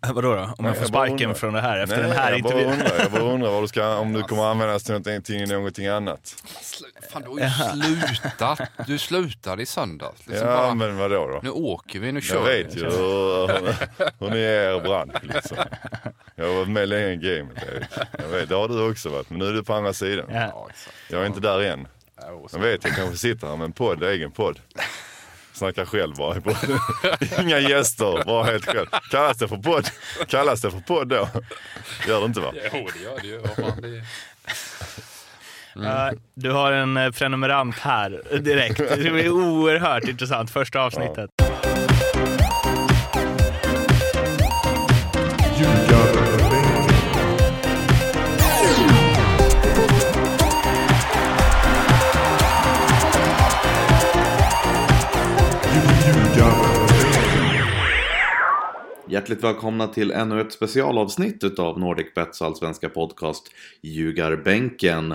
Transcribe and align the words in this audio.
Vadå 0.14 0.34
då? 0.34 0.54
Om 0.58 0.64
jag 0.64 0.76
får 0.76 0.84
sparken 0.86 1.34
från 1.34 1.52
det 1.54 1.60
här 1.60 1.78
efter 1.78 1.96
Nej, 1.96 2.06
den 2.08 2.16
här 2.16 2.32
jag 2.32 2.42
bara 2.42 2.52
intervjun? 2.52 2.72
undrar, 2.72 2.98
jag 2.98 3.10
bara 3.12 3.22
undrar 3.22 3.50
vad 3.50 3.62
du 3.62 3.68
ska, 3.68 3.96
om 3.96 4.12
du 4.12 4.22
kommer 4.22 4.44
användas 4.44 4.82
till 4.84 4.94
någonting, 4.94 5.48
någonting 5.48 5.86
annat. 5.86 6.34
Fan, 7.12 7.22
du 7.22 7.28
har 7.28 7.38
ju 7.40 8.00
slutat. 8.20 8.60
Du 8.86 8.98
slutade 8.98 9.62
i 9.62 9.66
söndags. 9.66 10.26
Liksom 10.26 10.48
Ja, 10.48 10.56
bara, 10.56 10.74
men 10.74 10.96
vadå 10.96 11.26
då? 11.28 11.40
Nu 11.42 11.50
åker 11.50 11.98
vi, 12.00 12.12
nu 12.12 12.20
kör 12.20 12.34
Jag 12.34 12.56
vi. 12.56 12.62
vet 12.62 12.76
ju 12.76 12.80
hur, 12.84 13.46
hur 14.20 14.30
ni 14.30 14.38
är 14.40 14.70
i 14.72 14.76
er 14.76 14.80
bransch 14.80 15.16
liksom. 15.22 15.56
Jag 16.36 16.46
har 16.46 16.54
varit 16.54 16.68
med 16.68 16.88
länge 16.88 17.08
i 17.08 17.16
gamet 17.16 17.62
Erik. 17.72 17.88
Jag 18.18 18.28
vet, 18.28 18.48
det 18.48 18.54
har 18.54 18.68
du 18.68 18.90
också 18.90 19.08
varit, 19.08 19.30
men 19.30 19.38
nu 19.38 19.46
är 19.48 19.52
du 19.52 19.64
på 19.64 19.74
andra 19.74 19.92
sidan. 19.92 20.26
Ja. 20.30 20.68
Jag 21.10 21.22
är 21.22 21.26
inte 21.26 21.40
där 21.40 21.60
än. 21.62 21.88
Jag 22.52 22.58
vet, 22.58 22.84
jag 22.84 22.96
kanske 22.96 23.16
sitter 23.16 23.46
här 23.46 23.56
med 23.56 23.64
en 23.64 23.72
podd, 23.72 24.02
egen 24.02 24.30
podd. 24.30 24.58
Snackar 25.62 25.84
själv 25.84 26.14
bara. 26.16 26.36
Inga 27.42 27.58
gäster, 27.58 28.24
bara 28.26 28.44
helt 28.44 28.64
själv. 28.66 28.86
Kallas 29.10 29.36
det 29.38 29.48
för 29.48 29.56
podd? 29.56 29.88
Kallas 30.28 30.60
det 30.60 30.70
för 30.70 30.80
podd 30.80 31.08
då? 31.08 31.28
Gör 32.08 32.20
det 32.20 32.26
inte 32.26 32.40
va? 32.40 32.52
Jo, 32.72 32.88
det 32.94 33.02
gör 33.02 33.18
det 33.82 33.88
ju. 33.88 34.02
Ja, 35.74 36.12
Du 36.34 36.50
har 36.50 36.72
en 36.72 36.96
eh, 36.96 37.10
prenumerant 37.10 37.78
här 37.78 38.22
direkt. 38.40 38.78
Det 38.78 39.10
blir 39.12 39.30
oerhört 39.30 40.04
intressant. 40.08 40.50
Första 40.50 40.80
avsnittet. 40.80 41.30
Hjärtligt 59.12 59.44
välkomna 59.44 59.86
till 59.86 60.10
ännu 60.10 60.40
ett 60.40 60.52
specialavsnitt 60.52 61.44
utav 61.44 61.80
Nordic 61.80 62.14
Bets 62.14 62.42
allsvenska 62.42 62.88
podcast 62.88 63.50
Ljugarbänken. 63.80 65.14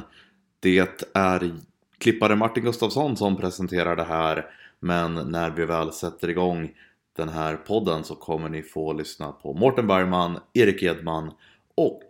Det 0.59 1.07
är 1.13 1.55
klippare 1.97 2.35
Martin 2.35 2.63
Gustafsson 2.63 3.17
som 3.17 3.37
presenterar 3.37 3.95
det 3.95 4.03
här 4.03 4.45
men 4.79 5.15
när 5.15 5.49
vi 5.49 5.65
väl 5.65 5.91
sätter 5.93 6.29
igång 6.29 6.71
den 7.15 7.29
här 7.29 7.55
podden 7.55 8.03
så 8.03 8.15
kommer 8.15 8.49
ni 8.49 8.63
få 8.63 8.93
lyssna 8.93 9.31
på 9.31 9.53
Mårten 9.53 9.87
Bergman, 9.87 10.39
Erik 10.53 10.83
Edman 10.83 11.31
och 11.75 12.05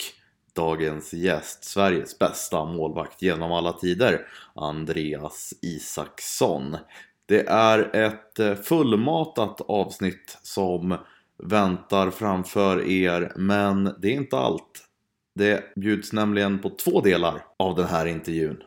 dagens 0.54 1.14
gäst, 1.14 1.64
Sveriges 1.64 2.20
bästa 2.20 2.66
målvakt 2.66 3.22
genom 3.22 3.52
alla 3.52 3.74
tider, 3.74 4.28
Andreas 4.56 5.54
Isaksson. 5.62 6.78
Det 7.26 7.48
är 7.50 7.96
ett 7.96 8.40
eh, 8.40 8.56
fullmatat 8.56 9.62
avsnitt 9.62 10.38
som 10.42 10.98
väntar 11.44 12.10
framför 12.10 12.88
er, 12.90 13.32
men 13.36 13.96
det 14.00 14.08
är 14.08 14.14
inte 14.14 14.38
allt. 14.38 14.88
Det 15.36 15.76
bjuds 15.76 16.14
nämligen 16.14 16.60
på 16.60 16.70
två 16.70 17.02
delar 17.02 17.46
av 17.58 17.76
den 17.76 17.86
här 17.86 18.06
intervjun. 18.06 18.64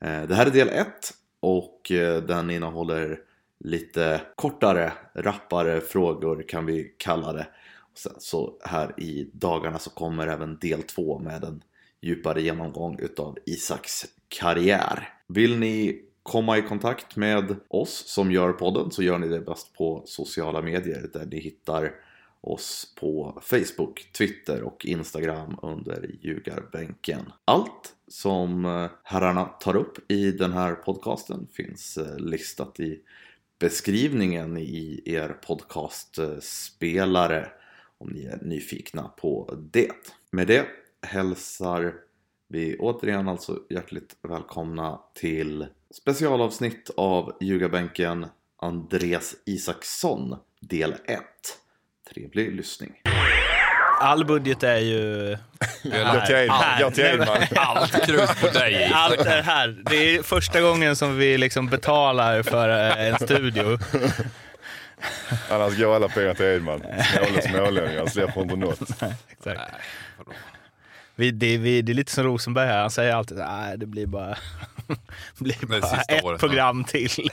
Eh, 0.00 0.22
det 0.22 0.34
här 0.34 0.46
är 0.46 0.50
del 0.50 0.68
1 0.68 0.86
och 1.40 1.90
eh, 1.90 2.22
den 2.22 2.50
innehåller 2.50 3.18
lite 3.64 4.20
kortare, 4.34 4.92
rappare 5.14 5.80
frågor 5.80 6.44
kan 6.48 6.66
vi 6.66 6.94
kalla 6.98 7.32
det. 7.32 7.46
Och 7.92 7.98
sen 7.98 8.14
så 8.18 8.58
här 8.64 9.00
i 9.00 9.30
dagarna 9.32 9.78
så 9.78 9.90
kommer 9.90 10.26
även 10.26 10.58
del 10.58 10.82
2 10.82 11.18
med 11.18 11.44
en 11.44 11.62
djupare 12.00 12.42
genomgång 12.42 12.98
utav 12.98 13.38
Isaks 13.46 14.06
karriär. 14.28 15.08
Vill 15.26 15.58
ni 15.58 16.02
komma 16.30 16.58
i 16.58 16.62
kontakt 16.62 17.16
med 17.16 17.56
oss 17.68 18.04
som 18.06 18.32
gör 18.32 18.52
podden 18.52 18.90
så 18.90 19.02
gör 19.02 19.18
ni 19.18 19.28
det 19.28 19.40
bäst 19.40 19.74
på 19.74 20.02
sociala 20.06 20.62
medier 20.62 21.10
där 21.12 21.26
ni 21.26 21.40
hittar 21.40 21.94
oss 22.40 22.94
på 23.00 23.42
Facebook, 23.42 24.12
Twitter 24.12 24.62
och 24.62 24.86
Instagram 24.86 25.58
under 25.62 26.10
ljugarbänken. 26.20 27.32
Allt 27.44 27.94
som 28.08 28.64
eh, 28.64 28.90
herrarna 29.02 29.44
tar 29.44 29.76
upp 29.76 30.12
i 30.12 30.32
den 30.32 30.52
här 30.52 30.74
podcasten 30.74 31.48
finns 31.52 31.96
eh, 31.96 32.18
listat 32.18 32.80
i 32.80 33.00
beskrivningen 33.58 34.56
i 34.56 35.02
er 35.04 35.28
podcastspelare 35.28 37.48
om 37.98 38.08
ni 38.08 38.24
är 38.24 38.38
nyfikna 38.42 39.02
på 39.02 39.54
det. 39.72 39.92
Med 40.30 40.46
det 40.46 40.66
hälsar 41.02 41.94
vi 42.52 42.76
återigen 42.78 43.28
alltså 43.28 43.58
hjärtligt 43.70 44.16
välkomna 44.22 45.00
till 45.14 45.66
specialavsnitt 45.94 46.90
av 46.96 47.36
Ljugarbänken 47.40 48.26
Andreas 48.62 49.34
Isaksson 49.46 50.36
del 50.60 50.92
1. 50.92 51.20
Trevlig 52.14 52.54
lyssning. 52.56 52.92
All 54.00 54.24
budget 54.24 54.62
är 54.62 54.78
ju... 54.78 55.36
Här. 55.92 57.48
Allt 57.56 58.06
krut 58.06 58.40
på 58.40 58.46
dig. 58.58 58.90
Allt 58.94 59.20
är 59.20 59.42
här. 59.42 59.82
Det 59.90 60.16
är 60.16 60.22
första 60.22 60.60
gången 60.60 60.96
som 60.96 61.16
vi 61.16 61.38
liksom 61.38 61.66
betalar 61.66 62.42
för 62.42 62.68
eh, 62.68 63.08
en 63.08 63.18
studio. 63.18 63.78
Annars 65.50 65.78
går 65.78 65.94
alla 65.94 66.08
pengar 66.08 66.34
till 66.34 66.46
Edman. 66.46 66.80
Snåle 66.80 67.42
smålänningar, 67.42 68.06
släpper 68.06 68.40
inte 68.40 68.56
något. 68.56 68.80
Exakt. 68.80 69.16
Nej? 69.44 69.56
Vi, 71.20 71.30
det, 71.30 71.56
vi, 71.58 71.82
det 71.82 71.92
är 71.92 71.94
lite 71.94 72.12
som 72.12 72.24
Rosenberg 72.24 72.66
här. 72.66 72.80
Han 72.80 72.90
säger 72.90 73.14
alltid 73.14 73.38
att 73.40 73.80
det 73.80 73.86
blir 73.86 74.06
bara, 74.06 74.36
blir 75.38 75.66
bara 75.66 75.82
sista 75.82 76.14
ett 76.14 76.24
året, 76.24 76.40
program 76.40 76.84
till. 76.84 77.10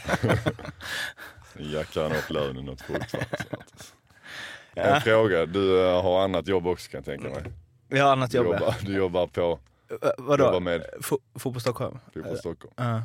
Jackar 1.60 2.04
han 2.04 2.12
upp 2.12 2.30
lönen 2.30 2.66
något 2.66 2.82
fruktansvärt. 2.82 3.48
En 4.74 5.02
fråga, 5.02 5.46
du 5.46 5.88
eh, 5.88 6.02
har 6.04 6.24
annat 6.24 6.48
jobb 6.48 6.68
också 6.68 6.92
kan 6.92 6.98
jag 6.98 7.06
tänka 7.06 7.30
mig. 7.30 7.52
Vi 7.88 8.00
har 8.00 8.12
annat 8.12 8.32
Du 8.32 8.38
jobb. 8.38 8.46
jobbar, 8.48 8.76
du 8.82 8.94
jobbar 8.96 9.28
på 9.28 9.60
Eh, 9.90 10.10
Vadå? 10.18 10.44
jobbar 10.46 10.60
med 10.60 10.86
Fo- 11.02 11.20
Fotboll 11.40 11.62
Stockholm? 11.62 12.00
Fotboll 12.14 12.38
Stockholm. 12.38 12.74
Ja. 12.78 13.02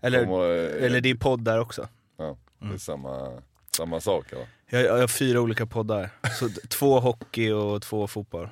Eller, 0.00 0.24
Kommer, 0.24 0.40
eh, 0.78 0.84
eller 0.86 1.00
det 1.00 1.10
är 1.10 1.14
podd 1.14 1.44
där 1.44 1.60
också. 1.60 1.88
Ja, 2.16 2.36
det 2.58 2.74
är 2.74 2.78
samma, 2.78 3.42
samma 3.76 4.00
sak 4.00 4.32
eller? 4.32 4.46
Jag, 4.70 4.82
jag 4.82 4.98
har 4.98 5.08
fyra 5.08 5.40
olika 5.40 5.66
poddar. 5.66 6.10
Så 6.38 6.48
två 6.68 7.00
hockey 7.00 7.50
och 7.50 7.82
två 7.82 8.06
fotboll. 8.06 8.48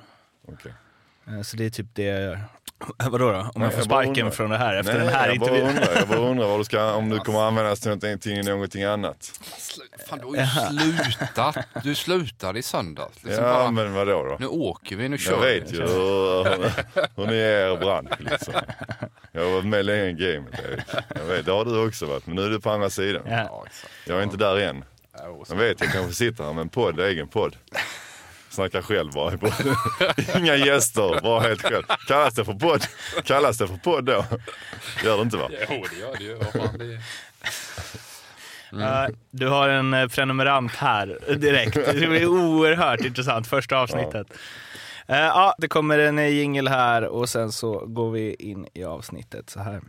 Okej. 0.47 0.73
Eh, 1.29 1.41
Så 1.41 1.57
det 1.57 1.65
är 1.65 1.69
typ 1.69 1.87
det 1.93 2.03
jag 2.03 2.21
gör. 2.23 2.39
Vadå 3.09 3.31
då? 3.31 3.51
Om 3.55 3.61
jag 3.61 3.73
får 3.73 3.79
jag 3.81 3.87
bara 3.87 4.03
sparken 4.03 4.31
från 4.31 4.49
det 4.49 4.57
här 4.57 4.75
efter 4.75 4.93
Nej, 4.93 5.03
den 5.05 5.13
här 5.13 5.27
jag 5.27 5.39
bara 5.39 5.49
intervjun? 5.49 5.69
undrar, 5.69 5.95
jag 5.95 6.07
bara 6.07 6.19
undrar 6.19 6.47
vad 6.47 6.59
du 6.59 6.63
ska, 6.63 6.93
om 6.93 7.09
du 7.09 7.19
kommer 7.19 7.39
användas 7.41 7.79
till 7.79 7.89
någonting, 7.91 8.45
någonting 8.45 8.83
annat. 8.83 9.31
Fan, 10.09 10.19
du 10.19 10.25
har 10.25 10.35
ju 10.85 10.97
slutat. 10.97 11.57
Du 11.83 11.95
slutade 11.95 12.59
i 12.59 12.63
söndags. 12.63 13.23
Liksom 13.23 13.43
Ja, 13.45 13.53
bara, 13.53 13.71
men 13.71 13.93
vadå 13.93 14.23
då? 14.23 14.37
Nu 14.39 14.47
åker 14.47 14.95
vi, 14.95 15.09
nu 15.09 15.13
Jag 15.15 15.19
kör 15.21 15.41
vet 15.41 15.71
vi. 15.71 15.75
ju 15.77 15.81
hur, 15.81 16.43
hur 17.15 17.27
ni 17.27 17.33
är 17.37 17.67
i 17.69 17.73
er 17.73 17.77
bransch 17.77 18.19
liksom. 18.19 18.53
Jag 19.31 19.43
har 19.45 19.51
varit 19.51 19.65
med 19.65 19.85
länge 19.85 20.05
i 20.05 20.13
gamet 20.13 20.59
Erik. 20.59 20.83
Jag 21.15 21.23
vet, 21.25 21.45
det 21.45 21.51
har 21.51 21.65
du 21.65 21.87
också 21.87 22.05
varit, 22.05 22.25
men 22.27 22.35
nu 22.35 22.41
är 22.45 22.49
du 22.49 22.59
på 22.59 22.69
andra 22.71 22.89
sidan. 22.89 23.21
Ja. 23.27 23.65
Jag 24.05 24.19
är 24.19 24.23
inte 24.23 24.37
där 24.37 24.57
än. 24.59 24.83
Jag 25.49 25.55
vet, 25.55 25.81
jag 25.81 25.91
kanske 25.91 26.13
sitter 26.13 26.43
här 26.43 26.53
med 26.53 26.61
en 26.61 26.69
podd, 26.69 26.99
egen 26.99 27.27
podd. 27.27 27.55
Snackar 28.59 28.81
själv 28.81 29.11
bara. 29.11 29.31
Inga 30.39 30.55
gäster, 30.55 31.21
bara 31.21 31.39
helt 31.41 31.61
själv. 31.61 31.83
Kallas 32.07 32.33
det 32.33 32.45
för 32.45 32.53
podd? 32.53 32.83
Kallas 33.23 33.57
det 33.57 33.67
för 33.67 33.77
podd 33.77 34.05
då? 34.05 34.25
Gör 35.03 35.15
det 35.15 35.21
inte 35.21 35.37
va? 35.37 35.49
Jo, 35.69 35.85
det 35.91 35.99
gör 35.99 36.15
det 36.17 36.23
ju. 36.23 36.37
Det... 36.87 37.01
Ja, 38.71 39.09
Du 39.31 39.47
har 39.47 39.69
en 39.69 39.93
eh, 39.93 40.07
prenumerant 40.07 40.75
här 40.75 41.19
direkt. 41.35 41.73
Det 41.75 42.07
blir 42.07 42.27
oerhört 42.27 43.01
intressant. 43.01 43.47
Första 43.47 43.77
avsnittet. 43.77 44.27
Ja. 45.07 45.15
ja, 45.17 45.55
det 45.57 45.67
kommer 45.67 45.99
en 45.99 46.19
eh, 46.19 46.27
jingel 46.27 46.67
här 46.67 47.05
och 47.05 47.29
sen 47.29 47.51
så 47.51 47.85
går 47.85 48.11
vi 48.11 48.33
in 48.33 48.67
i 48.73 48.83
avsnittet 48.83 49.49
så 49.49 49.59
här. 49.59 49.81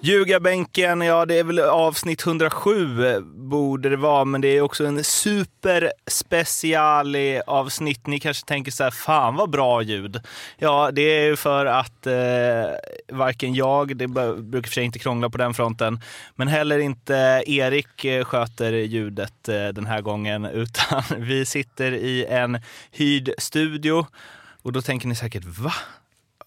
Ljugarbänken, 0.00 1.00
ja 1.00 1.26
det 1.26 1.38
är 1.38 1.44
väl 1.44 1.58
avsnitt 1.58 2.26
107 2.26 3.06
eh, 3.06 3.20
borde 3.20 3.88
det 3.88 3.96
vara, 3.96 4.24
men 4.24 4.40
det 4.40 4.48
är 4.48 4.60
också 4.60 4.86
en 4.86 5.04
superspeciali 5.04 7.36
eh, 7.36 7.42
avsnitt. 7.46 8.06
Ni 8.06 8.20
kanske 8.20 8.46
tänker 8.46 8.72
så 8.72 8.84
här, 8.84 8.90
fan 8.90 9.36
vad 9.36 9.50
bra 9.50 9.82
ljud. 9.82 10.20
Ja, 10.58 10.90
det 10.92 11.02
är 11.02 11.24
ju 11.24 11.36
för 11.36 11.66
att 11.66 12.06
eh, 12.06 12.12
varken 13.08 13.54
jag, 13.54 13.96
det 13.96 14.08
brukar 14.08 14.68
för 14.68 14.74
sig 14.74 14.84
inte 14.84 14.98
krångla 14.98 15.30
på 15.30 15.38
den 15.38 15.54
fronten, 15.54 16.00
men 16.34 16.48
heller 16.48 16.78
inte 16.78 17.42
Erik 17.46 18.04
eh, 18.04 18.24
sköter 18.24 18.72
ljudet 18.72 19.48
eh, 19.48 19.68
den 19.68 19.86
här 19.86 20.00
gången, 20.00 20.44
utan 20.52 21.02
vi 21.16 21.46
sitter 21.46 21.92
i 21.92 22.24
en 22.24 22.60
hyrd 22.90 23.30
studio. 23.38 24.06
Och 24.62 24.72
då 24.72 24.82
tänker 24.82 25.08
ni 25.08 25.14
säkert, 25.14 25.44
va? 25.44 25.72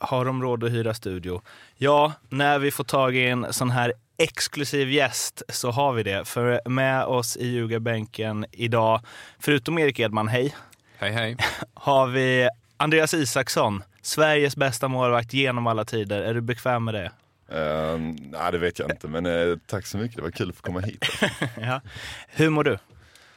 Har 0.01 0.25
de 0.25 0.41
råd 0.41 0.63
att 0.63 0.71
hyra 0.71 0.93
studio? 0.93 1.41
Ja, 1.77 2.13
när 2.29 2.59
vi 2.59 2.71
får 2.71 2.83
tag 2.83 3.15
i 3.15 3.27
en 3.27 3.53
sån 3.53 3.69
här 3.69 3.93
exklusiv 4.17 4.91
gäst 4.91 5.41
så 5.49 5.71
har 5.71 5.93
vi 5.93 6.03
det. 6.03 6.27
För 6.27 6.69
med 6.69 7.05
oss 7.05 7.37
i 7.37 7.47
ljugarbänken 7.47 8.45
idag, 8.51 9.01
förutom 9.39 9.77
Erik 9.77 9.99
Edman, 9.99 10.27
hej, 10.27 10.55
Hej, 10.97 11.11
hej. 11.11 11.37
har 11.73 12.07
vi 12.07 12.49
Andreas 12.77 13.13
Isaksson, 13.13 13.83
Sveriges 14.01 14.55
bästa 14.55 14.87
målvakt 14.87 15.33
genom 15.33 15.67
alla 15.67 15.85
tider. 15.85 16.21
Är 16.21 16.33
du 16.33 16.41
bekväm 16.41 16.83
med 16.83 16.93
det? 16.93 17.11
Uh, 17.51 17.97
nej 18.17 18.51
det 18.51 18.57
vet 18.57 18.79
jag 18.79 18.91
inte 18.91 19.07
men 19.07 19.25
eh, 19.25 19.57
tack 19.65 19.85
så 19.85 19.97
mycket, 19.97 20.15
det 20.17 20.23
var 20.23 20.31
kul 20.31 20.49
att 20.49 20.55
få 20.55 20.61
komma 20.61 20.79
hit. 20.79 21.05
ja. 21.61 21.81
Hur 22.27 22.49
mår 22.49 22.63
du? 22.63 22.77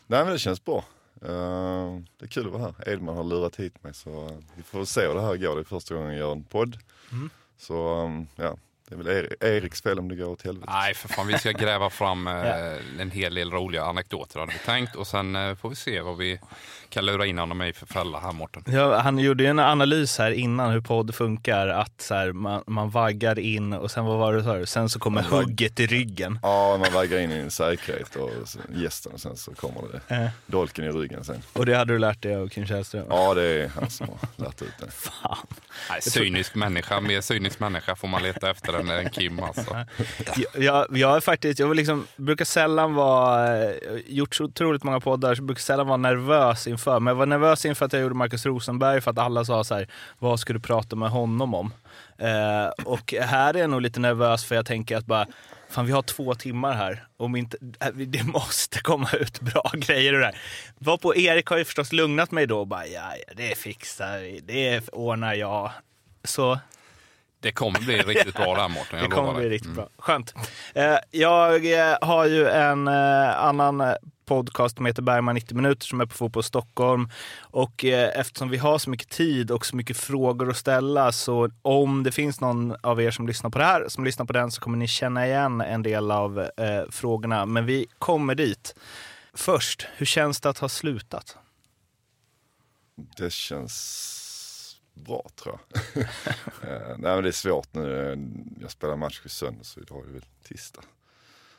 nej 0.06 0.25
men 0.25 0.32
det 0.32 0.38
känns 0.38 0.64
bra. 0.64 0.84
Eh, 1.24 2.00
det 2.18 2.24
är 2.24 2.28
kul 2.28 2.46
att 2.46 2.52
vara 2.52 2.62
här. 2.62 2.88
Edman 2.88 3.16
har 3.16 3.24
lurat 3.24 3.56
hit 3.56 3.84
mig 3.84 3.94
så 3.94 4.26
eh, 4.26 4.38
vi 4.56 4.62
får 4.62 4.84
se 4.84 5.06
hur 5.06 5.14
det 5.14 5.20
här 5.20 5.36
går. 5.36 5.54
Det 5.54 5.62
är 5.62 5.64
första 5.64 5.94
gången 5.94 6.10
jag 6.10 6.18
gör 6.18 6.32
en 6.32 6.44
podd. 6.44 6.78
Mm. 7.12 7.30
Så 7.56 8.02
um, 8.04 8.26
ja, 8.36 8.56
det 8.88 8.94
är 8.94 8.98
väl 8.98 9.06
Er- 9.08 9.36
Eriks 9.44 9.82
fel 9.82 9.98
om 9.98 10.08
det 10.08 10.16
går 10.16 10.26
åt 10.28 10.42
helvete. 10.42 10.72
Nej, 10.72 10.94
för 10.94 11.08
fan, 11.08 11.26
vi 11.26 11.38
ska 11.38 11.50
gräva 11.50 11.90
fram 11.90 12.26
eh, 12.26 12.72
en 13.00 13.10
hel 13.10 13.34
del 13.34 13.50
roliga 13.50 13.84
anekdoter 13.84 14.40
hade 14.40 14.52
vi 14.52 14.58
tänkt. 14.58 14.96
Och 14.96 15.06
sen 15.06 15.36
eh, 15.36 15.54
får 15.54 15.69
vi 15.70 15.76
se 15.76 16.00
vad 16.00 16.16
vi 16.16 16.40
kan 16.88 17.06
lura 17.06 17.26
in 17.26 17.38
honom 17.38 17.62
i 17.62 17.72
för 17.72 17.86
fälla 17.86 18.20
här, 18.20 18.32
Mårten. 18.32 18.62
Ja, 18.66 18.98
han 19.00 19.19
gjorde 19.19 19.42
ju 19.44 19.48
en 19.50 19.58
analys 19.58 20.19
här 20.19 20.31
innan 20.31 20.70
hur 20.70 20.81
podd 20.81 21.14
funkar. 21.14 21.69
Att 21.69 22.00
så 22.00 22.14
här, 22.14 22.32
man, 22.32 22.64
man 22.66 22.90
vaggar 22.90 23.38
in 23.38 23.72
och 23.72 23.90
sen 23.90 24.04
vad 24.04 24.19
var 24.19 24.32
det 24.32 24.58
du? 24.58 24.66
Sen 24.66 24.88
så 24.88 24.98
kommer 24.98 25.22
hugget 25.22 25.81
i 25.81 25.86
ryggen. 25.86 26.38
Ja, 26.42 26.76
man 26.76 26.92
väger 26.92 27.19
in 27.20 27.31
i 27.32 27.34
en 27.34 27.50
säkerhet 27.50 28.16
och 28.16 28.31
så- 28.44 28.58
gästen 28.75 29.12
och 29.12 29.20
sen 29.20 29.36
så 29.36 29.54
kommer 29.54 29.82
det 30.08 30.14
Eh, 30.14 30.28
dolken 30.46 30.84
i 30.84 30.88
ryggen 30.90 31.25
sen. 31.25 31.42
och 31.52 31.66
det 31.66 31.75
hade 31.76 31.92
du 31.92 31.98
lärt 31.98 32.22
dig 32.22 32.34
av 32.36 32.48
Kim 32.48 32.66
Källström? 32.66 33.06
Ja, 33.10 33.34
det 33.34 33.42
är 33.42 33.69
han 33.69 33.90
som 33.90 34.08
har 34.08 34.44
lärt 34.44 34.62
ut 34.62 34.78
det. 34.81 34.90
Fan. 34.92 35.46
Nej, 35.90 36.02
cynisk 36.02 36.54
människa, 36.54 37.00
mer 37.00 37.20
cynisk 37.20 37.60
människa 37.60 37.96
får 37.96 38.08
man 38.08 38.22
leta 38.22 38.50
efter 38.50 38.73
än 38.80 38.90
en 38.90 39.10
Kim 39.10 39.42
alltså. 39.42 39.84
Jag, 40.36 40.62
jag, 40.62 40.98
jag 40.98 41.16
är 41.16 41.20
faktiskt, 41.20 41.58
jag 41.58 41.76
liksom, 41.76 42.06
brukar 42.16 42.44
sällan 42.44 42.94
vara, 42.94 43.56
eh, 43.64 43.74
gjort 44.06 44.34
så 44.34 44.44
otroligt 44.44 44.82
många 44.82 45.00
poddar, 45.00 45.34
så 45.34 45.42
brukar 45.42 45.60
sällan 45.60 45.86
vara 45.86 45.96
nervös 45.96 46.66
inför. 46.66 47.00
Men 47.00 47.10
jag 47.10 47.14
var 47.14 47.26
nervös 47.26 47.66
inför 47.66 47.86
att 47.86 47.92
jag 47.92 48.02
gjorde 48.02 48.14
Markus 48.14 48.46
Rosenberg 48.46 49.00
för 49.00 49.10
att 49.10 49.18
alla 49.18 49.44
sa 49.44 49.64
så 49.64 49.74
här, 49.74 49.88
vad 50.18 50.40
ska 50.40 50.52
du 50.52 50.60
prata 50.60 50.96
med 50.96 51.10
honom 51.10 51.54
om? 51.54 51.72
Eh, 52.18 52.84
och 52.84 53.14
här 53.20 53.54
är 53.54 53.58
jag 53.58 53.70
nog 53.70 53.82
lite 53.82 54.00
nervös 54.00 54.44
för 54.44 54.54
jag 54.54 54.66
tänker 54.66 54.96
att 54.96 55.06
bara, 55.06 55.26
fan 55.68 55.86
vi 55.86 55.92
har 55.92 56.02
två 56.02 56.34
timmar 56.34 56.72
här. 56.72 57.06
Om 57.16 57.36
inte, 57.36 57.56
eh, 57.80 57.88
det 57.88 58.22
måste 58.22 58.80
komma 58.80 59.08
ut 59.12 59.40
bra 59.40 59.70
grejer 59.74 60.12
ur 60.12 60.20
det 60.20 60.26
här. 60.26 60.40
Varpå 60.78 61.16
Erik 61.16 61.46
har 61.46 61.58
ju 61.58 61.64
förstås 61.64 61.92
lugnat 61.92 62.30
mig 62.30 62.46
då 62.46 62.60
och 62.60 62.66
bara, 62.66 62.86
ja, 62.86 63.12
ja 63.26 63.34
det 63.36 63.58
fixar 63.58 64.18
vi, 64.18 64.40
det 64.40 64.88
ordnar 64.88 65.34
jag. 65.34 65.70
Så 66.24 66.58
det 67.44 67.52
kommer 67.52 67.81
bli 67.81 67.99
riktigt 67.99 68.35
bra 68.35 68.55
där 68.55 68.69
Mårten, 68.69 69.02
det 69.02 69.08
kommer 69.08 69.35
bli 69.35 69.49
riktigt 69.49 69.75
bra. 69.75 69.88
Skönt. 69.99 70.35
Eh, 70.75 70.96
jag 71.11 71.73
eh, 71.73 71.96
har 72.00 72.26
ju 72.26 72.49
en 72.49 72.88
eh, 72.88 73.44
annan 73.44 73.82
podcast 74.25 74.76
som 74.76 74.87
heter 74.87 75.02
Bergman 75.02 75.35
90 75.35 75.56
minuter 75.56 75.87
som 75.87 76.00
är 76.00 76.06
på 76.06 76.14
Fotboll 76.14 76.43
Stockholm. 76.43 77.08
Och 77.41 77.85
eh, 77.85 78.20
eftersom 78.20 78.49
vi 78.49 78.56
har 78.56 78.79
så 78.79 78.91
mycket 78.91 79.08
tid 79.08 79.50
och 79.50 79.67
så 79.67 79.76
mycket 79.76 79.96
frågor 79.96 80.50
att 80.50 80.56
ställa 80.56 81.12
så 81.12 81.50
om 81.62 82.02
det 82.02 82.12
finns 82.12 82.41
någon 82.41 82.76
av 82.81 83.02
er 83.02 83.11
som 83.11 83.26
lyssnar 83.26 83.50
på 83.50 83.58
det 83.58 83.64
här, 83.64 83.88
som 83.88 84.05
lyssnar 84.05 84.26
på 84.26 84.32
den 84.32 84.50
så 84.50 84.61
kommer 84.61 84.79
ni 84.79 84.88
känna 84.88 85.26
igen 85.26 85.61
en 85.61 85.82
del 85.82 86.11
av 86.11 86.41
eh, 86.41 86.91
frågorna. 86.91 87.46
Men 87.46 87.67
vi 87.67 87.87
kommer 87.99 88.35
dit. 88.35 88.75
Först, 89.35 89.87
hur 89.96 90.06
känns 90.06 90.41
det 90.41 90.49
att 90.49 90.58
ha 90.58 90.69
slutat? 90.69 91.37
Det 93.17 93.32
känns 93.32 94.23
bra 94.94 95.26
tror 95.37 95.58
jag. 95.69 96.05
Eh, 96.62 96.88
nej 96.99 97.14
men 97.14 97.23
det 97.23 97.29
är 97.29 97.32
svårt 97.32 97.75
nu. 97.75 98.19
Jag 98.61 98.70
spelar 98.70 98.96
match 98.96 99.23
i 99.25 99.29
söndag 99.29 99.64
så 99.64 99.81
idag 99.81 100.02
är 100.02 100.06
det 100.06 100.12
väl 100.12 100.25
tisdag. 100.43 100.82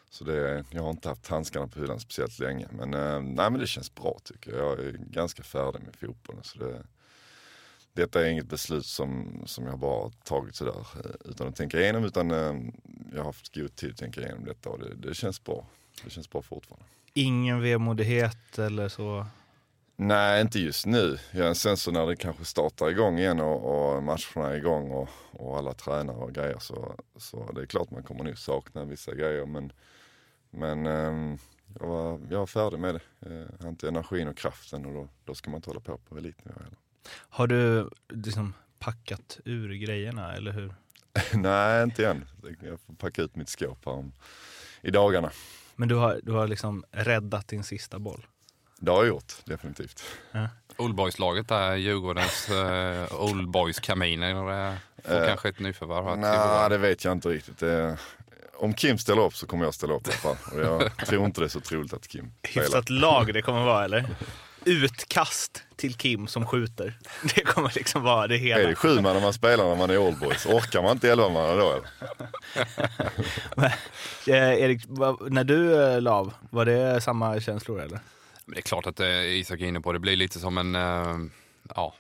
Så 0.10 0.24
det, 0.24 0.66
jag 0.72 0.84
har 0.84 0.90
inte 0.90 1.10
haft 1.10 1.28
handskarna 1.28 1.68
på 1.68 1.80
hyllan 1.80 2.00
speciellt 2.00 2.40
länge. 2.40 2.68
Men, 2.72 2.94
eh, 2.94 3.22
nej, 3.22 3.52
men 3.52 3.60
det 3.60 3.68
känns 3.68 3.96
bra 3.96 4.20
tycker 4.24 4.52
jag. 4.52 4.80
Jag 4.80 4.86
är 4.86 4.92
ganska 4.92 5.44
färdig 5.44 5.82
med 5.82 5.96
fotbollen. 5.96 6.44
Så 6.44 6.60
det, 6.60 6.84
detta 7.94 8.26
är 8.26 8.30
inget 8.30 8.50
beslut 8.50 8.86
som, 8.86 9.42
som 9.46 9.66
jag 9.66 9.80
bara 9.80 10.10
tagit 10.24 10.56
sådär 10.56 10.88
eh, 10.96 11.32
utan 11.32 11.48
att 11.48 11.56
tänka 11.56 11.80
igenom. 11.80 12.04
Utan 12.04 12.32
eh, 12.32 12.56
jag 13.12 13.18
har 13.18 13.26
haft 13.26 13.56
god 13.56 13.76
tid 13.76 13.92
att 13.92 13.98
tänka 13.98 14.22
igenom 14.22 14.46
detta 14.46 14.70
och 14.70 14.80
det, 14.80 14.96
det 14.96 15.14
känns 15.14 15.44
bra. 15.44 15.66
Det 16.04 16.10
känns 16.10 16.30
bra 16.30 16.42
fortfarande. 16.42 16.86
Ingen 17.14 17.62
vemodighet 17.62 18.60
eller 18.60 18.90
så? 18.90 19.26
Nej, 19.98 20.42
inte 20.42 20.60
just 20.60 20.86
nu. 20.86 21.18
Ja, 21.32 21.54
sen 21.54 21.78
så 21.78 21.92
när 21.92 22.06
det 22.06 22.16
kanske 22.16 22.46
startar 22.46 22.90
igång 22.90 23.20
igen 23.20 23.40
och, 23.40 23.96
och 23.96 24.04
matcherna 24.04 24.54
är 24.54 24.56
igång 24.56 24.92
och, 24.92 25.10
och 25.32 25.58
alla 25.58 25.74
tränar 25.74 26.14
och 26.14 26.34
grejer 26.34 26.60
så, 26.60 26.96
så 27.18 27.52
det 27.52 27.62
är 27.62 27.66
klart 27.66 27.92
man 27.92 28.04
kommer 28.04 28.24
nog 28.24 28.38
sakna 28.38 28.86
vissa 28.86 29.16
grejer. 29.16 29.46
Men, 29.46 29.72
men 30.50 30.86
ehm, 30.86 31.38
jag, 31.80 31.88
var, 31.88 32.20
jag 32.30 32.40
var 32.40 32.46
färdig 32.46 32.80
med 32.80 32.96
det. 32.96 33.02
Jag 33.20 33.64
har 33.64 33.70
inte 33.70 33.88
energin 33.88 34.28
och 34.28 34.38
kraften 34.38 34.86
och 34.86 34.94
då, 34.94 35.08
då 35.26 35.36
ska 35.36 35.50
man 35.50 35.58
inte 35.58 35.70
hålla 35.70 35.80
på 35.80 35.98
på 35.98 36.18
elitnivå 36.18 36.60
heller. 36.60 36.78
Har 37.30 37.48
du 37.48 37.90
liksom 38.10 38.54
packat 38.80 39.40
ur 39.46 39.74
grejerna 39.74 40.36
eller 40.36 40.52
hur? 40.52 40.76
Nej, 41.34 41.84
inte 41.84 42.08
än. 42.08 42.26
Jag 42.62 42.80
får 42.80 42.94
packa 42.94 43.22
ut 43.22 43.36
mitt 43.36 43.50
skåp 43.50 43.86
här 43.86 43.94
om, 43.94 44.14
i 44.82 44.92
dagarna. 44.92 45.32
Men 45.76 45.88
du 45.88 45.96
har, 45.96 46.20
du 46.24 46.32
har 46.32 46.48
liksom 46.48 46.86
räddat 46.92 47.48
din 47.48 47.64
sista 47.64 48.00
boll? 48.00 48.26
Det 48.80 48.92
har 48.92 48.98
jag 48.98 49.08
gjort, 49.08 49.34
definitivt. 49.46 50.04
Oldboys-laget 50.78 51.48
där, 51.48 51.76
Djurgårdens 51.76 52.50
uh, 52.50 53.22
Oldboys-kaminer, 53.22 54.30
eh, 54.70 54.74
får 55.04 55.16
Eh, 55.16 55.28
kanske 55.28 55.50
ett 55.50 55.60
nyförvärv 55.60 56.06
här 56.06 56.16
Nej, 56.16 56.70
det 56.70 56.78
vet 56.78 57.04
jag 57.06 57.12
inte 57.12 57.30
riktigt. 57.30 57.58
Det, 57.58 57.98
om 58.58 58.74
Kim 58.74 58.98
ställer 58.98 59.22
upp 59.22 59.36
så 59.36 59.48
kommer 59.48 59.66
jag 59.66 59.74
ställa 59.74 59.94
upp 59.94 60.08
i 60.08 60.12
alla 60.12 60.36
fall. 60.36 60.54
Och 60.54 60.66
jag 60.66 61.08
tror 61.08 61.26
inte 61.26 61.42
det 61.42 61.46
är 61.46 61.50
så 61.50 61.60
troligt 61.60 61.94
att 61.94 62.08
Kim 62.08 62.32
spelar. 62.48 62.66
Hyfsat 62.66 62.90
lag 62.90 63.34
det 63.34 63.42
kommer 63.42 63.66
vara 63.66 63.86
eller? 63.86 64.06
Utkast 64.66 65.64
till 65.76 65.94
Kim 65.94 66.28
som 66.28 66.46
skjuter. 66.46 67.00
Det 67.36 67.42
kommer 67.42 67.72
liksom 67.76 68.04
vara 68.04 68.28
det 68.28 68.36
Är 68.36 68.40
hela. 68.40 68.70
det 68.70 68.76
sju 68.76 69.02
man 69.02 69.14
när 69.14 69.22
man 69.22 69.34
spelar 69.34 69.66
när 69.66 69.76
man 69.76 69.90
är 69.90 69.98
oldboys? 69.98 70.46
Orkar 70.46 70.82
man 70.82 70.92
inte 70.92 71.12
elva 71.12 71.30
man 71.30 71.58
då 71.58 71.72
eller? 71.74 71.90
Eh, 74.28 74.54
Erik, 74.62 74.82
när 75.30 75.44
du 75.44 75.84
eh, 75.84 76.02
la 76.02 76.12
av, 76.12 76.34
var 76.50 76.66
det 76.66 77.02
samma 77.02 77.40
känslor 77.40 77.82
eller? 77.82 78.00
Men 78.46 78.54
det 78.54 78.60
är 78.60 78.62
klart 78.62 78.88
att 78.88 79.00
eh, 79.00 79.26
Isak 79.26 79.62
är 79.62 79.66
inne 79.66 79.82
på 79.82 79.94
det. 79.94 80.00
blir 80.00 80.16
lite 80.16 80.40
som 80.40 80.58
en, 80.58 80.76
eh, 80.76 81.18
ja, 81.76 81.94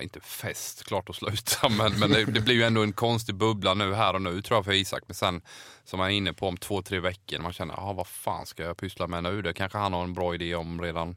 inte 0.00 0.20
fest, 0.20 0.84
klart 0.84 1.10
att 1.10 1.16
sluta, 1.16 1.68
men, 1.78 1.98
men 1.98 2.10
det, 2.10 2.24
det 2.24 2.40
blir 2.40 2.54
ju 2.54 2.62
ändå 2.62 2.82
en 2.82 2.92
konstig 2.92 3.34
bubbla 3.34 3.74
nu 3.74 3.94
här 3.94 4.14
och 4.14 4.22
nu 4.22 4.42
tror 4.42 4.58
jag 4.58 4.64
för 4.64 4.72
Isak. 4.72 5.02
Men 5.06 5.14
sen, 5.14 5.42
som 5.84 6.00
han 6.00 6.10
är 6.10 6.14
inne 6.14 6.32
på, 6.32 6.48
om 6.48 6.56
två, 6.56 6.82
tre 6.82 7.00
veckor, 7.00 7.38
man 7.38 7.52
känner, 7.52 7.74
ah, 7.74 7.92
vad 7.92 8.06
fan 8.06 8.46
ska 8.46 8.62
jag 8.62 8.76
pyssla 8.76 9.06
med 9.06 9.22
nu? 9.22 9.42
Det 9.42 9.52
kanske 9.52 9.78
han 9.78 9.92
har 9.92 10.04
en 10.04 10.14
bra 10.14 10.34
idé 10.34 10.54
om 10.54 10.82
redan, 10.82 11.16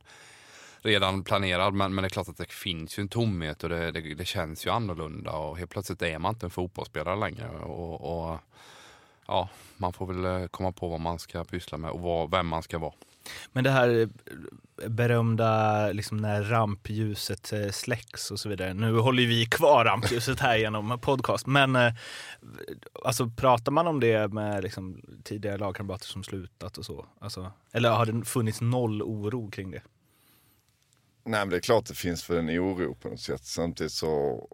redan 0.82 1.24
planerad, 1.24 1.74
men, 1.74 1.96
men 1.96 2.02
det 2.02 2.08
är 2.08 2.10
klart 2.10 2.30
att 2.30 2.38
det 2.38 2.52
finns 2.52 3.00
ju 3.00 3.02
en 3.02 3.10
tomhet 3.10 3.64
och 3.64 3.70
det, 3.70 3.92
det, 3.92 4.14
det 4.14 4.26
känns 4.26 4.66
ju 4.66 4.70
annorlunda 4.70 5.32
och 5.32 5.58
helt 5.58 5.72
plötsligt 5.72 6.02
är 6.02 6.20
man 6.20 6.34
inte 6.34 6.46
en 6.46 6.50
fotbollsspelare 6.50 7.20
längre. 7.20 7.50
Och, 7.50 8.24
och 8.32 8.40
ja, 9.28 9.50
man 9.78 9.94
får 9.94 10.06
väl 10.08 10.42
eh, 10.42 10.48
komma 10.48 10.72
på 10.72 10.88
vad 10.88 11.00
man 11.00 11.20
ska 11.20 11.44
pyssla 11.44 11.78
med 11.78 11.92
och 11.92 12.00
vad, 12.00 12.32
vem 12.32 12.48
man 12.48 12.64
ska 12.64 12.78
vara. 12.78 12.94
Men 13.52 13.64
det 13.64 13.70
här 13.70 14.02
eh, 14.02 14.90
berömda, 14.90 15.92
liksom 15.92 16.18
när 16.18 16.44
rampljuset 16.44 17.54
eh, 17.54 17.70
släcks 17.70 18.32
och 18.32 18.40
så 18.40 18.50
vidare. 18.50 18.74
Nu 18.74 18.98
håller 18.98 19.24
ju 19.24 19.30
vi 19.30 19.46
kvar 19.46 19.86
rampljuset 19.86 20.40
här 20.40 20.58
genom 20.58 21.00
podcast. 21.00 21.48
Men 21.48 21.76
eh, 21.76 21.94
alltså, 23.06 23.30
pratar 23.30 23.72
man 23.72 23.88
om 23.88 24.00
det 24.00 24.34
med 24.34 24.64
liksom, 24.64 25.02
tidigare 25.24 25.58
lagkamrater 25.58 26.06
som 26.06 26.24
slutat 26.24 26.78
och 26.78 26.86
så? 26.86 27.06
Alltså, 27.20 27.52
eller 27.72 27.90
har 27.90 28.06
det 28.06 28.26
funnits 28.26 28.62
noll 28.62 29.02
oro 29.02 29.52
kring 29.52 29.72
det? 29.72 29.82
Nej 31.24 31.40
men 31.40 31.50
det 31.50 31.56
är 31.56 31.62
klart 31.62 31.86
det 31.86 31.94
finns 31.94 32.24
för 32.24 32.40
en 32.40 32.50
oro 32.50 32.96
på 32.96 33.10
något 33.10 33.20
sätt. 33.20 33.46
Samtidigt 33.46 33.92
så 33.92 34.48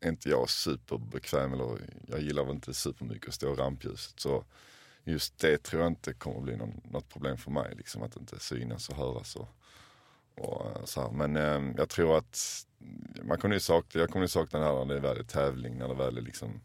är 0.00 0.08
inte 0.08 0.28
jag 0.28 0.50
superbekväm 0.50 1.52
eller 1.52 1.78
jag 2.08 2.20
gillar 2.20 2.44
väl 2.44 2.54
inte 2.54 2.74
supermycket 2.74 3.28
att 3.28 3.34
stå 3.34 3.52
i 3.52 3.56
rampljuset. 3.56 4.20
Så 4.20 4.44
just 5.06 5.38
det 5.38 5.62
tror 5.62 5.82
jag 5.82 5.90
inte 5.90 6.12
kommer 6.12 6.40
bli 6.40 6.56
någon, 6.56 6.80
något 6.84 7.08
problem 7.08 7.36
för 7.36 7.50
mig. 7.50 7.74
Liksom 7.76 8.02
att 8.02 8.16
inte 8.16 8.40
synas 8.40 8.88
och 8.88 8.96
höras 8.96 9.36
och, 9.36 9.48
och 10.34 10.66
eh, 10.66 10.84
så 10.84 11.00
här. 11.00 11.10
Men 11.10 11.36
eh, 11.36 11.74
jag 11.76 11.88
tror 11.88 12.18
att 12.18 12.66
man 13.22 13.38
kommer 13.38 13.54
ju 13.54 13.60
sakna, 13.60 14.00
jag 14.00 14.10
kommer 14.10 14.24
ju 14.24 14.28
sakna 14.28 14.58
det 14.58 14.64
här 14.64 14.84
när 14.84 14.94
det 14.94 15.00
väl 15.00 15.18
är 15.18 15.22
tävling, 15.22 15.78
när 15.78 15.88
det 15.88 15.94
väl 15.94 16.16
är 16.16 16.22
liksom 16.22 16.60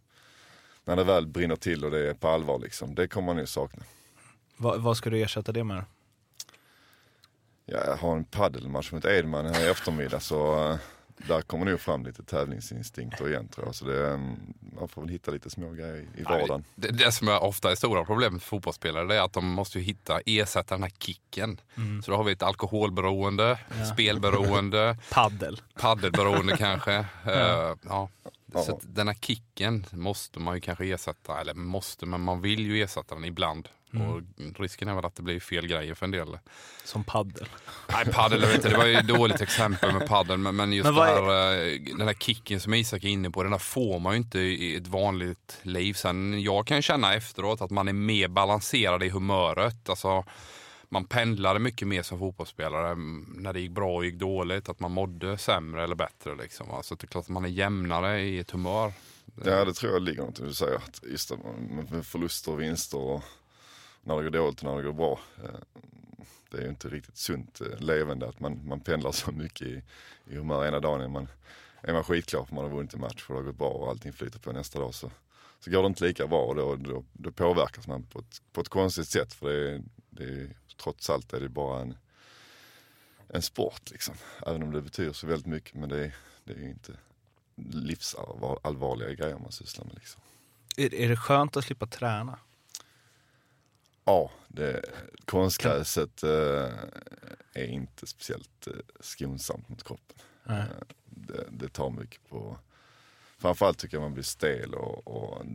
när 0.86 0.96
det 0.96 1.04
väl 1.04 1.28
brinner 1.28 1.56
till 1.56 1.86
och 1.86 1.92
det 1.92 2.10
är 2.10 2.14
på 2.14 2.28
allvar 2.28 2.60
liksom. 2.60 2.96
Det 2.96 3.08
kommer 3.08 3.26
man 3.26 3.38
ju 3.38 3.46
sakna. 3.46 3.84
Vad, 4.58 4.82
vad 4.82 4.98
ska 4.98 5.10
du 5.10 5.22
ersätta 5.22 5.52
det 5.52 5.64
med? 5.64 5.84
Jag 7.66 7.98
har 7.98 8.16
en 8.16 8.24
paddelmatch 8.24 8.92
mot 8.92 9.06
Edman 9.06 9.46
här 9.46 9.66
i 9.66 9.70
eftermiddag 9.70 10.20
så 10.20 10.70
eh, 10.70 10.78
där 11.28 11.42
kommer 11.42 11.66
nog 11.66 11.80
fram 11.80 12.06
lite 12.06 12.24
tävlingsinstinkter 12.24 13.30
igen 13.30 13.48
tror 13.48 13.68
jag. 13.68 13.76
Så 13.76 13.86
det, 13.86 14.08
mm, 14.08 14.54
man 14.60 14.88
får 14.88 15.02
väl 15.02 15.10
hitta 15.10 15.32
lite 15.32 15.50
små 15.50 15.72
grejer 15.72 16.08
i 16.18 16.24
vardagen. 16.24 16.64
Det, 16.76 16.88
det 16.88 17.12
som 17.12 17.28
är 17.28 17.44
ofta 17.44 17.72
är 17.72 17.76
stora 17.76 18.06
problemet 18.06 18.42
för 18.42 18.50
fotbollsspelare 18.50 19.08
det 19.08 19.16
är 19.16 19.22
att 19.22 19.34
de 19.34 19.46
måste 19.46 19.80
ju 19.80 19.84
hitta, 19.84 20.20
ersätta 20.26 20.76
den 20.76 20.84
här 20.84 20.92
kicken. 21.00 21.62
Mm. 21.78 22.02
Så 22.04 22.12
då 22.12 22.18
har 22.18 22.24
vi 22.24 22.32
ett 22.32 22.44
alkoholberoende, 22.44 23.60
spelberoende, 23.94 24.98
Paddel. 25.12 25.62
paddelberoende 25.80 26.58
kanske. 26.58 26.92
Eh, 27.26 27.76
ja. 27.84 28.10
Ja. 28.54 28.64
Så 28.64 28.76
att 28.76 28.82
den 28.84 29.08
här 29.08 29.16
kicken 29.16 29.86
måste 29.92 30.40
man 30.40 30.56
ju 30.56 30.62
kanske 30.62 30.86
ersätta, 30.86 31.42
eller 31.42 31.54
måste, 31.54 32.06
men 32.06 32.22
man 32.22 32.42
vill 32.42 32.66
ju 32.66 32.84
ersätta 32.84 33.16
den 33.16 33.26
ibland. 33.26 33.70
Mm. 33.94 34.10
Och 34.10 34.22
risken 34.60 34.88
är 34.88 34.96
väl 34.96 35.06
att 35.06 35.16
det 35.16 35.24
blir 35.24 35.40
fel 35.40 35.68
grejer 35.68 35.96
för 35.96 36.06
en 36.06 36.12
del. 36.12 36.38
Som 36.84 37.04
paddel. 37.04 37.48
Nej, 37.92 38.06
paddel, 38.06 38.42
vet 38.42 38.56
inte, 38.56 38.70
det 38.70 38.78
var 38.78 38.86
ju 38.86 38.96
ett 38.96 39.08
dåligt 39.18 39.42
exempel 39.42 39.94
med 39.94 40.08
paddel 40.08 40.38
men, 40.38 40.56
men 40.56 40.74
just 40.74 40.86
Men 40.86 40.96
här, 40.96 41.18
eh, 41.18 41.80
den 41.98 42.08
här 42.08 42.14
kicken 42.14 42.60
som 42.60 42.74
Isak 42.74 43.04
är 43.04 43.08
inne 43.08 43.32
på, 43.32 43.44
den 43.44 43.52
här 43.52 43.60
får 43.60 44.00
man 44.00 44.14
ju 44.14 44.18
inte 44.18 44.40
i 44.40 44.76
ett 44.76 44.88
vanligt 44.88 45.60
liv. 45.62 45.94
Sen 45.94 46.42
jag 46.42 46.68
kan 46.68 46.82
känna 46.82 47.14
efteråt 47.14 47.62
att 47.62 47.72
man 47.72 47.88
är 47.88 47.94
mer 47.94 48.28
balanserad 48.28 49.04
i 49.04 49.10
humöret. 49.10 49.90
Alltså, 49.90 50.26
man 50.90 51.06
pendlade 51.06 51.60
mycket 51.60 51.88
mer 51.88 52.02
som 52.02 52.20
fotbollsspelare 52.20 52.92
mm, 52.92 53.36
när 53.38 53.54
det 53.54 53.60
gick 53.60 53.72
bra 53.72 53.96
och 53.96 54.06
gick 54.06 54.16
dåligt. 54.16 54.70
Att 54.70 54.80
man 54.80 54.92
mådde 54.92 55.38
sämre 55.38 55.84
eller 55.84 55.96
bättre. 55.96 56.36
Liksom. 56.36 56.72
Alltså, 56.72 56.96
det 56.96 57.06
är 57.06 57.08
klart 57.08 57.24
att 57.24 57.30
man 57.30 57.46
är 57.46 57.50
jämnare 57.50 58.22
i 58.22 58.40
ett 58.40 58.52
humör. 58.52 58.94
Ja 59.46 59.66
det 59.66 59.74
tror 59.74 59.94
jag 59.94 60.02
ligger 60.02 60.22
något 60.22 60.40
i 60.40 60.42
det 60.42 60.48
du 60.48 60.54
säger. 60.54 60.76
Att 60.76 61.02
just 61.12 61.30
det, 61.30 61.38
med 61.92 62.06
förluster 62.06 62.52
och 62.52 62.62
vinster 62.62 62.98
och 62.98 63.24
när 64.02 64.18
det 64.18 64.24
går 64.24 64.30
dåligt 64.30 64.64
och 64.64 64.64
när 64.64 64.78
det 64.78 64.84
går 64.84 64.94
bra. 64.94 65.20
Eh, 65.44 65.60
det 66.52 66.58
är 66.58 66.62
ju 66.62 66.70
inte 66.70 66.90
riktigt 66.90 67.18
sunt 67.18 67.62
eh, 67.62 67.80
levande 67.80 68.30
att 68.30 68.40
man, 68.40 68.68
man 68.68 68.80
pendlar 68.80 69.12
så 69.12 69.32
mycket 69.32 69.68
i, 69.68 69.84
i 70.26 70.36
humör. 70.36 70.68
Ena 70.68 70.80
dagen 70.80 71.02
är 71.02 71.08
man, 71.08 71.28
är 71.82 71.94
man 71.94 72.04
skitklar 72.04 72.46
för 72.46 72.56
man 72.56 72.64
har 72.64 72.72
vunnit 72.72 72.94
en 72.94 73.00
match 73.00 73.26
och 73.28 73.34
det 73.34 73.40
har 73.40 73.46
gått 73.46 73.58
bra 73.58 73.70
och 73.70 73.90
allting 73.90 74.14
flyter 74.14 74.40
på 74.40 74.52
nästa 74.52 74.80
dag. 74.80 74.94
Så, 74.94 75.12
så 75.60 75.72
går 75.72 75.82
det 75.82 75.88
inte 75.88 76.04
lika 76.04 76.28
bra 76.28 76.44
och 76.44 76.56
då, 76.56 76.76
då, 76.76 77.04
då 77.14 77.32
påverkas 77.32 77.88
man 77.88 78.04
på 78.04 78.20
ett, 78.20 78.42
på 78.52 78.62
ett 78.62 78.70
konstigt 78.70 79.08
sätt. 79.08 79.34
För 79.34 79.50
det 79.50 79.72
är, 79.72 79.82
det 80.10 80.24
är, 80.24 80.56
trots 80.84 81.10
allt 81.10 81.34
är 81.34 81.40
det 81.40 81.50
bara 81.50 81.82
en, 81.82 81.98
en 83.28 83.42
sport 83.42 83.92
liksom. 83.92 84.16
Även 84.48 84.64
om 84.64 84.72
det 84.72 84.82
betyder 84.82 85.14
så 85.14 85.28
väldigt 85.28 85.48
mycket 85.48 85.76
men 85.76 85.90
det 85.90 86.06
är, 86.06 86.16
det 86.44 86.54
är 86.54 86.70
inte 86.70 86.94
livsallvarliga 87.56 89.14
grejer 89.14 89.38
man 89.38 89.52
sysslar 89.52 89.86
med. 89.86 89.96
Liksom. 89.96 90.22
Är, 90.78 90.94
är 90.94 91.10
det 91.10 91.18
skönt 91.18 91.58
att 91.58 91.64
slippa 91.64 91.88
träna? 91.88 92.40
Ja, 94.12 94.32
det, 94.48 94.82
konstgräset 95.26 96.24
eh, 96.24 96.70
är 97.54 97.66
inte 97.66 98.08
speciellt 98.08 98.68
eh, 98.68 98.74
skonsamt 99.00 99.70
mot 99.70 99.84
kroppen. 99.84 100.18
Eh, 100.46 100.64
det, 101.06 101.48
det, 101.52 101.70
tar 101.70 101.90
mycket 101.90 102.30
på, 102.30 102.58
framförallt 103.38 103.78
tycker 103.78 103.98
jag 103.98 104.02
man 104.02 104.14
blir 104.14 104.24
stel 104.24 104.74
och, 104.74 105.08
och, 105.08 105.46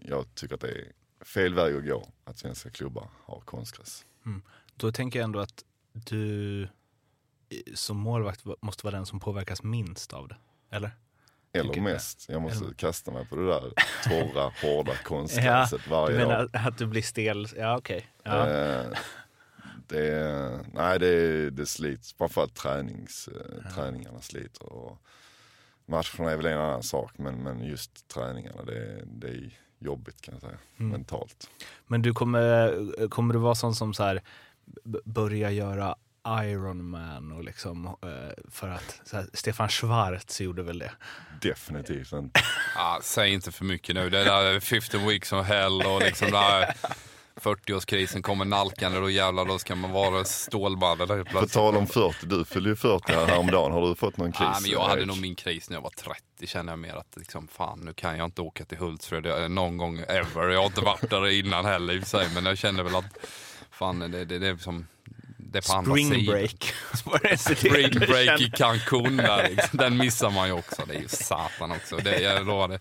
jag 0.00 0.34
tycker 0.34 0.54
att 0.54 0.60
det 0.60 0.68
är 0.68 0.92
fel 1.24 1.54
väg 1.54 1.76
att 1.76 1.84
gå 1.84 2.08
att 2.24 2.38
svenska 2.38 2.70
klubbar 2.70 3.08
har 3.24 3.40
konstgräs. 3.40 4.04
Mm. 4.26 4.42
Då 4.76 4.92
tänker 4.92 5.18
jag 5.18 5.24
ändå 5.24 5.38
att 5.38 5.64
du 5.92 6.68
som 7.74 7.96
målvakt 7.96 8.44
måste 8.60 8.86
vara 8.86 8.96
den 8.96 9.06
som 9.06 9.20
påverkas 9.20 9.62
minst 9.62 10.12
av 10.12 10.28
det, 10.28 10.36
eller? 10.70 10.90
Eller 11.60 11.80
mest. 11.80 12.26
Jag 12.28 12.42
måste 12.42 12.64
Eller... 12.64 12.74
kasta 12.74 13.10
mig 13.10 13.26
på 13.26 13.36
det 13.36 13.46
där 13.46 13.72
torra, 14.04 14.52
hårda 14.62 14.92
konstgräset 15.04 15.80
ja, 15.84 15.90
varje 15.90 16.18
dag. 16.18 16.26
Du 16.26 16.28
menar 16.28 16.50
att 16.52 16.78
du 16.78 16.86
blir 16.86 17.02
stel? 17.02 17.48
Ja, 17.56 17.76
okej. 17.78 18.06
Okay. 18.20 18.34
Ja. 18.34 18.48
Eh, 18.48 18.98
det, 19.88 20.64
nej, 20.72 20.98
det, 20.98 21.50
det 21.50 21.66
slits. 21.66 22.12
Framförallt 22.12 22.54
tränings, 22.54 23.28
eh, 23.28 23.56
ja. 23.64 23.70
träningarna 23.70 24.20
sliter. 24.20 24.72
Och 24.72 24.98
matcherna 25.86 26.30
är 26.30 26.36
väl 26.36 26.46
en 26.46 26.58
annan 26.58 26.82
sak, 26.82 27.12
men, 27.16 27.42
men 27.42 27.64
just 27.64 28.08
träningarna, 28.08 28.64
det, 28.64 29.02
det 29.06 29.28
är 29.28 29.50
jobbigt 29.78 30.20
kan 30.20 30.34
jag 30.34 30.42
säga. 30.42 30.58
Mm. 30.78 30.90
Mentalt. 30.92 31.50
Men 31.86 32.02
du 32.02 32.12
kommer, 32.12 33.08
kommer 33.08 33.34
du 33.34 33.40
vara 33.40 33.54
sån 33.54 33.74
som 33.74 33.94
så 33.94 34.02
här, 34.02 34.22
börja 35.04 35.50
göra 35.50 35.96
Iron 36.26 36.90
Man 36.90 37.32
och 37.32 37.44
liksom 37.44 37.86
eh, 37.86 38.50
för 38.50 38.68
att 38.68 39.00
här, 39.12 39.26
Stefan 39.32 39.68
Schwarz 39.68 40.40
gjorde 40.40 40.62
väl 40.62 40.78
det? 40.78 40.92
Definitivt 41.40 42.12
inte. 42.12 42.40
ah, 42.76 43.00
säg 43.02 43.32
inte 43.32 43.52
för 43.52 43.64
mycket 43.64 43.94
nu. 43.94 44.10
Det 44.10 44.24
där 44.24 44.60
15 44.60 45.06
weeks 45.06 45.32
of 45.32 45.46
hell 45.46 45.82
och 45.82 46.00
liksom 46.00 46.30
där 46.30 46.74
40-årskrisen 47.40 48.22
kommer 48.22 48.44
nalkande, 48.44 48.98
då 48.98 49.10
jävlar 49.10 49.44
då 49.44 49.58
ska 49.58 49.74
man 49.74 49.92
vara 49.92 50.24
stålband. 50.24 51.26
På 51.32 51.46
tal 51.46 51.76
om 51.76 51.86
40, 51.86 52.26
du 52.26 52.44
fyllde 52.44 52.70
ju 52.70 52.76
40 52.76 53.12
här 53.12 53.26
häromdagen. 53.26 53.72
Har 53.72 53.88
du 53.88 53.94
fått 53.94 54.16
någon 54.16 54.32
kris? 54.32 54.48
Ah, 54.48 54.58
men 54.62 54.70
jag 54.70 54.88
hade 54.88 55.04
nog 55.04 55.20
min 55.20 55.34
kris 55.34 55.70
när 55.70 55.76
jag 55.76 55.82
var 55.82 55.90
30 55.90 56.46
känner 56.46 56.72
jag 56.72 56.78
mer 56.78 56.94
att 56.94 57.16
liksom, 57.16 57.48
fan 57.48 57.80
nu 57.80 57.92
kan 57.92 58.18
jag 58.18 58.24
inte 58.24 58.42
åka 58.42 58.64
till 58.64 58.78
Hultsfred 58.78 59.50
någon 59.50 59.76
gång 59.76 59.98
ever. 59.98 60.48
Jag 60.48 60.58
har 60.58 60.66
inte 60.66 60.80
varit 60.80 61.10
där 61.10 61.26
innan 61.28 61.64
heller 61.64 61.94
i 61.94 61.98
och 61.98 62.02
för 62.02 62.18
sig 62.18 62.28
men 62.34 62.46
jag 62.46 62.58
känner 62.58 62.82
väl 62.82 62.94
att 62.94 63.26
fan 63.70 63.98
det, 63.98 64.24
det, 64.24 64.38
det 64.38 64.48
är 64.48 64.56
som 64.56 64.86
det 65.56 65.66
på 65.66 65.84
Spring 65.90 66.12
andra 66.12 66.32
break. 66.32 66.74
Spring 67.56 67.90
break 67.90 68.40
i 68.40 68.50
Cancun 68.50 69.16
där, 69.16 69.48
liksom. 69.56 69.78
Den 69.78 69.96
missar 69.96 70.30
man 70.30 70.46
ju 70.46 70.52
också. 70.52 70.82
Det 70.88 70.94
är 70.94 71.00
ju 71.00 71.08
satan 71.08 71.72
också. 71.72 71.96
Det, 71.96 72.20
jag 72.20 72.46
lovade. 72.46 72.78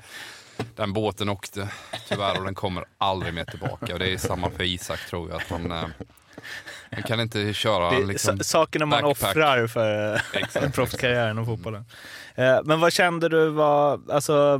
Den 0.76 0.94
båten 0.94 1.30
åkte 1.30 1.70
tyvärr 2.10 2.38
och 2.40 2.46
den 2.46 2.56
kommer 2.56 2.86
aldrig 2.98 3.34
mer 3.34 3.46
tillbaka. 3.46 3.94
Och 3.94 4.00
det 4.00 4.10
är 4.10 4.18
samma 4.18 4.50
för 4.50 4.64
Isak 4.64 5.00
tror 5.10 5.30
jag. 5.30 5.42
Att 5.42 5.50
man, 5.50 5.68
man 5.68 5.94
eh, 6.90 7.04
kan 7.04 7.20
inte 7.20 7.54
köra 7.54 8.00
det, 8.00 8.06
liksom, 8.06 8.40
Sakerna 8.40 8.86
man 8.86 9.02
backpack. 9.02 9.32
offrar 9.32 9.68
för 9.68 10.70
proffskarriären 10.74 11.38
och 11.38 11.46
fotbollen. 11.46 11.86
Eh, 12.36 12.60
men 12.64 12.80
vad 12.80 12.94
kände 12.94 13.30
du 13.30 13.50
var, 13.50 14.00
alltså 14.12 14.60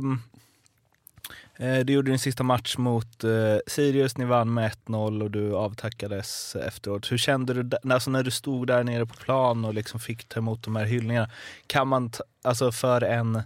Eh, 1.58 1.78
du 1.78 1.92
gjorde 1.92 2.10
din 2.10 2.18
sista 2.18 2.42
match 2.42 2.76
mot 2.78 3.24
eh, 3.24 3.56
Sirius, 3.66 4.18
ni 4.18 4.24
vann 4.24 4.54
med 4.54 4.72
1-0 4.86 5.22
och 5.22 5.30
du 5.30 5.54
avtackades 5.54 6.56
efteråt. 6.56 7.12
Hur 7.12 7.18
kände 7.18 7.62
du 7.62 7.76
alltså 7.90 8.10
när 8.10 8.22
du 8.22 8.30
stod 8.30 8.66
där 8.66 8.84
nere 8.84 9.06
på 9.06 9.14
plan 9.14 9.64
och 9.64 9.74
liksom 9.74 10.00
fick 10.00 10.28
ta 10.28 10.40
emot 10.40 10.62
de 10.62 10.76
här 10.76 10.84
hyllningarna? 10.84 11.30
Kan 11.66 11.88
man, 11.88 12.10
alltså 12.44 12.72
för 12.72 13.02
en 13.02 13.42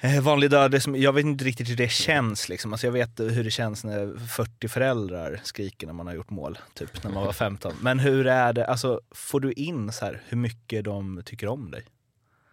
eh, 0.00 0.20
vanlig 0.20 0.50
dödlig, 0.50 0.82
jag 0.96 1.12
vet 1.12 1.24
inte 1.24 1.44
riktigt 1.44 1.70
hur 1.70 1.76
det 1.76 1.90
känns. 1.90 2.48
Liksom. 2.48 2.72
Alltså 2.72 2.86
jag 2.86 2.92
vet 2.92 3.20
hur 3.20 3.44
det 3.44 3.50
känns 3.50 3.84
när 3.84 4.26
40 4.26 4.68
föräldrar 4.68 5.40
skriker 5.42 5.86
när 5.86 5.94
man 5.94 6.06
har 6.06 6.14
gjort 6.14 6.30
mål, 6.30 6.58
typ 6.74 7.04
när 7.04 7.10
man 7.10 7.24
var 7.24 7.32
15. 7.32 7.72
Men 7.80 7.98
hur 7.98 8.26
är 8.26 8.52
det, 8.52 8.66
alltså, 8.66 9.00
får 9.10 9.40
du 9.40 9.52
in 9.52 9.92
så 9.92 10.04
här, 10.04 10.22
hur 10.28 10.36
mycket 10.36 10.84
de 10.84 11.22
tycker 11.24 11.48
om 11.48 11.70
dig? 11.70 11.84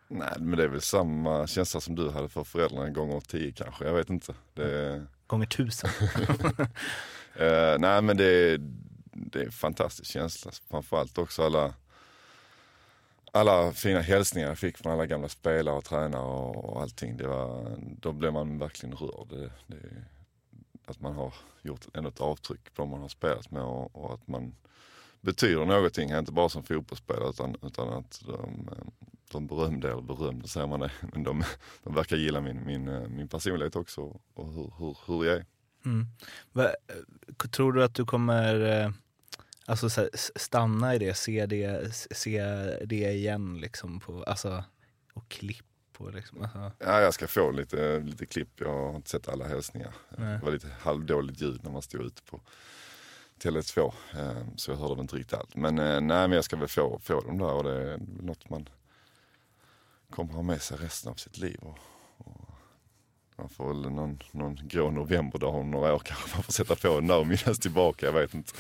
Nej, 0.08 0.34
men 0.40 0.58
det 0.58 0.64
är 0.64 0.68
väl 0.68 0.82
samma 0.82 1.48
känsla 1.48 1.82
som 1.82 1.96
du 1.96 2.10
hade 2.10 2.30
för 2.30 2.44
föräldrarna 2.44 2.90
gånger 2.90 3.20
tio 3.20 3.52
kanske. 3.52 3.86
Jag 3.86 3.94
vet 3.94 4.10
inte. 4.10 4.34
Det... 4.54 5.06
Gånger 5.28 5.46
tusen? 5.46 5.90
uh, 7.42 7.80
nej, 7.80 8.02
men 8.02 8.18
det 8.18 8.26
är, 8.26 8.58
det 9.12 9.40
är 9.40 9.46
en 9.46 9.52
fantastisk 9.52 10.12
känsla. 10.12 10.52
Framförallt 10.70 11.18
också 11.18 11.44
alla, 11.44 11.74
alla 13.32 13.72
fina 13.72 14.00
hälsningar 14.00 14.48
jag 14.48 14.58
fick 14.58 14.78
från 14.78 14.94
alla 14.94 15.06
gamla 15.06 15.30
spelare 15.30 15.76
och 15.76 15.86
tränare 15.86 16.24
och, 16.24 16.66
och 16.66 16.82
allting. 16.82 17.18
Det 17.18 17.28
var, 17.28 17.78
då 17.80 18.12
blev 18.12 18.34
man 18.34 18.60
verkligen 18.60 18.96
rörd. 18.96 19.28
Det, 19.30 19.52
det, 19.68 20.06
att 20.86 21.02
man 21.02 21.14
har 21.14 21.34
gjort 21.62 21.86
ändå 21.94 22.10
ett 22.10 22.22
avtryck 22.22 22.74
på 22.74 22.82
dem 22.82 22.90
man 22.90 23.02
har 23.02 23.10
spelat 23.10 23.52
med 23.52 23.64
och, 23.64 23.96
och 23.96 24.14
att 24.14 24.28
man 24.28 24.56
betyder 25.22 25.66
någonting, 25.66 26.12
inte 26.12 26.32
bara 26.32 26.50
som 26.50 26.64
fotbollsspelare 26.64 27.30
utan, 27.30 27.58
utan 27.62 27.94
att 27.94 28.22
de, 28.28 28.70
de 29.32 29.48
berömde, 29.48 29.92
eller 29.92 30.02
berömde 30.02 30.48
säger 30.48 30.68
man 30.68 30.80
det, 30.80 30.92
men 31.14 31.24
de, 31.24 31.44
de 31.84 31.96
verkar 31.96 32.18
gilla 32.18 32.42
min, 32.42 32.66
min, 32.66 33.16
min 33.16 33.28
personlighet 33.28 33.76
också 33.76 34.20
och 34.34 34.54
hur, 34.54 34.74
hur, 34.78 34.98
hur 35.08 35.26
jag 35.26 35.36
är. 35.36 35.46
Mm. 35.86 36.08
Tror 37.52 37.74
du 37.74 37.84
att 37.84 37.96
du 37.96 38.06
kommer 38.06 38.82
eh, 38.82 38.92
alltså, 39.66 39.90
stanna 40.36 40.96
i 40.96 41.00
det, 41.00 41.14
se 41.14 41.46
det, 41.46 41.96
se 41.96 42.42
det 42.86 43.12
igen 43.12 43.58
liksom 43.62 44.00
på, 44.00 44.24
alltså, 44.24 44.64
och 45.14 45.30
klipp? 45.30 45.66
Och 45.98 46.14
liksom, 46.14 46.42
alltså. 46.42 46.72
Ja, 46.80 47.02
jag 47.02 47.14
ska 47.14 47.28
få 47.28 47.52
lite, 47.52 48.00
lite 48.00 48.26
klipp. 48.26 48.50
Jag 48.56 48.70
har 48.70 48.96
inte 48.96 49.10
sett 49.10 49.30
alla 49.30 49.48
hälsningar. 49.48 49.94
Nej. 50.18 50.38
Det 50.38 50.46
var 50.46 50.52
lite 50.52 50.68
halvdåligt 50.80 51.42
ljud 51.42 51.64
när 51.64 51.72
man 51.72 51.82
stod 51.82 52.02
ute 52.02 52.22
på 52.24 52.42
Tele2. 53.44 53.94
Eh, 54.14 54.48
så 54.56 54.72
jag 54.72 54.78
hörde 54.78 54.96
väl 54.96 55.02
inte 55.02 55.16
riktigt 55.16 55.40
allt. 55.40 55.56
Men 55.56 55.80
eh, 55.80 56.02
nej, 56.02 56.28
men 56.28 56.32
jag 56.32 56.44
ska 56.44 56.56
väl 56.56 56.68
få, 56.68 57.00
få 57.00 57.22
dem 57.22 57.38
där 57.38 57.54
och 57.54 57.64
det 57.64 57.92
är 57.92 58.00
något 58.22 58.50
man 58.50 58.70
kommer 60.10 60.34
ha 60.34 60.42
med 60.42 60.62
sig 60.62 60.78
resten 60.78 61.12
av 61.12 61.16
sitt 61.16 61.38
liv. 61.38 61.60
Och, 61.62 61.78
och 62.18 62.50
man 63.38 63.50
får 63.50 63.68
väl 63.68 63.92
någon, 63.92 64.20
någon 64.32 64.56
grå 64.56 64.92
novemberdag 64.92 65.50
om 65.50 65.72
några 65.72 65.94
år 65.94 66.00
kanske 66.00 66.36
man 66.36 66.44
får 66.44 66.54
sätta 66.54 66.76
på 66.76 66.96
den 66.96 67.08
där 67.08 67.20
och 67.20 67.28
minnas 67.28 67.60
tillbaka, 67.60 68.06
jag 68.06 68.14
vet 68.14 68.34
inte. 68.34 68.52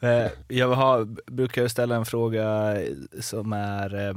Eh, 0.00 0.30
jag 0.48 0.68
har, 0.68 1.04
brukar 1.30 1.68
ställa 1.68 1.96
en 1.96 2.06
fråga 2.06 2.76
som 3.20 3.52
är 3.52 4.14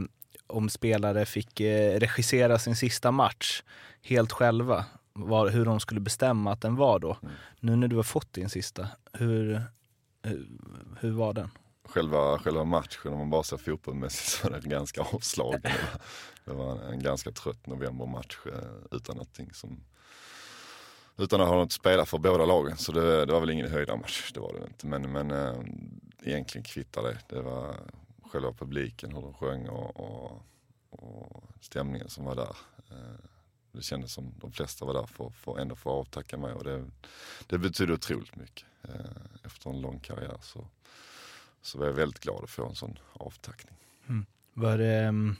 om 0.47 0.69
spelare 0.69 1.25
fick 1.25 1.61
regissera 1.95 2.59
sin 2.59 2.75
sista 2.75 3.11
match 3.11 3.63
helt 4.01 4.31
själva, 4.31 4.85
var, 5.13 5.49
hur 5.49 5.65
de 5.65 5.79
skulle 5.79 5.99
bestämma 5.99 6.51
att 6.51 6.61
den 6.61 6.75
var 6.75 6.99
då. 6.99 7.17
Mm. 7.21 7.33
Nu 7.59 7.75
när 7.75 7.87
du 7.87 7.95
har 7.95 8.03
fått 8.03 8.33
din 8.33 8.49
sista, 8.49 8.87
hur, 9.13 9.61
hur, 10.23 10.47
hur 10.99 11.11
var 11.11 11.33
den? 11.33 11.49
Själva, 11.83 12.39
själva 12.39 12.63
matchen, 12.63 13.13
om 13.13 13.19
man 13.19 13.29
bara 13.29 13.43
ser 13.43 13.57
fotbollsmässigt 13.57 14.29
så 14.29 14.47
är 14.47 14.51
den 14.51 14.69
ganska 14.69 15.01
avslagen. 15.01 15.71
Det 16.45 16.53
var 16.53 16.79
en 16.81 17.03
ganska 17.03 17.31
trött 17.31 17.67
novembermatch 17.67 18.38
eh, 18.45 18.98
utan 18.98 19.15
någonting 19.15 19.53
som 19.53 19.83
utan 21.17 21.41
att 21.41 21.48
ha 21.48 21.55
något 21.55 21.65
att 21.65 21.71
spela 21.71 22.05
för 22.05 22.17
båda 22.17 22.45
lagen. 22.45 22.77
Så 22.77 22.91
det, 22.91 23.25
det 23.25 23.33
var 23.33 23.39
väl 23.39 23.50
ingen 23.50 23.71
höjdarmatch, 23.71 24.31
det 24.31 24.39
var 24.39 24.53
det 24.53 24.67
inte. 24.67 24.88
Men, 24.88 25.12
men 25.12 25.31
äh, 25.31 25.63
egentligen 26.24 26.63
kvittar 26.63 27.03
det. 27.03 27.17
Det 27.27 27.41
var 27.41 27.75
själva 28.31 28.53
publiken, 28.53 29.15
hur 29.15 29.21
de 29.21 29.33
sjöng 29.33 29.69
och, 29.69 30.00
och, 30.00 30.41
och 30.89 31.43
stämningen 31.62 32.10
som 32.10 32.25
var 32.25 32.36
där. 32.36 32.57
Äh, 32.89 33.25
det 33.71 33.81
kändes 33.81 34.13
som 34.13 34.33
de 34.41 34.51
flesta 34.51 34.86
var 34.86 34.93
där 34.93 35.05
för, 35.05 35.29
för 35.29 35.60
ändå 35.60 35.75
få 35.75 35.89
avtacka 35.89 36.38
mig 36.38 36.53
och 36.53 36.63
det, 36.63 36.86
det 37.48 37.57
betyder 37.57 37.93
otroligt 37.93 38.36
mycket. 38.36 38.65
Efter 39.43 39.69
en 39.69 39.81
lång 39.81 40.00
karriär 40.00 40.38
så, 40.41 40.67
så 41.62 41.79
var 41.79 41.86
jag 41.86 41.93
väldigt 41.93 42.19
glad 42.19 42.43
att 42.43 42.50
få 42.50 42.65
en 42.65 42.75
sån 42.75 43.00
avtackning. 43.13 43.75
Mm. 44.07 44.25
Var 44.53 44.77
det, 44.77 44.95
mm, 44.95 45.36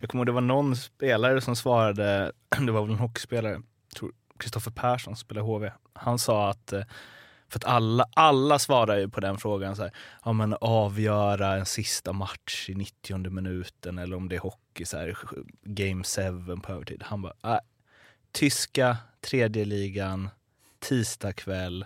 jag 0.00 0.10
kommer 0.10 0.20
ihåg 0.20 0.26
det 0.26 0.32
var 0.32 0.40
någon 0.40 0.76
spelare 0.76 1.40
som 1.40 1.56
svarade, 1.56 2.32
det 2.66 2.72
var 2.72 2.82
väl 2.82 2.90
en 2.90 2.98
hockeyspelare, 2.98 3.62
Kristoffer 4.38 4.70
Persson 4.70 5.16
som 5.16 5.20
spelar 5.20 5.42
HV. 5.42 5.72
Han 5.92 6.18
sa 6.18 6.50
att 6.50 6.72
eh, 6.72 6.82
För 7.48 7.58
att 7.58 7.64
alla, 7.64 8.06
alla 8.14 8.58
svarar 8.58 8.98
ju 8.98 9.08
på 9.08 9.20
den 9.20 9.38
frågan 9.38 9.76
så 9.76 9.82
här, 9.82 9.92
ja 10.24 10.32
men 10.32 10.56
avgöra 10.60 11.56
en 11.56 11.66
sista 11.66 12.12
match 12.12 12.68
i 12.68 12.74
90 12.74 13.30
minuten 13.30 13.98
eller 13.98 14.16
om 14.16 14.28
det 14.28 14.36
är 14.36 14.40
hockey 14.40 14.84
så 14.84 14.98
här, 14.98 15.18
game 15.62 16.04
7 16.04 16.56
på 16.62 16.72
övertid. 16.72 17.02
Han 17.02 17.22
bara, 17.22 17.34
äh, 17.42 17.60
tyska 18.32 18.96
tredje 19.20 19.64
ligan, 19.64 20.28
tisdag 20.78 21.32
kväll, 21.32 21.84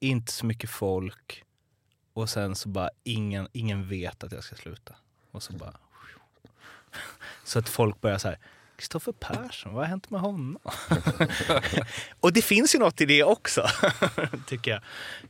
inte 0.00 0.32
så 0.32 0.46
mycket 0.46 0.70
folk 0.70 1.44
och 2.12 2.28
sen 2.28 2.56
så 2.56 2.68
bara 2.68 2.90
ingen, 3.02 3.48
ingen 3.52 3.88
vet 3.88 4.24
att 4.24 4.32
jag 4.32 4.44
ska 4.44 4.56
sluta. 4.56 4.94
Och 5.30 5.42
så 5.42 5.52
bara... 5.52 5.76
Så 7.44 7.58
att 7.58 7.68
folk 7.68 8.00
börjar 8.00 8.18
så 8.18 8.28
här, 8.28 8.38
Kristoffer 8.76 9.12
Persson, 9.12 9.74
vad 9.74 9.82
har 9.82 9.88
hänt 9.88 10.10
med 10.10 10.20
honom? 10.20 10.58
och 12.20 12.32
det 12.32 12.42
finns 12.42 12.74
ju 12.74 12.78
något 12.78 13.00
i 13.00 13.06
det 13.06 13.24
också, 13.24 13.66
tycker 14.46 14.70
jag. 14.70 14.80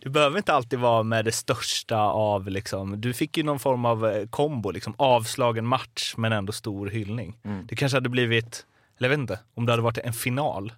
Du 0.01 0.11
behöver 0.11 0.39
inte 0.39 0.53
alltid 0.53 0.79
vara 0.79 1.03
med 1.03 1.25
det 1.25 1.33
största 1.33 1.99
av, 1.99 2.49
liksom, 2.49 3.01
du 3.01 3.13
fick 3.13 3.37
ju 3.37 3.43
någon 3.43 3.59
form 3.59 3.85
av 3.85 4.07
eh, 4.07 4.27
kombo, 4.29 4.71
liksom, 4.71 4.95
avslagen 4.99 5.67
match 5.67 6.15
men 6.17 6.33
ändå 6.33 6.53
stor 6.53 6.87
hyllning. 6.87 7.39
Mm. 7.45 7.67
Det 7.67 7.77
kanske 7.77 7.97
hade 7.97 8.09
blivit, 8.09 8.67
eller 8.99 9.09
jag 9.09 9.11
vet 9.17 9.21
inte, 9.23 9.39
om 9.55 9.67
det 9.67 9.73
hade 9.73 9.83
varit 9.83 9.99
en 9.99 10.13
final, 10.13 10.73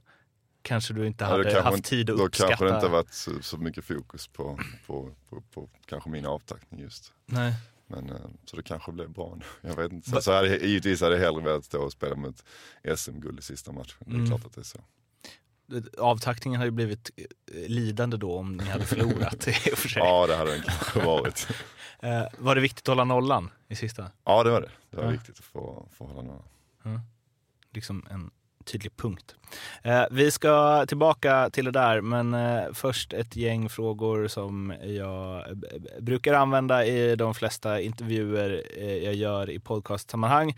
kanske 0.63 0.95
du 0.95 1.07
inte 1.07 1.25
Ja, 1.25 1.31
hade 1.31 1.45
kanske 1.45 1.63
haft 1.63 1.85
tid 1.85 2.11
att 2.11 2.19
Då 2.19 2.25
uppskatta. 2.25 2.49
kanske 2.49 2.65
det 2.69 2.75
inte 2.75 2.89
varit 2.89 3.15
så, 3.15 3.31
så 3.43 3.57
mycket 3.57 3.85
fokus 3.85 4.27
på, 4.29 4.59
på, 4.87 5.11
på, 5.31 5.43
på 5.55 5.69
kanske 5.87 6.11
min 6.11 6.27
avtackning 6.27 6.81
just. 6.81 7.13
Nej. 7.27 7.55
Men, 7.87 8.11
eh, 8.11 8.17
så 8.45 8.57
det 8.57 8.63
kanske 8.63 8.93
blev 8.93 9.11
bra 9.11 9.35
nu. 9.39 9.45
Jag 9.69 9.77
vet 9.77 9.93
inte. 9.93 10.11
Så, 10.11 10.21
så 10.23 10.33
hade, 10.33 10.57
givetvis 10.57 11.01
hade 11.01 11.15
jag 11.17 11.23
hellre 11.25 11.43
velat 11.43 11.65
stå 11.65 11.83
och 11.83 11.93
spela 11.93 12.17
mot 12.17 12.45
SM-guld 12.97 13.39
i 13.39 13.43
sista 13.43 13.73
matchen. 13.73 13.97
Det 14.01 14.11
är 14.11 14.15
Mm. 14.15 14.27
klart 14.27 14.45
att 14.45 14.55
det 14.55 14.61
är 14.61 14.65
så. 14.65 14.79
Avtackningen 15.99 16.59
hade 16.61 16.67
ju 16.67 16.71
blivit 16.71 17.11
eh, 17.17 17.69
lidande 17.69 18.17
då 18.17 18.39
om 18.39 18.57
ni 18.57 18.65
hade 18.65 18.85
förlorat 18.85 19.49
i 19.49 19.51
och 19.73 19.79
för 19.79 19.89
sig. 19.89 20.03
Ja, 20.03 20.27
det 20.27 20.37
hade 20.37 20.51
den 20.51 20.63
kanske 20.63 21.01
varit. 21.05 21.49
Eh, 22.01 22.27
var 22.39 22.55
det 22.55 22.61
viktigt 22.61 22.83
att 22.83 22.87
hålla 22.89 23.05
nollan 23.05 23.51
i 23.69 23.77
sista? 23.77 24.11
Ja, 24.25 24.45
det 24.45 24.51
var 24.51 24.61
det. 24.61 24.71
Det 24.91 24.97
var 24.97 25.05
Ja. 25.05 25.11
viktigt 25.11 25.39
att 25.39 25.45
få, 25.45 25.89
få 25.93 26.07
hålla 26.07 26.23
några. 26.23 26.43
Liksom 27.73 28.07
en 28.11 28.31
tydlig 28.67 28.97
punkt. 28.97 29.35
Eh, 29.83 30.05
vi 30.11 30.31
ska 30.31 30.87
tillbaka 30.87 31.51
till 31.51 31.65
det 31.65 31.71
där, 31.71 32.01
men 32.01 32.35
eh, 32.35 32.73
först 32.73 33.13
ett 33.13 33.37
gäng 33.37 33.69
frågor 33.69 34.29
som 34.29 34.75
jag 34.85 35.37
eh, 35.37 35.57
brukar 36.01 36.35
använda 36.35 36.87
i 36.87 37.17
de 37.17 37.35
flesta 37.35 37.81
intervjuer 37.81 38.63
jag 39.05 39.15
gör 39.15 39.51
i 39.51 39.59
podcastsammanhang. 39.59 40.57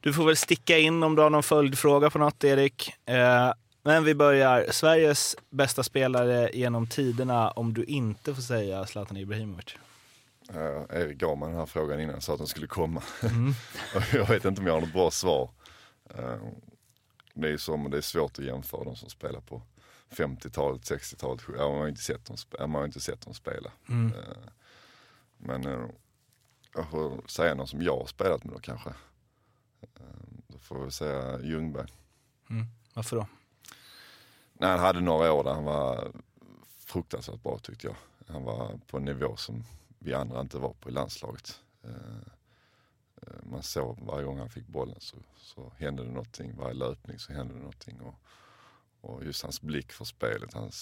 Du 0.00 0.12
får 0.12 0.24
väl 0.24 0.36
sticka 0.36 0.78
in 0.78 1.02
om 1.02 1.16
du 1.16 1.22
har 1.22 1.30
någon 1.30 1.42
följdfråga 1.42 2.10
på 2.10 2.18
något, 2.18 2.44
Erik. 2.44 2.92
Men 3.82 4.04
vi 4.04 4.14
börjar. 4.14 4.66
Sveriges 4.70 5.36
bästa 5.50 5.82
spelare 5.82 6.50
genom 6.52 6.86
tiderna, 6.86 7.50
om 7.50 7.74
du 7.74 7.84
inte 7.84 8.34
får 8.34 8.42
säga 8.42 8.86
Zlatan 8.86 9.16
Ibrahimovic. 9.16 9.76
Eh, 10.54 11.00
Erik 11.00 11.18
gav 11.18 11.38
mig 11.38 11.48
den 11.48 11.58
här 11.58 11.66
frågan 11.66 12.00
innan 12.00 12.20
sa 12.20 12.32
att 12.32 12.38
den 12.38 12.46
skulle 12.46 12.66
komma. 12.66 13.02
Mm. 13.22 13.52
Jag 14.12 14.28
vet 14.28 14.44
inte 14.44 14.60
om 14.60 14.66
jag 14.66 14.74
har 14.74 14.80
något 14.80 14.92
bra 14.92 15.10
svar. 15.10 15.50
Eh, 16.18 16.34
det 17.40 17.48
är 17.52 17.56
som, 17.56 17.90
det 17.90 17.96
är 17.96 18.00
svårt 18.00 18.38
att 18.38 18.44
jämföra 18.44 18.84
de 18.84 18.96
som 18.96 19.10
spelar 19.10 19.40
på 19.40 19.62
50-talet, 20.10 20.82
60-talet. 20.82 21.42
Ja, 21.56 21.68
man 21.70 21.78
har 21.80 21.88
inte 21.88 22.02
sett 22.02 22.24
dem, 22.24 22.36
man 22.58 22.74
har 22.74 22.84
inte 22.84 23.00
sett 23.00 23.20
dem 23.20 23.34
spela. 23.34 23.72
Mm. 23.88 24.14
Eh, 24.14 24.48
Men 25.36 25.66
eh, 25.66 25.86
jag 26.74 26.90
får 26.90 27.28
säga 27.28 27.54
någon 27.54 27.68
som 27.68 27.82
jag 27.82 27.98
har 27.98 28.06
spelat 28.06 28.44
med 28.44 28.54
då 28.54 28.60
kanske. 28.60 28.90
Eh, 29.80 30.02
Då 30.46 30.58
får 30.58 30.84
vi 30.84 30.90
säga 30.90 31.40
Ljungberg. 31.42 31.92
Mm. 32.50 32.66
Varför 32.94 33.16
då? 33.16 33.26
Nej, 34.52 34.70
han 34.70 34.78
hade 34.80 35.00
några 35.00 35.32
år 35.32 35.44
där 35.44 35.54
han 35.54 35.64
var 35.64 36.12
fruktansvärt 36.78 37.42
bra 37.42 37.58
tyckte 37.58 37.86
jag. 37.86 37.96
Han 38.34 38.44
var 38.44 38.78
på 38.86 38.96
en 38.96 39.04
nivå 39.04 39.36
som 39.36 39.64
vi 39.98 40.14
andra 40.14 40.40
inte 40.40 40.58
var 40.58 40.72
på 40.72 40.88
i 40.88 40.92
landslaget. 40.92 41.60
Eh, 41.84 41.90
Eh, 43.22 43.50
man 43.50 43.62
såg 43.62 43.98
varje 44.00 44.24
gång 44.24 44.38
han 44.38 44.50
fick 44.50 44.66
bollen 44.66 45.00
så, 45.00 45.16
så 45.36 45.72
hände 45.78 46.04
det 46.04 46.10
någonting. 46.10 46.56
Varje 46.56 46.74
löpning 46.74 47.18
så 47.18 47.32
hände 47.32 47.54
det 47.54 47.60
någonting. 47.60 48.00
Och, 48.00 48.14
och 49.00 49.24
just 49.24 49.42
hans 49.42 49.60
blick 49.60 49.92
för 49.92 50.04
spelet, 50.04 50.54
hans 50.54 50.76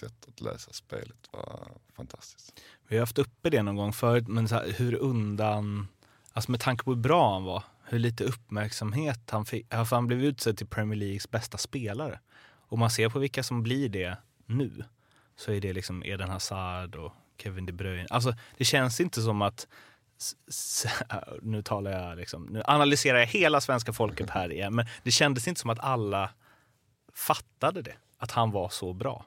sätt 0.00 0.28
att 0.28 0.40
läsa 0.40 0.72
spelet 0.72 1.28
var 1.32 1.72
fantastiskt. 1.92 2.60
Vi 2.88 2.96
har 2.96 3.02
haft 3.02 3.18
uppe 3.18 3.50
det 3.50 3.62
någon 3.62 3.76
gång 3.76 3.92
förut, 3.92 4.28
men 4.28 4.48
så 4.48 4.54
här, 4.54 4.72
hur 4.72 4.94
undan, 4.94 5.88
alltså 6.32 6.50
med 6.50 6.60
tanke 6.60 6.84
på 6.84 6.90
hur 6.90 7.00
bra 7.00 7.32
han 7.32 7.44
var, 7.44 7.64
hur 7.84 7.98
lite 7.98 8.24
uppmärksamhet 8.24 9.30
han 9.30 9.44
fick. 9.44 9.70
För 9.70 9.96
han 9.96 10.06
blev 10.06 10.24
utsedd 10.24 10.56
till 10.56 10.66
Premier 10.66 10.96
Leagues 10.96 11.30
bästa 11.30 11.58
spelare. 11.58 12.20
Och 12.68 12.78
man 12.78 12.90
ser 12.90 13.08
på 13.08 13.18
vilka 13.18 13.42
som 13.42 13.62
blir 13.62 13.88
det 13.88 14.16
nu, 14.46 14.84
så 15.36 15.52
är 15.52 15.60
det 15.60 15.72
liksom 15.72 16.02
Eden 16.02 16.28
Hazard 16.30 16.94
och 16.94 17.12
Kevin 17.36 17.66
De 17.66 17.72
Bruyne. 17.72 18.06
Alltså 18.10 18.34
det 18.56 18.64
känns 18.64 19.00
inte 19.00 19.22
som 19.22 19.42
att, 19.42 19.68
nu 21.42 21.62
talar 21.62 21.90
jag 21.90 22.18
liksom, 22.18 22.46
nu 22.46 22.62
analyserar 22.64 23.18
jag 23.18 23.26
hela 23.26 23.60
svenska 23.60 23.92
folket 23.92 24.30
här 24.30 24.52
igen, 24.52 24.74
men 24.74 24.86
det 25.02 25.10
kändes 25.10 25.48
inte 25.48 25.60
som 25.60 25.70
att 25.70 25.80
alla 25.80 26.30
fattade 27.14 27.82
det, 27.82 27.94
att 28.18 28.30
han 28.30 28.50
var 28.50 28.68
så 28.68 28.92
bra. 28.92 29.24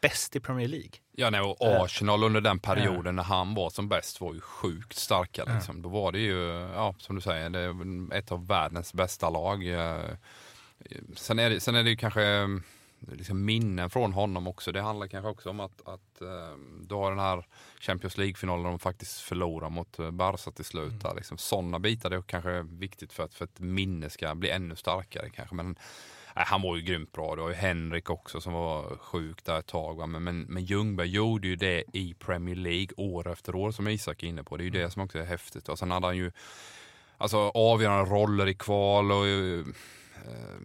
Bäst 0.00 0.36
i 0.36 0.40
Premier 0.40 0.68
League. 0.68 0.90
Ja, 1.12 1.30
nej, 1.30 1.40
och 1.40 1.56
Arsenal 1.60 2.24
under 2.24 2.40
den 2.40 2.58
perioden 2.58 3.16
när 3.16 3.22
han 3.22 3.54
var 3.54 3.70
som 3.70 3.88
bäst 3.88 4.20
var 4.20 4.34
ju 4.34 4.40
sjukt 4.40 4.96
starka. 4.96 5.44
Liksom. 5.44 5.82
Då 5.82 5.88
var 5.88 6.12
det 6.12 6.18
ju, 6.18 6.48
ja, 6.74 6.94
som 6.98 7.16
du 7.16 7.22
säger, 7.22 7.50
det 7.50 8.16
ett 8.16 8.32
av 8.32 8.46
världens 8.46 8.94
bästa 8.94 9.30
lag. 9.30 9.66
Eh, 9.66 10.10
Sen 11.16 11.38
är 11.38 11.50
det, 11.50 11.60
sen 11.60 11.74
är 11.74 11.82
det 11.84 11.90
ju 11.90 11.96
kanske 11.96 12.22
eh, 12.24 12.48
liksom 13.00 13.44
minnen 13.44 13.90
från 13.90 14.12
honom 14.12 14.48
också. 14.48 14.72
Det 14.72 14.80
handlar 14.80 15.06
kanske 15.06 15.28
också 15.28 15.50
om 15.50 15.60
att, 15.60 15.88
att 15.88 16.22
eh, 16.22 16.56
du 16.82 16.94
har 16.94 17.10
den 17.10 17.18
här 17.20 17.46
Champions 17.80 18.18
League-finalen 18.18 18.64
de 18.64 18.78
faktiskt 18.78 19.20
förlorar 19.20 19.70
mot 19.70 19.98
eh, 19.98 20.10
Barca 20.10 20.50
till 20.50 20.64
slut. 20.64 21.02
där, 21.02 21.14
Liksom. 21.14 21.38
Sådana 21.38 21.78
bitar 21.78 22.10
det 22.10 22.16
är 22.16 22.22
kanske 22.22 22.62
viktigt 22.62 23.12
för 23.12 23.22
att, 23.22 23.34
för 23.34 23.44
att 23.44 23.60
minne 23.60 24.10
ska 24.10 24.34
bli 24.34 24.50
ännu 24.50 24.76
starkare 24.76 25.30
kanske. 25.30 25.54
Men 25.54 25.76
Nej, 26.36 26.44
han 26.48 26.62
var 26.62 26.76
ju 26.76 26.82
grymt 26.82 27.12
bra. 27.12 27.34
Det 27.34 27.42
var 27.42 27.48
ju 27.48 27.54
Henrik 27.54 28.10
också 28.10 28.40
som 28.40 28.52
var 28.52 28.96
sjuk 28.96 29.44
där 29.44 29.58
ett 29.58 29.66
tag. 29.66 29.96
Va? 29.96 30.06
Men, 30.06 30.24
men, 30.24 30.40
men 30.40 30.64
Ljungberg 30.64 31.08
gjorde 31.08 31.48
ju 31.48 31.56
det 31.56 31.84
i 31.92 32.14
Premier 32.14 32.56
League 32.56 32.88
år 32.96 33.28
efter 33.32 33.54
år 33.54 33.70
som 33.70 33.88
Isak 33.88 34.22
är 34.22 34.26
inne 34.26 34.44
på. 34.44 34.56
Det 34.56 34.62
är 34.62 34.64
ju 34.64 34.70
det 34.70 34.90
som 34.90 35.02
också 35.02 35.18
är 35.18 35.24
häftigt. 35.24 35.68
Och 35.68 35.78
sen 35.78 35.90
hade 35.90 36.06
han 36.06 36.16
ju 36.16 36.32
alltså, 37.18 37.38
avgörande 37.38 38.10
roller 38.10 38.46
i 38.46 38.54
kval 38.54 39.12
och 39.12 39.26
eh, 39.26 39.64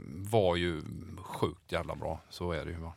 var 0.08 0.56
ju 0.56 0.82
sjukt 1.18 1.72
jävla 1.72 1.96
bra. 1.96 2.20
Så 2.30 2.52
är 2.52 2.66
det 2.66 2.72
ju. 2.72 2.78
Va? 2.78 2.94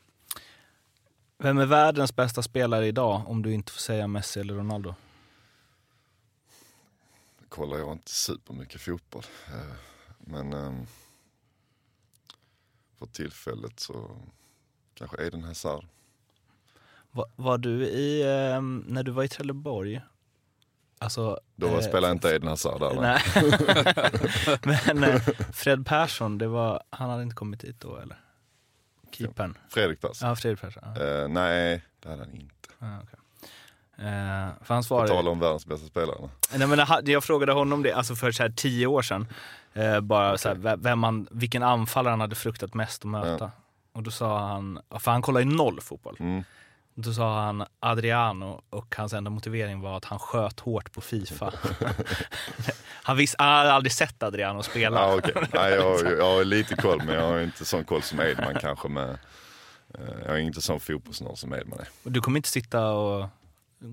Vem 1.39 1.59
är 1.59 1.67
världens 1.67 2.17
bästa 2.17 2.43
spelare 2.43 2.87
idag 2.87 3.23
om 3.27 3.43
du 3.43 3.53
inte 3.55 3.73
får 3.73 3.81
säga 3.81 4.07
Messi 4.07 4.41
eller 4.41 4.55
Ronaldo? 4.55 4.95
kollar 7.49 7.79
jag 7.79 7.93
inte 7.93 8.11
supermycket 8.11 8.81
fotboll. 8.81 9.23
Eh, 9.47 9.75
Men 10.19 10.53
ehm, 10.53 10.87
för 12.99 13.07
tillfället 13.07 13.81
så 13.81 14.11
kanske 14.95 15.27
Eden 15.27 15.43
Hazard. 15.45 15.85
Var, 17.11 17.27
var 17.37 17.59
du 17.59 17.85
i, 17.87 18.23
ehm, 18.23 18.85
när 18.89 19.03
du 19.03 19.11
var 19.11 19.23
i 19.25 19.29
Trelleborg, 19.29 20.01
alltså... 20.99 21.41
Då 21.57 21.67
eh, 21.67 21.81
spelar 21.81 22.11
inte 22.13 22.29
Eden 22.29 22.49
Hazard 22.49 22.81
där. 22.81 22.95
Nej. 23.01 23.21
Men 24.95 25.05
eh, 25.05 25.21
Fred 25.53 25.87
Persson, 25.87 26.39
det 26.39 26.47
var, 26.49 26.83
han 26.91 27.11
hade 27.11 27.23
inte 27.23 27.35
kommit 27.37 27.61
dit 27.61 27.81
då 27.81 27.97
eller? 27.97 28.21
Keepern? 29.13 29.59
Fredrik 29.71 30.01
Persson. 30.01 30.29
Ja, 30.29 30.37
Fredrik 30.37 30.61
Persson. 30.61 30.83
Ja. 30.97 31.03
Eh, 31.03 31.29
nej, 31.29 31.83
det 32.01 32.09
hade 32.09 32.23
han 32.23 32.35
inte. 32.35 32.69
Ja, 32.79 32.87
okej. 33.03 33.19
Eh, 33.99 34.49
för 34.65 34.75
han 34.75 34.79
På 34.79 34.83
svarade... 34.83 35.09
tal 35.09 35.29
om 35.29 35.41
världens 35.41 35.67
bästa 35.67 35.87
spelare. 35.87 36.29
Nej, 36.57 36.69
men 36.69 36.87
jag 37.05 37.25
frågade 37.25 37.53
honom 37.53 37.83
det 37.83 37.93
alltså 37.93 38.15
för 38.15 38.33
så 38.33 38.43
här 38.43 38.51
tio 38.51 38.87
år 38.87 39.03
sedan. 39.03 39.27
Eh, 39.73 40.01
bara 40.01 40.39
så 40.39 40.49
här, 40.49 40.55
ve- 40.57 40.77
vem 40.79 41.03
han, 41.03 41.29
vilken 41.31 41.63
anfallare 41.63 42.11
han 42.13 42.21
hade 42.21 42.35
fruktat 42.35 42.75
mest 42.75 43.03
att 43.03 43.11
möta. 43.11 43.51
Och 43.93 44.03
då 44.03 44.11
sa 44.11 44.39
han, 44.39 44.81
för 45.01 45.11
han 45.11 45.23
kollar 45.23 45.41
ju 45.41 45.47
noll 45.47 45.81
fotboll. 45.81 46.17
Mm. 46.21 46.45
Då 47.01 47.13
sa 47.13 47.41
han 47.45 47.65
Adriano 47.81 48.63
och 48.71 48.95
hans 48.97 49.13
enda 49.13 49.31
motivering 49.31 49.81
var 49.81 49.97
att 49.97 50.05
han 50.05 50.19
sköt 50.19 50.61
hårt 50.61 50.93
på 50.93 51.01
Fifa. 51.01 51.55
han, 53.03 53.17
visste, 53.17 53.37
han 53.43 53.57
hade 53.57 53.73
aldrig 53.73 53.93
sett 53.93 54.23
Adriano 54.23 54.63
spela. 54.63 55.01
Ja, 55.01 55.17
okej. 55.17 55.35
Nej, 55.55 55.73
jag, 55.75 56.01
jag 56.19 56.25
har 56.37 56.45
lite 56.45 56.77
koll 56.77 56.99
men 57.05 57.15
jag 57.15 57.23
har 57.29 57.41
inte 57.41 57.65
sån 57.65 57.85
koll 57.85 58.03
som 58.03 58.21
Edman 58.21 58.55
kanske 58.61 58.89
med. 58.89 59.09
eh, 59.95 60.01
Jag 60.27 60.35
är 60.35 60.39
inte 60.39 60.61
sån 60.61 60.81
fotbollsnörd 60.81 61.39
som 61.39 61.53
Edman 61.55 61.79
är. 61.81 61.89
Du 62.03 62.21
kommer 62.21 62.37
inte 62.39 62.49
sitta 62.49 62.91
och 62.91 63.29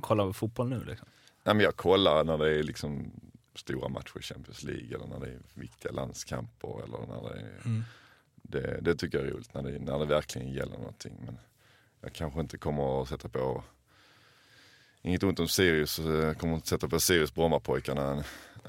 kolla 0.01 0.23
på 0.25 0.33
fotboll 0.33 0.69
nu 0.69 0.83
liksom? 0.83 1.07
Nej, 1.43 1.55
men 1.55 1.63
jag 1.63 1.75
kollar 1.75 2.23
när 2.23 2.37
det 2.37 2.59
är 2.59 2.63
liksom 2.63 3.11
stora 3.55 3.87
matcher 3.89 4.19
i 4.19 4.21
Champions 4.21 4.63
League 4.63 4.95
eller 4.95 5.07
när 5.07 5.19
det 5.19 5.27
är 5.33 5.39
viktiga 5.53 5.91
landskamper 5.91 6.83
eller 6.83 6.97
när 6.97 7.29
det 7.29 7.39
är, 7.39 7.51
Mm. 7.65 7.83
det, 8.35 8.79
det 8.81 8.95
tycker 8.95 9.17
jag 9.17 9.27
är 9.27 9.31
roligt 9.31 9.53
när 9.53 9.61
det, 9.63 9.79
när 9.79 9.99
det 9.99 10.05
verkligen 10.05 10.51
gäller 10.53 10.77
någonting. 10.77 11.13
Men 11.25 11.37
jag 12.05 12.13
kanske 12.13 12.39
inte 12.39 12.57
kommer 12.57 13.01
att 13.01 13.09
sätta 13.09 13.29
på 13.29 13.63
inget 15.01 15.23
ont 15.23 15.39
om 15.39 15.47
Sirius, 15.47 15.99
jag 15.99 16.37
kommer 16.37 16.55
inte 16.55 16.67
sätta 16.67 16.87
på 16.87 16.99
Sirius 16.99 17.33
Brommapojkarna 17.33 18.01
en, 18.01 18.23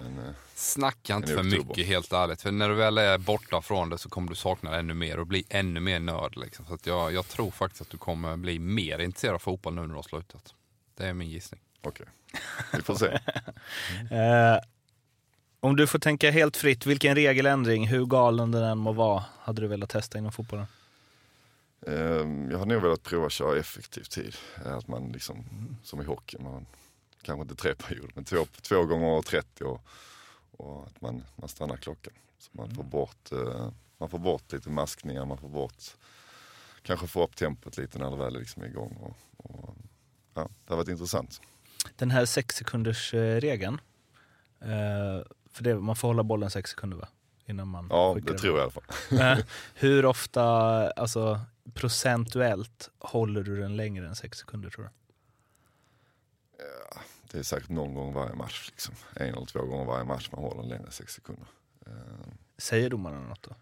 en, 0.06 0.18
eh, 0.18 0.34
Snacka 0.54 1.16
inte 1.16 1.32
i 1.32 1.34
för 1.34 1.42
oktober. 1.42 1.64
mycket 1.68 1.86
helt 1.86 2.12
ärligt. 2.12 2.42
För 2.42 2.50
när 2.50 2.68
du 2.68 2.74
väl 2.74 2.98
är 2.98 3.18
borta 3.18 3.62
från 3.62 3.90
det 3.90 3.98
så 3.98 4.08
kommer 4.08 4.28
du 4.28 4.34
sakna 4.34 4.70
det 4.70 4.78
ännu 4.78 4.94
mer 4.94 5.18
och 5.18 5.26
bli 5.26 5.44
ännu 5.48 5.80
mer 5.80 6.00
nörd. 6.00 6.36
Liksom. 6.36 6.66
Så 6.66 6.74
att 6.74 6.86
jag, 6.86 7.12
jag 7.12 7.28
tror 7.28 7.50
faktiskt 7.50 7.82
att 7.82 7.90
du 7.90 7.98
kommer 7.98 8.36
bli 8.36 8.58
mer 8.58 8.98
intresserad 8.98 9.34
av 9.34 9.38
fotboll 9.38 9.74
nu 9.74 9.80
när 9.80 9.88
du 9.88 9.94
har 9.94 10.02
slutat. 10.02 10.54
Det 10.96 11.06
är 11.06 11.12
min 11.12 11.28
gissning. 11.28 11.60
okej. 11.82 12.06
Vi 12.72 12.82
får 12.82 12.94
se. 12.94 13.18
Eh, 14.16 14.58
om 15.60 15.76
du 15.76 15.86
får 15.86 15.98
tänka 15.98 16.30
helt 16.30 16.56
fritt, 16.56 16.86
vilken 16.86 17.14
regeländring, 17.14 17.86
hur 17.86 18.06
galen 18.06 18.50
den 18.50 18.62
än 18.64 18.78
må 18.78 18.92
vara, 18.92 19.24
hade 19.40 19.60
du 19.60 19.68
velat 19.68 19.90
testa 19.90 20.18
inom 20.18 20.32
fotbollen? 20.32 20.66
Ehm, 21.86 22.50
Jag 22.50 22.58
har 22.58 22.66
nog 22.66 22.82
velat 22.82 23.02
prova 23.02 23.26
att 23.26 23.32
köra 23.32 23.58
effektiv 23.58 24.02
tid. 24.02 24.36
Eh, 24.64 24.72
Att 24.76 24.88
man 24.88 25.12
liksom, 25.12 25.44
som 25.82 26.00
i 26.00 26.04
hockey, 26.04 26.38
man, 26.38 26.66
kanske 27.22 27.42
inte 27.42 27.54
tre 27.54 27.74
perioder, 27.74 28.10
men 28.14 28.24
två, 28.24 28.46
två 28.62 28.84
gånger 28.84 29.22
30 29.22 29.64
och, 29.64 29.80
och 30.56 30.86
att 30.86 31.00
man, 31.00 31.22
man 31.36 31.48
stannar 31.48 31.76
klockan. 31.76 32.12
Så 32.38 32.50
man 32.52 32.70
får, 32.74 32.82
bort, 32.84 33.32
eh, 33.32 33.68
man 33.98 34.08
får 34.10 34.18
bort 34.18 34.52
lite 34.52 34.70
maskningar, 34.70 35.24
man 35.24 35.38
får 35.38 35.48
bort, 35.48 35.82
kanske 36.82 37.06
få 37.06 37.24
upp 37.24 37.36
tempot 37.36 37.76
lite 37.76 37.98
när 37.98 38.10
det 38.10 38.16
väl 38.16 38.36
är 38.36 38.40
liksom 38.40 38.64
igång. 38.64 38.96
Och, 39.00 39.16
och, 39.36 39.74
ja, 40.34 40.48
det 40.64 40.72
har 40.72 40.76
varit 40.76 40.88
intressant. 40.88 41.40
Den 41.96 42.10
här 42.10 42.24
sex 42.24 42.56
sekunders 42.56 43.14
eh, 43.14 43.40
regeln 43.40 43.80
för 45.50 45.64
det, 45.64 45.74
man 45.74 45.96
får 45.96 46.08
hålla 46.08 46.22
bollen 46.22 46.50
sex 46.50 46.70
sekunder 46.70 46.96
va? 46.96 47.08
Innan 47.46 47.68
man 47.68 47.86
Ja, 47.90 48.16
det 48.22 48.38
tror 48.38 48.58
jag 48.58 48.58
i 48.58 48.62
alla 48.62 48.70
fall. 48.70 48.84
jag. 49.10 49.38
hur 49.74 50.04
ofta, 50.06 50.42
alltså 50.90 51.40
procentuellt, 51.74 52.90
håller 52.98 53.42
du 53.42 53.60
den 53.60 53.76
längre 53.76 54.06
än 54.08 54.14
sex 54.16 54.38
sekunder 54.38 54.70
tror 54.70 54.84
du? 54.84 54.90
Det 57.32 57.38
är 57.38 57.42
säkert 57.42 57.68
någon 57.68 57.94
gång 57.94 58.12
varje 58.14 58.34
match. 58.34 58.68
Liksom. 58.70 58.94
En 59.16 59.34
eller 59.34 59.46
två 59.46 59.62
gånger 59.66 59.84
varje 59.84 60.04
match 60.04 60.28
man 60.32 60.40
håller 60.44 60.62
längre 60.62 60.84
än 60.84 60.92
sex 60.92 61.14
sekunder. 61.14 61.46
Eh, 61.86 61.92
Säger 62.58 62.90
domarna 62.90 63.20
något 63.20 63.42
då? 63.42 63.54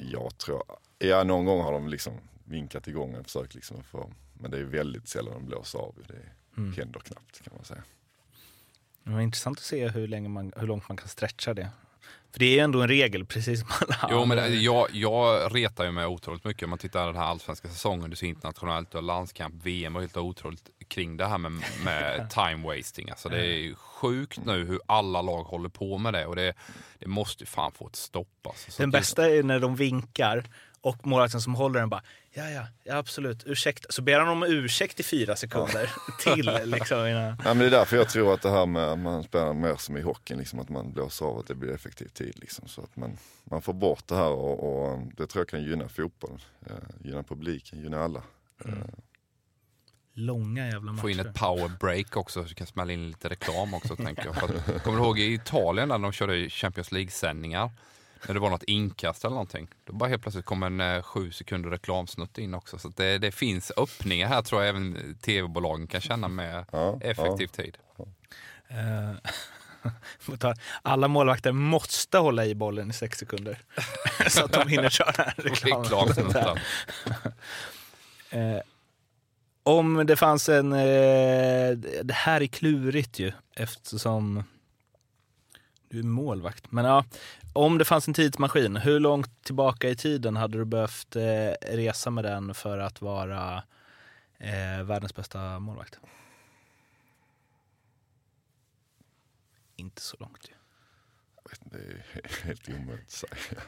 Jag 0.00 0.38
tror, 0.38 0.62
ja 0.98 1.24
någon 1.24 1.44
gång 1.44 1.62
har 1.62 1.72
de 1.72 1.88
liksom 1.88 2.12
vinkat 2.44 2.88
igång 2.88 3.14
och 3.14 3.24
försökt 3.24 3.54
liksom 3.54 3.82
få, 3.82 4.12
men 4.34 4.50
det 4.50 4.58
är 4.58 4.64
väldigt 4.64 5.08
sällan 5.08 5.34
de 5.34 5.46
blåser 5.46 5.78
av. 5.78 5.94
Det 6.08 6.14
Mm. 6.56 6.72
händer 6.72 7.00
knappt 7.00 7.42
kan 7.44 7.52
man 7.56 7.64
säga. 7.64 7.82
Det 9.04 9.10
var 9.10 9.20
intressant 9.20 9.58
att 9.58 9.64
se 9.64 9.88
hur, 9.88 10.08
länge 10.08 10.28
man, 10.28 10.52
hur 10.56 10.66
långt 10.66 10.88
man 10.88 10.96
kan 10.96 11.08
stretcha 11.08 11.54
det. 11.54 11.70
För 12.32 12.38
det 12.38 12.44
är 12.44 12.52
ju 12.52 12.58
ändå 12.58 12.82
en 12.82 12.88
regel, 12.88 13.26
precis 13.26 13.60
som 13.60 13.68
alla 13.80 14.08
Jo, 14.10 14.24
men 14.24 14.36
det, 14.36 14.48
jag, 14.48 14.88
jag 14.92 15.56
retar 15.56 15.84
ju 15.84 15.92
mig 15.92 16.06
otroligt 16.06 16.44
mycket. 16.44 16.62
Om 16.62 16.70
man 16.70 16.78
tittar 16.78 17.00
på 17.00 17.06
den 17.06 17.22
här 17.22 17.28
allsvenska 17.28 17.68
säsongen, 17.68 18.12
är 18.12 18.16
så 18.16 18.26
internationellt, 18.26 18.94
och 18.94 19.02
landskamp, 19.02 19.54
VM 19.64 19.96
och 19.96 20.02
helt 20.02 20.16
otroligt 20.16 20.70
kring 20.88 21.16
det 21.16 21.26
här 21.26 21.38
med, 21.38 21.52
med 21.84 22.30
time 22.34 22.76
wasting. 22.76 23.10
Alltså 23.10 23.28
det 23.28 23.38
är 23.38 23.58
ju 23.58 23.74
sjukt 23.74 24.44
nu 24.44 24.64
hur 24.64 24.80
alla 24.86 25.22
lag 25.22 25.44
håller 25.44 25.68
på 25.68 25.98
med 25.98 26.12
det 26.12 26.26
och 26.26 26.36
det, 26.36 26.54
det 26.98 27.08
måste 27.08 27.42
ju 27.42 27.46
fan 27.46 27.72
få 27.72 27.86
ett 27.86 27.96
stopp. 27.96 28.46
Alltså. 28.46 28.70
Så 28.70 28.82
Den 28.82 28.90
bästa 28.90 29.30
är 29.30 29.42
när 29.42 29.60
de 29.60 29.76
vinkar 29.76 30.44
och 30.80 31.06
målvakten 31.06 31.40
som 31.40 31.54
håller 31.54 31.80
den 31.80 31.88
bara 31.88 32.02
ja, 32.32 32.50
ja, 32.50 32.66
ja 32.84 32.96
absolut, 32.96 33.42
ursäkta. 33.46 33.92
Så 33.92 34.02
ber 34.02 34.18
han 34.18 34.28
om 34.28 34.42
ursäkt 34.42 35.00
i 35.00 35.02
fyra 35.02 35.36
sekunder 35.36 35.90
till. 36.20 36.50
Liksom, 36.64 37.06
innan. 37.06 37.36
Ja, 37.44 37.54
men 37.54 37.58
det 37.58 37.66
är 37.66 37.70
därför 37.70 37.96
jag 37.96 38.08
tror 38.08 38.34
att 38.34 38.42
det 38.42 38.50
här 38.50 38.66
med 38.66 38.82
att 38.82 38.98
man 38.98 39.22
spelar 39.22 39.54
mer 39.54 39.76
som 39.76 39.96
i 39.96 40.00
hockeyn, 40.00 40.38
liksom, 40.38 40.58
att 40.58 40.68
man 40.68 40.92
blåser 40.92 41.26
av 41.26 41.38
att 41.38 41.46
det 41.46 41.54
blir 41.54 41.74
effektiv 41.74 42.08
tid. 42.08 42.38
Liksom, 42.38 42.68
så 42.68 42.80
att 42.80 42.96
man, 42.96 43.16
man 43.44 43.62
får 43.62 43.72
bort 43.72 44.08
det 44.08 44.16
här 44.16 44.30
och, 44.30 44.90
och 44.90 44.98
det 45.16 45.26
tror 45.26 45.40
jag 45.40 45.48
kan 45.48 45.62
gynna 45.62 45.88
fotbollen, 45.88 46.38
eh, 46.66 46.74
gynna 47.04 47.22
publiken, 47.22 47.80
gynna 47.80 48.04
alla. 48.04 48.22
Långa 50.12 50.66
jävla 50.66 50.92
matcher. 50.92 51.02
Få 51.02 51.10
in 51.10 51.20
ett 51.20 51.34
power 51.34 51.70
break 51.80 52.16
också, 52.16 52.42
så 52.42 52.48
du 52.48 52.54
kan 52.54 52.66
smälla 52.66 52.92
in 52.92 53.08
lite 53.08 53.28
reklam 53.28 53.74
också 53.74 53.96
tänker 53.96 54.24
jag. 54.24 54.34
För 54.40 54.74
att, 54.74 54.82
kommer 54.82 54.98
du 54.98 55.04
ihåg 55.04 55.18
i 55.18 55.34
Italien 55.34 55.88
när 55.88 55.98
de 55.98 56.12
körde 56.12 56.50
Champions 56.50 56.92
League-sändningar? 56.92 57.70
När 58.26 58.34
det 58.34 58.40
var 58.40 58.50
något 58.50 58.62
inkast 58.62 59.24
eller 59.24 59.34
någonting. 59.34 59.68
Då 59.84 59.92
bara 59.92 60.08
helt 60.08 60.22
plötsligt 60.22 60.44
kom 60.44 60.62
en 60.62 60.80
eh, 60.80 61.02
sju 61.02 61.30
sekunder 61.32 61.70
reklamsnutt 61.70 62.38
in 62.38 62.54
också. 62.54 62.78
Så 62.78 62.88
att 62.88 62.96
det, 62.96 63.18
det 63.18 63.32
finns 63.32 63.72
öppningar 63.76 64.28
här 64.28 64.42
tror 64.42 64.60
jag 64.62 64.68
även 64.68 65.16
tv-bolagen 65.20 65.86
kan 65.86 66.00
känna 66.00 66.28
med 66.28 66.64
Ja, 66.72 66.98
effektiv 67.02 67.46
tid. 67.46 67.78
Eh, 68.68 69.30
får 70.18 70.36
ta- 70.36 70.54
Alla 70.82 71.08
målvakter 71.08 71.52
måste 71.52 72.18
hålla 72.18 72.46
i 72.46 72.54
bollen 72.54 72.90
i 72.90 72.92
sex 72.92 73.18
sekunder. 73.18 73.58
så 74.28 74.44
att 74.44 74.52
de 74.52 74.68
hinner 74.68 74.88
köra 74.90 75.24
en 75.36 75.44
reklam. 75.44 76.58
Eh, 78.30 78.60
om 79.62 80.06
det 80.06 80.16
fanns 80.16 80.48
en... 80.48 80.72
Eh, 80.72 81.70
det 82.02 82.14
här 82.14 82.40
är 82.40 82.46
klurigt 82.46 83.18
ju 83.18 83.32
eftersom 83.56 84.44
du 85.88 85.98
är 85.98 86.02
målvakt. 86.02 86.72
Men 86.72 86.84
ja, 86.84 87.04
om 87.52 87.78
det 87.78 87.84
fanns 87.84 88.08
en 88.08 88.14
tidsmaskin, 88.14 88.76
hur 88.76 89.00
långt 89.00 89.44
tillbaka 89.44 89.88
i 89.88 89.96
tiden 89.96 90.36
hade 90.36 90.58
du 90.58 90.64
behövt 90.64 91.16
eh, 91.16 91.52
resa 91.62 92.10
med 92.10 92.24
den 92.24 92.54
för 92.54 92.78
att 92.78 93.02
vara 93.02 93.62
eh, 94.38 94.82
världens 94.82 95.14
bästa 95.14 95.58
målvakt? 95.58 95.98
Inte 99.76 100.02
så 100.02 100.16
långt 100.20 100.48
ju. 100.48 100.54
Det 101.60 101.78
är 101.78 102.44
helt 102.44 102.68
omöjligt 102.68 103.06
att 103.06 103.10
säga. 103.10 103.62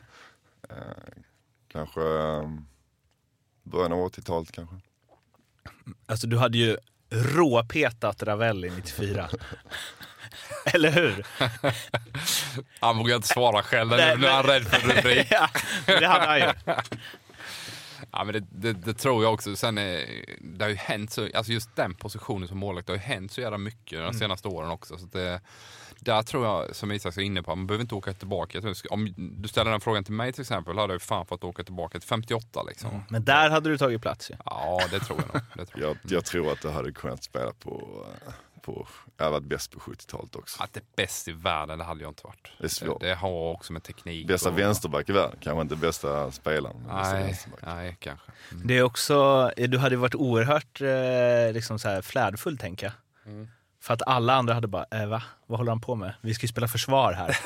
Eh, 0.69 1.23
kanske 1.69 2.01
eh, 2.01 2.51
början 3.63 3.93
av 3.93 4.09
80-talet 4.09 4.53
kanske. 4.53 4.77
Alltså 6.07 6.27
du 6.27 6.39
hade 6.39 6.59
ju 6.59 6.77
råpetat 7.11 8.23
Ravelli 8.23 8.71
94. 8.71 9.29
Eller 10.75 10.91
hur? 10.91 11.27
Han 12.81 12.99
vågar 12.99 13.17
inte 13.17 13.29
svara 13.29 13.63
själv, 13.63 13.91
nu 13.91 13.97
Nej, 13.97 14.17
nu 14.19 14.27
är 14.27 14.33
han 14.33 14.43
rädd 14.45 14.65
för 14.65 14.89
rubrik. 14.97 15.27
ja, 15.31 15.49
det 15.87 16.07
hade 16.07 16.27
han 16.27 16.39
ju. 16.39 16.75
Ja, 18.13 18.25
men 18.25 18.33
det, 18.33 18.45
det, 18.51 18.73
det 18.73 18.95
tror 18.95 19.25
jag 19.25 19.35
också. 19.35 19.57
Sen 19.57 19.79
är, 19.79 20.05
det 20.41 20.65
har 20.65 20.71
ju 20.71 20.77
hänt 20.77 21.13
så, 21.13 21.29
alltså 21.35 21.53
just 21.53 21.77
den 21.77 21.95
positionen 21.95 22.49
som 22.49 22.59
målvakt, 22.59 22.87
det 22.87 22.93
har 22.93 22.99
ju 22.99 23.03
hänt 23.03 23.33
så 23.33 23.41
jävla 23.41 23.59
mycket 23.59 23.99
Mm. 23.99 24.13
de 24.13 24.19
senaste 24.19 24.49
åren 24.49 24.71
också. 24.71 24.99
Så 24.99 25.05
att 25.05 25.13
det, 25.13 25.41
där 25.99 26.23
tror 26.23 26.47
jag, 26.47 26.77
som 26.77 26.93
Isak 26.93 27.17
är 27.17 27.21
inne 27.21 27.43
på, 27.43 27.55
man 27.57 27.67
behöver 27.67 27.83
inte 27.83 27.95
åka 27.95 28.13
tillbaka. 28.13 28.61
Om 28.91 29.15
du 29.17 29.49
ställer 29.49 29.71
den 29.71 29.81
frågan 29.81 30.05
till 30.05 30.15
mig 30.15 30.33
till 30.33 30.41
exempel, 30.41 30.75
hade 30.79 30.93
jag 30.93 30.95
ju 30.95 30.99
fan 30.99 31.27
fått 31.27 31.45
åka 31.45 31.65
tillbaka 31.65 32.01
till 32.01 32.09
58 32.09 32.63
liksom. 32.63 33.05
Men 33.09 33.25
där 33.25 33.51
hade 33.51 33.71
du 33.71 33.79
tagit 33.79 34.03
plats 34.03 34.31
ju. 34.31 34.35
Ja, 34.45 34.81
det 34.91 35.01
tror 35.01 35.19
jag 35.19 35.35
nog. 35.35 35.43
Det 35.55 35.67
tror 35.67 35.83
jag. 35.83 35.91
Jag, 35.91 35.97
jag 36.13 36.25
tror 36.25 36.53
att 36.53 36.61
det 36.63 36.73
hade 36.73 36.93
kunnat 36.93 37.25
spela 37.25 37.53
på, 37.53 38.05
eh, 38.27 38.33
på 38.63 38.87
jag 39.17 39.25
hade 39.25 39.33
varit 39.33 39.49
bäst 39.49 39.71
på 39.71 39.79
70-talet 39.81 40.37
också. 40.37 40.63
Att 40.63 40.73
det 40.73 40.81
är 40.81 40.85
bäst 40.97 41.29
i 41.29 41.33
världen, 41.33 41.79
det 41.79 41.85
hade 41.85 42.03
jag 42.03 42.11
inte 42.11 42.23
varit. 42.25 42.49
Det 42.59 42.65
är 42.65 42.69
svårt. 42.69 43.01
Det, 43.01 43.07
det 43.09 43.15
har 43.15 43.53
också 43.53 43.73
med 43.73 43.83
teknik 43.83 44.27
Bästa 44.29 44.49
och- 44.51 44.59
vänsterback 44.59 45.09
i 45.09 45.13
världen, 45.13 45.37
kanske 45.41 45.63
inte 45.63 45.77
bästa 45.77 46.31
spelaren. 46.31 46.77
men 46.87 46.97
bästa 46.97 47.15
Nej, 47.15 47.37
nej, 47.75 47.97
kanske. 48.01 48.33
Mm. 48.53 48.67
Det 48.67 48.79
är 48.79 48.83
också, 48.83 49.51
du 49.57 49.79
hade 49.79 49.97
varit 49.97 50.15
oerhört 50.15 50.81
eh, 50.81 51.53
liksom 51.55 51.79
så 51.79 51.89
här 51.89 52.03
flärdfull 52.03 52.59
tänker 52.59 52.87
jag. 52.87 52.93
Mm. 53.33 53.49
För 53.81 53.95
att 53.95 54.03
alla 54.07 54.35
andra 54.35 54.55
hade 54.55 54.67
bara, 54.69 54.87
eh, 54.91 55.07
va? 55.07 55.23
Vad 55.47 55.59
håller 55.59 55.71
han 55.73 55.81
på 55.81 55.95
med? 55.95 56.15
Vi 56.21 56.35
ska 56.35 56.45
ju 56.45 56.49
spela 56.49 56.69
försvar 56.69 57.13
här. 57.13 57.37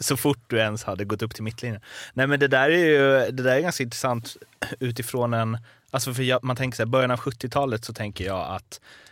så 0.00 0.16
fort 0.16 0.38
du 0.46 0.58
ens 0.58 0.84
hade 0.84 1.04
gått 1.04 1.22
upp 1.22 1.34
till 1.34 1.42
mittlinjen. 1.44 1.80
Nej 2.12 2.26
men 2.26 2.40
det 2.40 2.48
där 2.48 2.70
är 2.70 2.76
ju 2.86 3.30
det 3.30 3.42
där 3.42 3.56
är 3.56 3.60
ganska 3.60 3.82
intressant 3.82 4.36
utifrån 4.80 5.34
en, 5.34 5.58
alltså 5.90 6.14
för 6.14 6.22
jag, 6.22 6.44
man 6.44 6.56
tänker 6.56 6.76
så 6.76 6.82
här, 6.82 6.86
början 6.88 7.10
av 7.10 7.18
70-talet 7.20 7.84
så 7.84 7.92
tänker 7.92 8.24
jag 8.24 8.40
att 8.54 8.80
eh, 8.80 9.09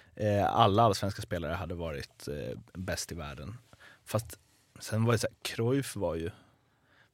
alla 0.50 0.82
allsvenska 0.82 1.22
spelare 1.22 1.52
hade 1.52 1.74
varit 1.74 2.28
eh, 2.28 2.58
bäst 2.74 3.12
i 3.12 3.14
världen. 3.14 3.56
Fast 4.04 4.38
sen 4.80 5.04
var 5.04 5.12
det 5.12 5.18
så 5.18 5.26
här, 5.26 5.36
Cruyff 5.42 5.96
var 5.96 6.14
ju 6.14 6.30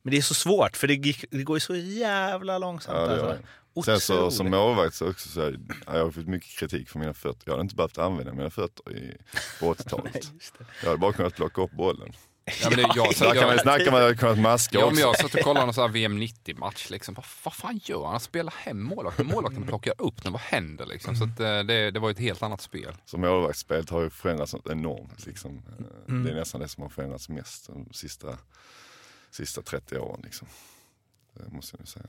men 0.04 0.10
det 0.10 0.16
är 0.16 0.22
så 0.22 0.34
svårt 0.34 0.76
för 0.76 0.86
det, 0.86 0.94
gick, 0.94 1.24
det 1.30 1.42
går 1.42 1.56
ju 1.56 1.60
så 1.60 1.76
jävla 1.76 2.58
långsamt. 2.58 3.10
Ja, 3.10 3.10
alltså. 3.10 3.38
Sen 3.84 4.00
så, 4.00 4.30
som 4.30 4.50
målvakt 4.50 4.94
så 4.94 5.10
också 5.10 5.28
så 5.28 5.40
här, 5.40 5.58
jag 5.86 6.04
har 6.04 6.10
fått 6.10 6.26
mycket 6.26 6.58
kritik 6.58 6.88
för 6.88 6.98
mina 6.98 7.14
fötter. 7.14 7.42
Jag 7.44 7.52
hade 7.52 7.62
inte 7.62 7.74
behövt 7.74 7.98
använda 7.98 8.32
mina 8.32 8.50
fötter 8.50 8.92
i, 8.92 9.16
på 9.60 9.74
80-talet. 9.74 10.14
Just 10.14 10.58
det. 10.58 10.64
Jag 10.82 10.88
hade 10.88 10.98
bara 10.98 11.12
kunnat 11.12 11.34
plocka 11.34 11.62
upp 11.62 11.70
bollen. 11.70 12.12
Ja, 12.62 12.70
men 12.70 12.78
det, 12.78 12.90
jag, 12.96 13.14
Så 13.16 13.24
där 13.24 13.34
kan 13.40 13.48
man 13.48 13.58
snacka 13.58 13.82
om 13.88 13.94
att 13.94 14.00
jag 14.00 14.06
hade 14.06 14.16
kunnat 14.16 14.38
maska 14.38 14.78
Ja, 14.78 14.84
men 14.84 14.88
också. 14.88 15.00
jag 15.00 15.16
satt 15.18 15.34
och 15.34 15.40
kollade 15.40 15.72
någon 15.76 15.92
VM 15.92 16.18
90-match. 16.22 16.90
Liksom. 16.90 17.14
Vad, 17.14 17.24
vad 17.44 17.54
fan 17.54 17.80
gör 17.84 18.02
han? 18.02 18.10
Han 18.10 18.20
spelar 18.20 18.54
hem 18.56 18.82
målvakten. 18.82 19.26
Målvakten 19.26 19.62
plockar 19.66 19.94
upp 19.98 20.22
den. 20.22 20.32
Vad 20.32 20.40
händer? 20.40 20.86
Liksom? 20.86 21.16
Så 21.16 21.24
att, 21.24 21.40
eh, 21.40 21.58
det, 21.58 21.90
det 21.90 22.00
var 22.00 22.10
ett 22.10 22.18
helt 22.18 22.42
annat 22.42 22.60
spel. 22.60 22.92
Så 23.04 23.18
målvaktsspelet 23.18 23.90
har 23.90 24.02
ju 24.02 24.10
förändrats 24.10 24.52
något 24.54 24.70
enormt. 24.70 25.26
Liksom. 25.26 25.62
Eh, 25.78 25.84
Mm. 26.08 26.24
Det 26.24 26.30
är 26.30 26.34
nästan 26.34 26.60
det 26.60 26.68
som 26.68 26.82
har 26.82 26.90
förändrats 26.90 27.28
mest 27.28 27.66
de 27.66 27.88
sista, 27.92 28.38
sista 29.30 29.62
30 29.62 29.98
åren. 29.98 30.20
Liksom. 30.24 30.48
Det 31.34 31.52
måste 31.52 31.76
jag 31.78 31.88
säga. 31.88 32.06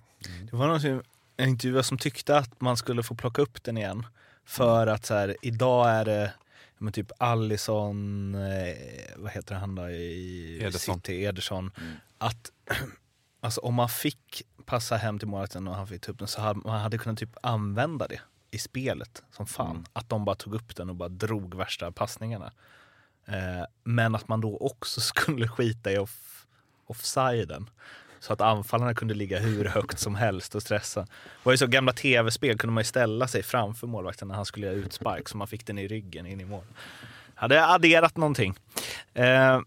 Det 0.52 0.56
var 0.58 0.68
någon 0.68 0.82
som, 0.82 1.02
en 1.38 1.50
intervjuare 1.50 1.84
som 1.84 1.98
tyckte 1.98 2.38
att 2.38 2.62
man 2.62 2.78
skulle 2.78 3.04
få 3.04 3.16
plocka 3.16 3.42
upp 3.42 3.64
den 3.64 3.78
igen. 3.78 4.06
För 4.46 4.88
att 4.88 5.06
så 5.06 5.14
här, 5.14 5.36
idag 5.42 5.90
är 5.90 6.06
det 6.06 6.34
men 6.78 6.94
typ 6.94 7.12
Allison, 7.18 8.36
eh, 8.36 8.76
vad 9.16 9.32
heter 9.32 9.56
han 9.56 9.76
då 9.76 9.90
i 9.90 10.60
Ederson. 10.64 10.96
City, 10.96 11.26
Ederson. 11.26 11.72
Mm. 11.78 11.94
Att 12.18 12.52
alltså, 13.40 13.62
om 13.62 13.74
man 13.74 13.90
fick 13.90 14.44
passa 14.66 14.96
hem 14.96 15.20
till 15.20 15.28
målvakten 15.28 15.68
och 15.68 15.76
han 15.76 15.88
fick 15.88 16.02
ta 16.02 16.12
upp 16.12 16.20
den 16.20 16.28
så 16.28 16.42
hade 16.42 16.60
man 16.60 16.82
hade 16.82 16.98
kunnat 16.98 17.20
typ 17.20 17.38
använda 17.42 18.08
det 18.08 18.20
i 18.52 18.58
spelet 18.58 19.24
som 19.32 19.46
fan. 19.46 19.72
Mm. 19.72 19.86
Att 19.94 20.10
de 20.10 20.26
bara 20.26 20.36
tog 20.36 20.54
upp 20.54 20.76
den 20.76 20.90
och 20.90 20.96
bara 20.96 21.10
drog 21.10 21.56
värsta 21.56 21.92
passningarna. 21.92 22.54
Eh, 23.26 23.66
men 23.84 24.16
att 24.16 24.28
man 24.28 24.42
då 24.42 24.58
också 24.58 25.02
skulle 25.12 25.48
skita 25.48 25.92
i 25.92 25.98
off, 25.98 26.48
offsiden. 26.86 27.70
Så 28.20 28.34
att 28.34 28.42
anfallarna 28.42 28.94
kunde 28.94 29.14
ligga 29.14 29.40
hur 29.40 29.66
högt 29.66 30.00
som 30.00 30.16
helst 30.16 30.56
och 30.56 30.62
stressa. 30.62 31.02
Det 31.02 31.10
var 31.44 31.54
ju 31.54 31.58
så 31.58 31.68
gamla 31.68 31.94
tv-spel 31.94 32.58
kunde 32.58 32.74
man 32.74 32.82
ju 32.82 32.86
ställa 32.86 33.28
sig 33.28 33.44
framför 33.44 33.88
målvakten 33.88 34.28
när 34.28 34.36
han 34.36 34.46
skulle 34.46 34.66
göra 34.66 34.76
utspark 34.76 35.30
så 35.30 35.38
man 35.38 35.48
fick 35.48 35.66
den 35.66 35.78
i 35.78 35.88
ryggen 35.88 36.26
in 36.26 36.42
i 36.42 36.46
mål. 36.46 36.64
Hade 37.36 37.66
adderat 37.66 38.18
någonting. 38.18 38.56
Eh, 39.14 39.54
mm, 39.54 39.64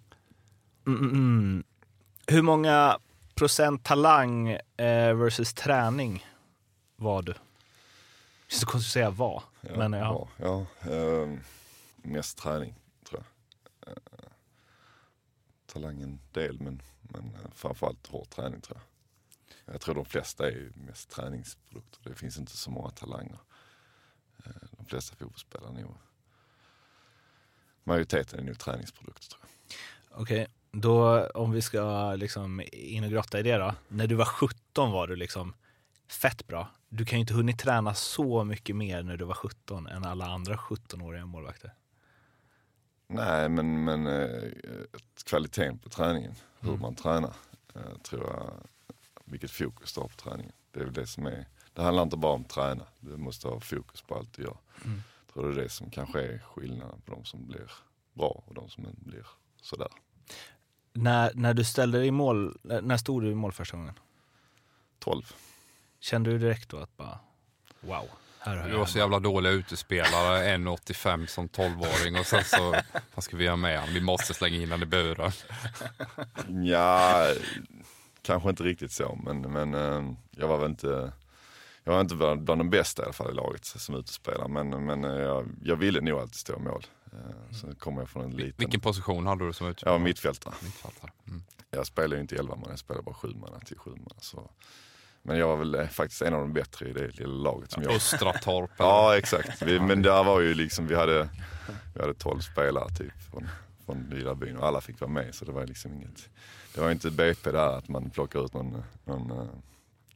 mm, 0.87 1.11
mm. 1.11 1.65
Hur 2.27 2.43
många 2.43 2.99
procent 3.35 3.85
talang 3.85 4.49
eh, 4.77 5.15
versus 5.15 5.55
träning 5.55 6.27
var 6.97 7.23
du? 7.23 7.33
Det 7.33 8.55
är 8.55 8.59
så 8.59 8.67
konstigt 8.67 8.89
att 8.89 8.93
säga 8.93 9.11
var. 9.11 9.43
Ja, 9.61 9.77
men 9.77 9.93
ja. 9.93 10.29
ja, 10.37 10.67
ja 10.83 10.93
ehm, 10.93 11.41
mest 12.03 12.39
träning. 12.39 12.71
Eh, 12.71 12.88
talangen 15.73 16.21
del 16.33 16.61
men, 16.61 16.83
men 17.03 17.25
eh, 17.35 17.51
framförallt 17.55 18.07
hård 18.07 18.31
träning 18.31 18.61
tror 18.61 18.79
jag. 18.79 18.85
Jag 19.75 19.81
tror 19.81 19.95
de 19.95 20.05
flesta 20.05 20.47
är 20.47 20.51
ju 20.51 20.73
mest 20.75 21.11
träningsprodukter. 21.11 22.11
Det 22.11 22.15
finns 22.15 22.39
inte 22.39 22.57
så 22.57 22.71
många 22.71 22.91
talanger. 22.91 23.39
Eh, 24.45 24.53
de 24.71 24.87
flesta 24.87 25.17
fotbollsspelare 25.17 25.79
är 25.79 25.83
nog 25.83 25.95
Majoriteten 27.85 28.39
är 28.39 28.45
nog 28.45 28.59
träningsprodukter 28.59 29.29
tror 29.29 29.41
jag. 29.43 30.21
Okej, 30.21 30.47
då 30.71 31.27
om 31.27 31.53
vi 31.53 31.63
ska 31.63 32.15
liksom 32.15 32.63
in 32.73 33.05
och 33.05 33.11
grotta 33.11 33.41
i 33.41 33.43
det 33.43 33.57
då. 33.57 33.75
När 33.89 34.07
du 34.07 34.15
var 34.15 34.25
17 34.25 34.93
var 34.93 35.07
du 35.07 35.17
liksom 35.17 35.55
fett 36.09 36.47
bra. 36.47 36.69
Du 36.89 37.05
kan 37.05 37.19
ju 37.19 37.21
inte 37.21 37.35
hunnit 37.35 37.59
träna 37.59 37.95
så 37.95 38.45
mycket 38.45 38.77
mer 38.77 39.03
när 39.03 39.17
du 39.17 39.25
var 39.25 39.35
17 39.35 39.87
än 39.87 40.05
alla 40.05 40.27
andra 40.27 40.57
17-åriga 40.57 41.27
målvakter. 41.27 41.75
Nej, 43.09 43.49
men, 43.49 43.85
men 43.85 44.07
eh, 44.07 44.51
kvaliteten 45.25 45.79
på 45.79 45.89
träningen, 45.89 46.35
hur 46.61 46.69
Mm. 46.69 46.81
man 46.81 46.95
tränar, 46.95 47.35
eh, 47.75 47.99
tror 48.03 48.23
jag, 48.27 48.53
vilket 49.25 49.51
fokus 49.51 49.93
du 49.93 50.01
har 50.01 50.09
på 50.09 50.15
träningen. 50.17 50.53
Det 50.71 50.81
är 50.81 50.85
väl 50.85 50.93
det 50.95 51.07
som 51.07 51.27
är, 51.27 51.47
det 51.73 51.83
handlar 51.83 52.03
inte 52.03 52.17
bara 52.17 52.33
om 52.33 52.41
att 52.43 52.49
träna, 52.49 52.85
du 53.01 53.17
måste 53.17 53.49
ha 53.49 53.61
fokus 53.61 54.03
på 54.03 54.15
allt 54.15 54.33
du 54.33 54.43
gör. 54.43 54.57
Mm. 54.85 55.03
Tror 55.33 55.53
det 55.53 55.61
är 55.61 55.63
det 55.63 55.69
som 55.69 55.91
kanske 55.91 56.21
är 56.23 56.39
skillnaden 56.39 57.01
på 57.01 57.15
de 57.15 57.25
som 57.25 57.47
blir 57.47 57.71
bra 58.13 58.43
och 58.47 58.55
de 58.55 58.69
som 58.69 58.87
inte 58.87 59.01
blir 59.05 59.27
sådär. 59.63 59.89
När, 60.93 61.31
när 61.35 61.55
du 61.55 61.65
ställde 61.65 61.99
dig 61.99 62.07
i 62.07 62.11
mål, 62.11 62.59
när 62.63 62.97
stod 62.97 63.23
du 63.23 63.31
i 63.31 63.35
mål 63.35 63.53
första 63.53 63.77
gången? 63.77 63.99
12. 64.99 65.23
Kände 66.01 66.31
du 66.31 66.39
direkt 66.39 66.69
då 66.69 66.77
att 66.79 66.97
bara 66.97 67.19
wow, 67.81 68.09
Vi 68.67 68.73
var 68.77 68.87
så 68.87 68.99
jävla 68.99 69.21
dåliga 69.21 69.53
utespelare, 69.53 70.57
1,85 70.57 71.27
som 71.27 71.49
12-åring 71.49 72.17
och 72.19 72.27
sen 72.27 72.45
så, 72.45 72.75
vad 73.15 73.25
ska 73.25 73.37
vi 73.37 73.45
göra 73.45 73.57
med 73.57 73.79
honom? 73.81 73.95
Vi 73.95 74.01
måste 74.01 74.35
slänga 74.35 74.57
in 74.57 74.71
honom 74.71 74.83
i 74.83 74.87
buren. 74.87 75.33
Ja, 76.65 77.27
kanske 78.23 78.51
inte 78.51 78.63
riktigt 78.63 78.93
så, 78.93 79.19
men, 79.25 79.41
men 79.41 79.75
eh, 79.75 80.13
jag 80.31 80.49
var 80.49 80.59
väl 80.59 80.71
inte 80.71 81.13
jag 81.85 81.93
var 81.93 82.01
inte 82.01 82.15
bland 82.15 82.43
bland 82.45 82.61
de 82.61 82.71
bästa 82.71 83.03
i 83.03 83.05
alla 83.05 83.13
fall 83.13 83.31
i 83.31 83.35
laget 83.35 83.65
som 83.65 83.95
utespelare, 83.95 84.49
men, 84.49 84.85
men 84.87 85.05
eh, 85.05 85.11
jag, 85.11 85.49
jag 85.63 85.77
ville 85.77 86.01
nog 86.01 86.19
alltid 86.21 86.35
stå 86.35 86.57
i 86.57 86.59
mål. 86.61 86.87
Eh, 87.13 87.57
Sen 87.61 87.75
kommer 87.75 88.01
jag 88.03 88.09
från 88.11 88.25
en 88.25 88.31
liten... 88.31 88.55
Vilken 88.57 88.81
position 88.81 89.27
hade 89.27 89.47
du 89.47 89.53
som 89.53 89.65
Jag 89.65 89.69
var 89.69 89.73
utespelare? 89.73 89.99
mittfältare. 89.99 90.55
Mittfältare. 90.63 91.11
Mm. 91.29 91.43
Jag 91.71 91.87
spelar 91.87 92.17
ju 92.17 92.21
inte 92.23 92.37
11 92.37 92.57
man, 92.57 92.67
jag 92.71 92.79
spelar 92.79 93.03
bara 93.03 93.15
7 93.15 93.29
man 93.29 93.61
till 93.61 93.79
7 93.79 93.91
man. 93.91 94.19
Så. 94.21 94.51
Men 95.29 95.39
jag 95.39 95.49
var 95.49 95.57
väl 95.57 95.75
eh, 95.75 95.87
faktiskt 95.87 96.23
en 96.23 96.35
av 96.35 96.41
de 96.41 96.53
bättre 96.53 96.89
i 96.89 96.93
det 96.93 97.19
lilla 97.19 97.43
laget 97.43 97.73
som 97.73 97.83
jag. 97.83 97.93
Östratorp. 97.93 98.71
eller? 98.81 98.89
Ja 98.89 99.17
exakt, 99.19 99.63
vi, 99.63 99.81
men 99.81 100.03
där 100.03 100.25
var 100.25 100.41
ju 100.41 100.55
liksom, 100.55 100.87
vi 100.87 100.95
hade, 100.95 101.29
vi 101.95 102.01
hade 102.01 102.15
12 102.15 102.41
spelare 102.41 102.89
typ 102.89 103.13
från, 103.31 103.49
från 103.87 104.11
lilla 104.11 104.35
byn 104.35 104.57
och 104.57 104.67
alla 104.67 104.81
fick 104.81 105.01
vara 105.01 105.11
med 105.11 105.35
så 105.35 105.45
det 105.45 105.53
var 105.53 105.67
liksom 105.67 105.95
inget, 105.95 106.29
det 106.75 106.81
var 106.81 106.91
inte 106.91 107.11
BP 107.11 107.51
där 107.51 107.79
att 107.79 107.89
man 107.89 108.11
plockar 108.11 108.45
ut 108.45 108.55
någon, 108.55 108.83
någon, 109.05 109.31
eh, 109.31 109.47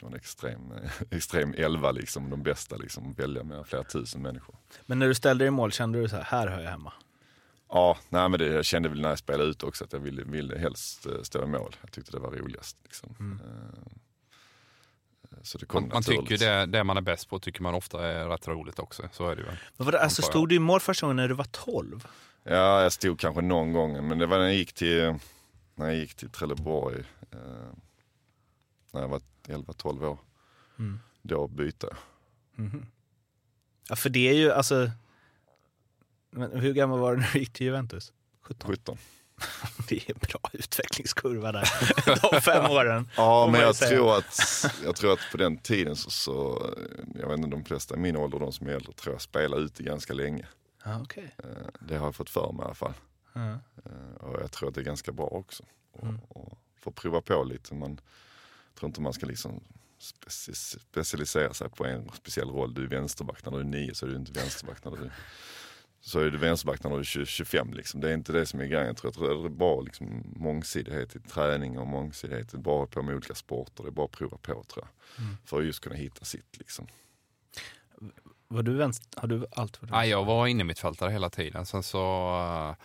någon 0.03 0.15
extrem, 0.15 0.73
eh, 0.73 0.91
extrem 1.17 1.55
elva 1.55 1.91
liksom, 1.93 2.31
de 2.31 2.43
bästa 2.43 2.77
liksom, 2.77 3.13
välja 3.13 3.43
med 3.45 3.67
flera 3.67 3.85
tusen 3.85 4.23
människor. 4.23 4.57
Men 4.87 4.99
när 4.99 5.09
du 5.09 5.15
ställde 5.15 5.45
dig 5.45 5.49
i 5.49 5.51
mål, 5.51 5.73
kände 5.73 6.01
du 6.01 6.09
så 6.09 6.17
här, 6.17 6.25
här 6.25 6.47
hör 6.47 6.61
jag 6.61 6.71
hemma? 6.71 6.93
Ja, 7.69 7.99
nej 8.09 8.29
men 8.29 8.39
det, 8.39 8.47
jag 8.47 8.65
kände 8.65 8.89
väl 8.89 9.01
när 9.01 9.09
jag 9.09 9.19
spelade 9.19 9.51
ut 9.51 9.63
också 9.63 9.85
att 9.85 9.93
jag 9.93 10.01
ville, 10.01 10.23
ville 10.25 10.59
helst 10.59 11.07
stå 11.23 11.43
i 11.43 11.47
mål. 11.47 11.77
Jag 11.81 11.93
tyckte 11.93 12.13
det 12.13 12.19
var 12.19 12.31
roligast. 12.31 12.77
Liksom. 12.85 13.17
Mm. 13.21 13.41
Så 15.43 15.59
det 15.59 15.67
kom 15.67 15.83
Man, 15.83 15.91
man 15.93 16.03
tycker 16.03 16.39
det, 16.39 16.67
det 16.67 16.85
man 16.85 16.97
är 16.97 17.01
bäst 17.01 17.29
på 17.29 17.39
tycker 17.39 17.63
man 17.63 17.75
ofta 17.75 18.09
är 18.09 18.29
rätt 18.29 18.49
roligt 18.49 18.79
också. 18.79 19.09
Så 19.13 19.29
är 19.29 19.37
det 19.37 19.43
ju. 19.43 19.49
Men 19.49 19.87
vadå, 19.87 19.99
alltså, 19.99 20.23
stod 20.23 20.49
du 20.49 20.55
i 20.55 20.59
mål 20.59 20.81
första 20.81 21.07
gången 21.07 21.17
när 21.17 21.29
du 21.29 21.35
var 21.35 21.45
12? 21.45 22.09
Ja, 22.45 22.83
jag 22.83 22.93
stod 22.93 23.21
kanske 23.21 23.43
någon 23.43 23.73
gång, 23.73 24.09
men 24.09 24.19
det 24.19 24.27
var 24.27 24.39
när 24.39 24.45
jag 24.45 24.55
gick 24.55 24.73
till, 24.73 25.15
när 25.75 25.87
jag 25.87 25.97
gick 25.97 26.15
till 26.15 26.31
Trelleborg, 26.31 27.05
eh, 27.31 27.39
när 28.91 29.01
jag 29.01 29.09
var 29.09 29.21
11-12 29.49 30.05
år. 30.05 30.19
Mm. 30.79 31.01
Då 31.23 31.49
bytte 31.49 31.87
jag. 31.87 31.97
Mhm. 32.65 32.87
Ja, 33.89 33.97
för 33.97 34.11
det 34.11 34.29
är 34.29 34.35
ju 34.35 34.53
alltså... 34.53 34.91
Men 36.31 36.61
hur 36.61 36.73
gammal 36.75 36.99
var 36.99 37.13
du 37.15 37.21
när 37.21 37.31
du 37.33 37.39
gick 37.39 37.53
till 37.53 37.67
Juventus? 37.67 38.13
17? 38.43 38.71
17. 38.71 38.99
Det 39.89 39.97
är 39.97 40.11
en 40.11 40.19
bra 40.21 40.41
utvecklingskurva 40.53 41.53
där. 41.53 41.69
De 42.33 42.41
fem 42.41 42.71
åren. 42.71 43.09
Ja, 43.17 43.49
men 43.53 43.61
jag 43.61 43.77
säga. 43.77 43.91
tror, 43.91 44.17
att, 44.19 44.65
jag 44.85 44.97
tror 44.97 45.13
att 45.13 45.19
på 45.31 45.37
den 45.37 45.59
tiden 45.59 45.97
så, 45.97 46.11
så, 46.11 46.67
jag 47.21 47.29
vet 47.29 47.37
inte, 47.39 47.51
de 47.51 47.65
flesta 47.65 47.95
i 47.95 47.99
min 47.99 48.17
ålder, 48.17 48.39
de 48.39 48.53
som 48.53 48.67
är 48.67 48.71
äldre, 48.73 48.93
tror 48.93 49.15
jag 49.15 49.23
spelade 49.23 49.63
ute 49.63 49.83
ganska 49.83 50.13
länge. 50.15 50.47
Okej. 51.03 51.35
Eh, 51.39 51.47
Det 51.81 51.97
har 51.97 52.07
jag 52.07 52.15
fått 52.15 52.31
för 52.31 52.53
mig 52.53 52.63
i 52.63 52.65
alla 52.65 52.75
fall. 52.75 52.95
Eh, 53.35 53.57
Och 54.21 54.41
jag 54.43 54.51
tror 54.53 54.69
att 54.69 54.75
det 54.75 54.81
är 54.81 54.85
ganska 54.85 55.13
bra 55.13 55.27
också. 55.27 55.65
Och, 55.93 56.03
Mm. 56.03 56.21
och 56.29 56.59
få 56.81 56.91
prova 56.91 57.21
på 57.21 57.45
lite. 57.45 57.75
Man 57.75 58.01
jag 58.75 58.79
tror 58.81 58.89
inte 58.89 59.01
man 59.01 59.13
ska 59.13 59.27
liksom 59.27 59.61
speci 59.99 60.55
specialisera 60.55 61.55
sig 61.55 61.69
på 61.69 61.87
en 61.87 62.11
speciell 62.15 62.49
roll. 62.49 62.75
Du 62.75 62.83
är 62.85 62.89
vänsterback 62.89 63.45
när 63.45 63.53
du 63.53 63.59
är 63.61 63.65
nio 63.65 63.95
så 63.95 64.07
är 64.07 64.11
du 64.11 64.17
inte 64.17 64.33
vänsterback 64.33 64.85
när 64.85 64.91
du 64.93 65.11
så 66.05 66.21
är 66.21 66.31
du 66.31 66.39
vänsterback 66.39 66.85
när 66.85 66.91
du 66.91 66.99
är 66.99 67.03
20, 67.03 67.27
25 67.27 67.73
liksom. 67.75 68.01
Det 68.01 68.11
är 68.11 68.15
inte 68.15 68.33
det 68.33 68.47
som 68.47 68.61
är 68.61 68.65
grejen. 68.65 68.87
Jag 68.87 68.97
tror, 68.97 69.09
jag 69.09 69.15
tror 69.15 69.43
det 69.43 69.47
är 69.47 69.51
bra 69.51 69.81
liksom, 69.81 70.23
mångsidighet 70.37 71.17
i 71.17 71.21
träning 71.21 71.79
och 71.79 71.87
mångsidighet. 71.87 72.49
Det 72.51 72.57
är 72.57 72.61
bra 72.63 72.87
på 72.87 73.03
med 73.03 73.15
olika 73.15 73.35
sporter. 73.35 73.83
Det 73.83 73.89
är 73.89 73.93
bara 73.93 74.05
att 74.05 74.11
prova 74.11 74.37
på 74.37 74.65
tror 74.65 74.65
jag. 74.87 75.25
Mm. 75.25 75.37
För 75.45 75.59
att 75.61 75.65
just 75.65 75.81
kunna 75.81 75.97
hitta 75.97 76.25
sitt 76.25 76.59
liksom. 76.59 76.87
Var 78.49 78.63
du 78.63 78.75
vänster? 78.75 79.21
Har 79.21 79.29
du 79.29 79.47
allt 79.53 79.83
varit 79.83 79.91
Nej, 79.91 80.11
jag 80.11 80.25
var 80.25 80.47
inne 80.47 80.65
mittfältare 80.65 81.11
hela 81.11 81.31
tiden. 81.31 81.67
Sen 81.67 81.83
så 81.83 82.77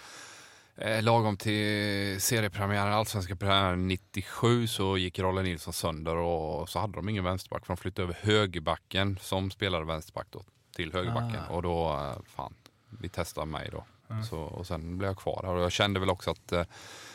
eh, 0.75 1.03
lagom 1.03 1.37
till 1.37 2.21
seriepremiären, 2.21 2.93
allsvenska 2.93 3.35
premiären 3.35 3.87
97 3.87 4.67
så 4.67 4.97
gick 4.97 5.19
Rolle 5.19 5.41
Nilsson 5.43 5.73
sönder 5.73 6.15
och 6.15 6.69
så 6.69 6.79
hade 6.79 6.93
de 6.93 7.09
ingen 7.09 7.23
vänsterback 7.23 7.65
för 7.65 7.73
de 7.73 7.77
flyttade 7.77 8.03
över 8.03 8.17
högerbacken 8.21 9.19
som 9.21 9.51
spelade 9.51 9.85
vänsterback 9.85 10.27
då 10.29 10.43
till 10.75 10.93
högerbacken 10.93 11.41
Ah. 11.49 11.53
och 11.53 11.61
då, 11.61 11.89
eh, 11.93 12.23
fan, 12.35 12.53
vi 12.97 13.09
testade 13.09 13.47
mig 13.47 13.69
då. 13.71 13.85
Mm. 14.09 14.23
Så, 14.23 14.37
och 14.39 14.67
sen 14.67 14.97
blev 14.97 15.09
jag 15.09 15.17
kvar 15.17 15.41
där 15.43 15.53
och 15.53 15.61
jag 15.63 15.71
kände 15.71 15.99
väl 15.99 16.09
också 16.09 16.31
att 16.31 16.51
eh, 16.51 16.63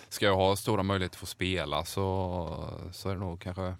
ska 0.08 0.26
jag 0.26 0.36
ha 0.36 0.56
stora 0.56 0.82
möjligheter 0.82 1.16
att 1.16 1.20
få 1.20 1.26
spela 1.26 1.84
så, 1.84 2.80
så 2.92 3.08
är 3.08 3.14
det 3.14 3.20
nog 3.20 3.40
kanske 3.40 3.74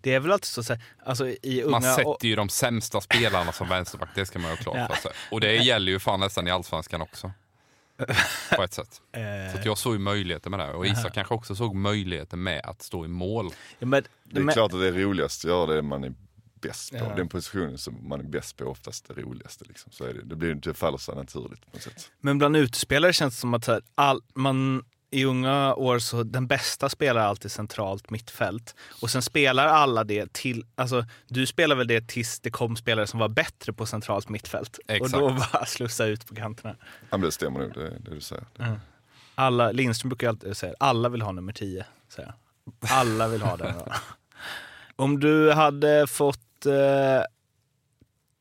Det 0.00 0.14
är 0.14 0.20
väl 0.20 0.32
alltid 0.32 0.46
så, 0.46 0.62
så 0.62 0.76
alltså 1.04 1.28
i 1.28 1.62
unga... 1.62 1.80
man 1.80 1.90
och- 1.90 1.96
sätter 1.96 2.28
ju 2.28 2.36
de 2.36 2.48
sämsta 2.48 3.00
spelarna 3.00 3.52
som 3.52 3.68
vänsterback, 3.68 4.08
det 4.14 4.26
ska 4.26 4.38
man 4.38 4.50
ju 4.50 4.56
ha 4.56 4.62
klart 4.62 4.90
för 4.96 5.02
sig. 5.02 5.12
Och 5.30 5.40
det 5.40 5.56
gäller 5.56 5.92
ju 5.92 5.98
fan 5.98 6.20
nästan 6.20 6.48
i 6.48 6.50
allsvenskan 6.50 7.02
också. 7.02 7.32
På 8.56 8.62
ett 8.62 8.72
sätt. 8.74 8.92
Så 9.12 9.18
att 9.58 9.60
eh, 9.60 9.66
jag 9.66 9.78
såg 9.78 9.92
ju 9.92 9.98
möjligheter 9.98 10.50
med 10.50 10.58
det. 10.60 10.72
Och 10.72 10.86
Aha. 10.86 10.92
Isak 10.98 11.14
kanske 11.14 11.34
också 11.34 11.54
såg 11.54 11.74
möjligheter 11.74 12.36
med 12.36 12.60
att 12.64 12.82
stå 12.82 13.04
i 13.04 13.08
mål. 13.08 13.50
ja, 13.78 13.86
men, 13.86 14.04
Det 14.24 14.38
är 14.40 14.44
men, 14.44 14.54
klart 14.54 14.72
att 14.72 14.80
det 14.80 14.88
är 14.88 14.92
roligast 14.92 15.44
att 15.44 15.50
göra 15.50 15.66
det 15.74 15.82
man 15.82 16.04
är 16.04 16.14
bäst 16.62 16.90
på. 16.90 16.96
Ja. 16.96 17.14
Den 17.16 17.28
positionen 17.28 17.78
som 17.78 18.08
man 18.08 18.20
är 18.20 18.24
bäst 18.24 18.56
på 18.56 18.64
är 18.64 18.68
oftast 18.68 19.08
det 19.08 19.22
roligaste. 19.22 19.64
Liksom. 19.68 19.92
Så 19.92 20.04
är 20.04 20.14
det. 20.14 20.22
Det, 20.22 20.36
blir, 20.36 20.54
det 20.54 20.74
faller 20.74 20.98
sig 20.98 21.14
naturligt 21.14 21.60
på 21.60 21.70
något 21.72 21.82
sätt. 21.82 22.10
men 22.20 22.38
bland 22.38 22.56
utespelare 22.56 23.12
känns 23.12 23.34
det 23.34 23.40
som 23.40 23.54
att 23.54 23.66
här, 23.66 23.82
all, 23.94 24.22
man 24.34 24.84
i 25.12 25.24
unga 25.24 25.74
år 25.74 25.98
så 25.98 26.22
den 26.22 26.46
bästa 26.46 26.88
spelar 26.88 27.20
alltid 27.20 27.50
centralt 27.50 28.10
mittfält. 28.10 28.74
Och 29.02 29.10
sen 29.10 29.22
spelar 29.22 29.66
alla 29.66 30.04
det 30.04 30.32
till, 30.32 30.66
alltså 30.74 31.04
du 31.28 31.46
spelar 31.46 31.76
väl 31.76 31.86
det 31.86 32.08
tills 32.08 32.40
det 32.40 32.50
kom 32.50 32.76
spelare 32.76 33.06
som 33.06 33.20
var 33.20 33.28
bättre 33.28 33.72
på 33.72 33.86
centralt 33.86 34.28
mittfält. 34.28 34.78
Exakt. 34.88 35.14
Och 35.14 35.20
då 35.20 35.28
bara 35.28 35.64
slussa 35.66 36.06
ut 36.06 36.26
på 36.26 36.34
kanterna. 36.34 36.76
Ja, 36.80 37.16
men 37.16 37.20
det 37.20 37.32
stämmer 37.32 37.60
nog 37.60 37.74
det, 37.74 37.98
det 37.98 38.14
du 38.14 38.20
säger. 38.20 38.44
Mm. 38.58 38.78
Alla, 39.34 39.72
Lindström 39.72 40.08
brukar 40.08 40.28
alltid 40.28 40.56
säga 40.56 40.74
alla 40.80 41.08
vill 41.08 41.22
ha 41.22 41.32
nummer 41.32 41.52
10. 41.52 41.84
Säger 42.08 42.28
jag. 42.28 42.90
Alla 42.90 43.28
vill 43.28 43.42
ha 43.42 43.56
den. 43.56 43.74
Om 44.96 45.20
du 45.20 45.52
hade 45.52 46.06
fått 46.06 46.40
eh, 46.66 47.22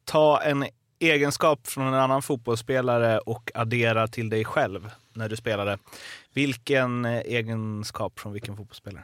ta 0.05 0.41
en 0.41 0.65
egenskap 0.99 1.67
från 1.67 1.87
en 1.87 1.93
annan 1.93 2.21
fotbollsspelare 2.21 3.19
och 3.19 3.51
addera 3.53 4.07
till 4.07 4.29
dig 4.29 4.45
själv 4.45 4.91
när 5.13 5.29
du 5.29 5.35
spelade. 5.35 5.77
Vilken 6.33 7.05
eh, 7.05 7.19
egenskap 7.19 8.19
från 8.19 8.33
vilken 8.33 8.57
fotbollsspelare? 8.57 9.03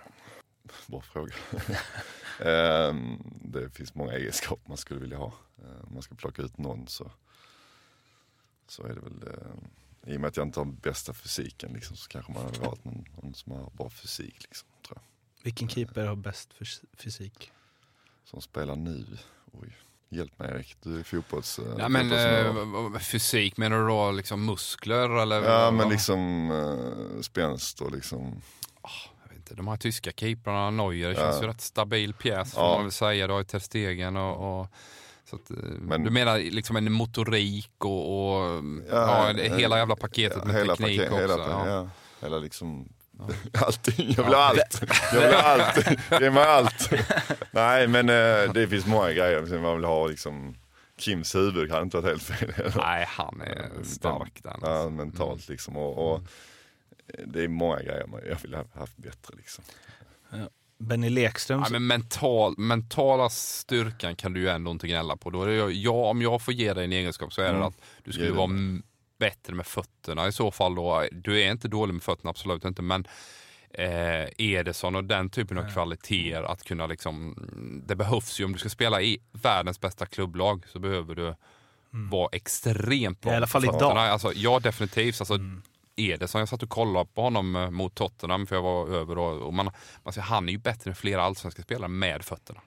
bra 0.88 1.02
fråga. 1.02 1.34
Ehm, 2.40 3.18
det 3.42 3.70
finns 3.70 3.96
många 3.96 4.14
egenskaper 4.14 4.70
man 4.70 4.78
skulle 4.78 5.00
vilja 5.00 5.18
ha. 5.18 5.34
Ehm, 5.58 5.86
Om 5.88 5.94
man 5.94 6.02
ska 6.02 6.16
plocka 6.16 6.42
ut 6.42 6.58
någon 6.58 6.88
så, 6.88 7.12
så 8.68 8.84
är 8.84 8.94
det 8.94 9.00
väl, 9.02 9.24
eh, 9.28 10.14
i 10.14 10.18
och 10.18 10.22
med 10.22 10.28
att 10.28 10.38
jag 10.38 10.48
inte 10.48 10.60
har 10.60 10.66
bästa 10.66 11.14
fysiken 11.14 11.74
liksom, 11.74 11.96
så 11.96 12.08
kanske 12.10 12.32
man 12.32 12.44
hade 12.46 12.60
valt 12.60 12.86
någon, 12.86 13.06
någon 13.22 13.34
som 13.34 13.52
har 13.52 13.70
bra 13.70 13.90
fysik. 13.90 14.36
Liksom, 14.44 14.68
tror 14.88 14.98
jag. 14.98 15.04
Vilken 15.44 15.70
keeper 15.70 16.06
har 16.06 16.16
bäst 16.16 16.54
fys- 16.60 16.84
fysik? 16.98 17.52
Som 18.30 18.42
spelar 18.42 18.76
nu. 18.76 19.06
Oj. 19.52 19.78
Hjälp 20.10 20.40
mig 20.40 20.52
Erik, 20.52 20.76
du 20.84 21.00
är 21.00 21.04
fotbolls... 21.04 21.60
eh, 21.60 21.66
Ja, 21.80 21.90
men, 21.90 22.12
eh, 22.12 23.00
fysik, 23.00 23.58
menar 23.58 23.78
du 23.80 23.88
då 23.88 24.12
liksom 24.12 24.46
muskler 24.46 25.10
eller? 25.22 25.42
Ja 25.44 25.72
men 25.72 25.78
vad? 25.84 25.90
liksom 25.92 26.52
uh, 26.52 27.22
spänst 27.22 27.82
och 27.82 27.92
liksom, 27.92 28.42
Jag 29.24 29.30
vet 29.30 29.38
inte, 29.38 29.56
de 29.56 29.68
här 29.68 29.78
tyska 29.78 30.12
keeprarna, 30.16 30.70
Neuer, 30.70 31.08
det 31.10 31.14
Ja. 31.14 31.20
känns 31.32 31.44
ju 31.44 31.48
rätt 31.48 31.62
stabil 31.62 32.14
pjäs 32.14 32.54
får 32.54 32.64
Ja. 32.64 32.74
man 32.76 32.84
väl 32.84 32.92
säga. 32.92 33.28
Du 33.28 33.34
har 33.34 33.40
ju 33.40 33.46
Ter 33.46 33.60
Stegen 33.60 34.18
och, 34.18 34.60
och 34.62 34.68
så 35.30 35.36
att, 35.36 35.52
eh, 35.52 35.58
Men- 35.58 36.04
du 36.04 36.10
menar 36.10 36.38
liksom 36.38 36.76
en 36.76 36.92
motorik 36.92 37.72
och, 37.78 38.34
och 38.34 38.64
Ja, 38.92 39.32
ja, 39.32 39.44
hela 39.58 39.78
jävla 39.78 39.96
paketet 39.96 40.44
med 40.46 40.56
hela 40.56 40.76
teknik 40.76 41.00
paket- 41.02 41.12
också. 41.14 41.42
Hela, 41.42 41.70
ja. 41.70 41.90
hela 42.22 42.38
liksom, 42.38 42.90
allting. 43.66 44.14
Jag 44.18 44.24
vill 44.24 44.34
ha 44.34 44.44
allt. 44.44 44.82
Jag 45.14 45.22
vill 45.22 45.34
ha 45.36 45.42
allt. 45.42 46.22
Ge 46.22 46.30
mig 46.32 46.44
allt. 46.44 46.90
Nej 47.52 47.88
men 47.88 48.10
eh, 48.10 48.54
det 48.54 48.68
finns 48.70 48.86
många 48.86 49.12
grejer. 49.12 49.60
Man 49.62 49.76
vill 49.76 49.86
ha 49.86 50.08
liksom, 50.08 50.56
Kims 50.98 51.36
huvud 51.36 51.72
hade 51.72 51.84
inte 51.84 51.98
varit 51.98 52.08
helt 52.10 52.24
fel. 52.24 52.72
Nej, 52.78 53.06
han 53.10 53.42
är 53.42 53.84
stark 53.84 54.44
den. 54.44 54.60
Ja, 54.62 54.68
alltså. 54.70 54.90
mentalt 54.90 55.50
liksom. 55.50 55.78
Och, 55.78 56.14
och, 56.14 56.22
det 57.26 57.44
är 57.44 57.48
många 57.48 57.80
grejer 57.80 58.08
man- 58.08 58.22
jag 58.30 58.38
vill 58.42 58.54
ha 58.54 58.64
haft 58.76 58.98
bättre 58.98 59.34
liksom. 59.38 59.64
Benny 60.80 61.10
Lekström, 61.10 61.60
Ja, 61.64 61.68
men 61.72 61.88
mental, 61.88 62.56
mentala 62.58 63.30
styrkan 63.30 64.16
kan 64.16 64.34
du 64.34 64.40
ju 64.40 64.50
ändå 64.50 64.72
inte 64.72 64.88
gnälla 64.88 65.18
på. 65.18 65.30
Då 65.30 65.44
är 65.44 65.48
det, 65.48 65.54
ju- 65.56 65.72
ja, 65.82 65.92
om 66.10 66.22
jag 66.22 66.42
får 66.42 66.54
ge 66.54 66.74
dig 66.74 66.86
en 66.86 66.92
egenskap 66.94 67.34
så 67.34 67.42
är 67.42 67.46
det 67.46 67.50
Mm. 67.52 67.64
att 67.68 67.82
du 68.04 68.12
skulle 68.14 68.32
vara 68.32 68.48
bättre 69.18 69.54
med 69.54 69.66
fötterna 69.68 70.28
i 70.28 70.32
så 70.32 70.52
fall. 70.52 70.76
Då. 70.76 71.06
Du 71.12 71.42
är 71.42 71.52
inte 71.52 71.68
dålig 71.68 71.94
med 71.94 72.04
fötterna, 72.04 72.30
absolut 72.30 72.66
inte. 72.66 72.82
Men 72.82 73.08
eh, 73.70 74.26
Ederson 74.38 74.96
och 74.96 75.04
den 75.04 75.30
typen 75.30 75.58
av 75.58 75.74
kvaliteter 75.74 76.44
att 76.44 76.64
kunna 76.64 76.88
liksom, 76.88 77.36
det 77.88 77.96
behövs 77.96 78.40
ju 78.40 78.46
om 78.46 78.54
du 78.54 78.60
ska 78.60 78.70
spela 78.70 79.02
i 79.02 79.20
världens 79.32 79.80
bästa 79.82 80.06
klubblag 80.06 80.64
så 80.68 80.80
behöver 80.80 81.16
du 81.16 81.36
vara 81.92 82.30
extremt 82.32 83.22
bra 83.22 83.32
Mm. 83.32 83.34
I 83.34 83.36
alla 83.36 83.40
med 83.40 83.50
fall 83.50 83.62
fötterna. 83.62 83.92
idag. 83.92 83.98
Alltså, 83.98 84.32
ja, 84.36 84.60
definitivt. 84.60 85.22
Alltså, 85.22 85.34
Mm. 85.36 85.62
Ederson, 86.00 86.40
jag 86.40 86.50
satt 86.50 86.64
och 86.64 86.70
kollade 86.70 87.10
på 87.14 87.22
honom 87.22 87.56
eh, 87.56 87.70
mot 87.70 87.96
Tottenham 87.96 88.48
för 88.48 88.56
jag 88.56 88.64
var 88.64 88.88
över 88.88 89.18
och, 89.18 89.42
och 89.42 89.54
man, 89.54 89.70
man 90.04 90.14
ser, 90.14 90.22
han 90.22 90.48
är 90.50 90.54
ju 90.54 90.58
bättre 90.58 90.90
än 90.92 90.96
flera 90.96 91.24
allsvenska 91.24 91.62
spelare 91.62 91.88
med 91.88 92.26
fötterna. 92.26 92.62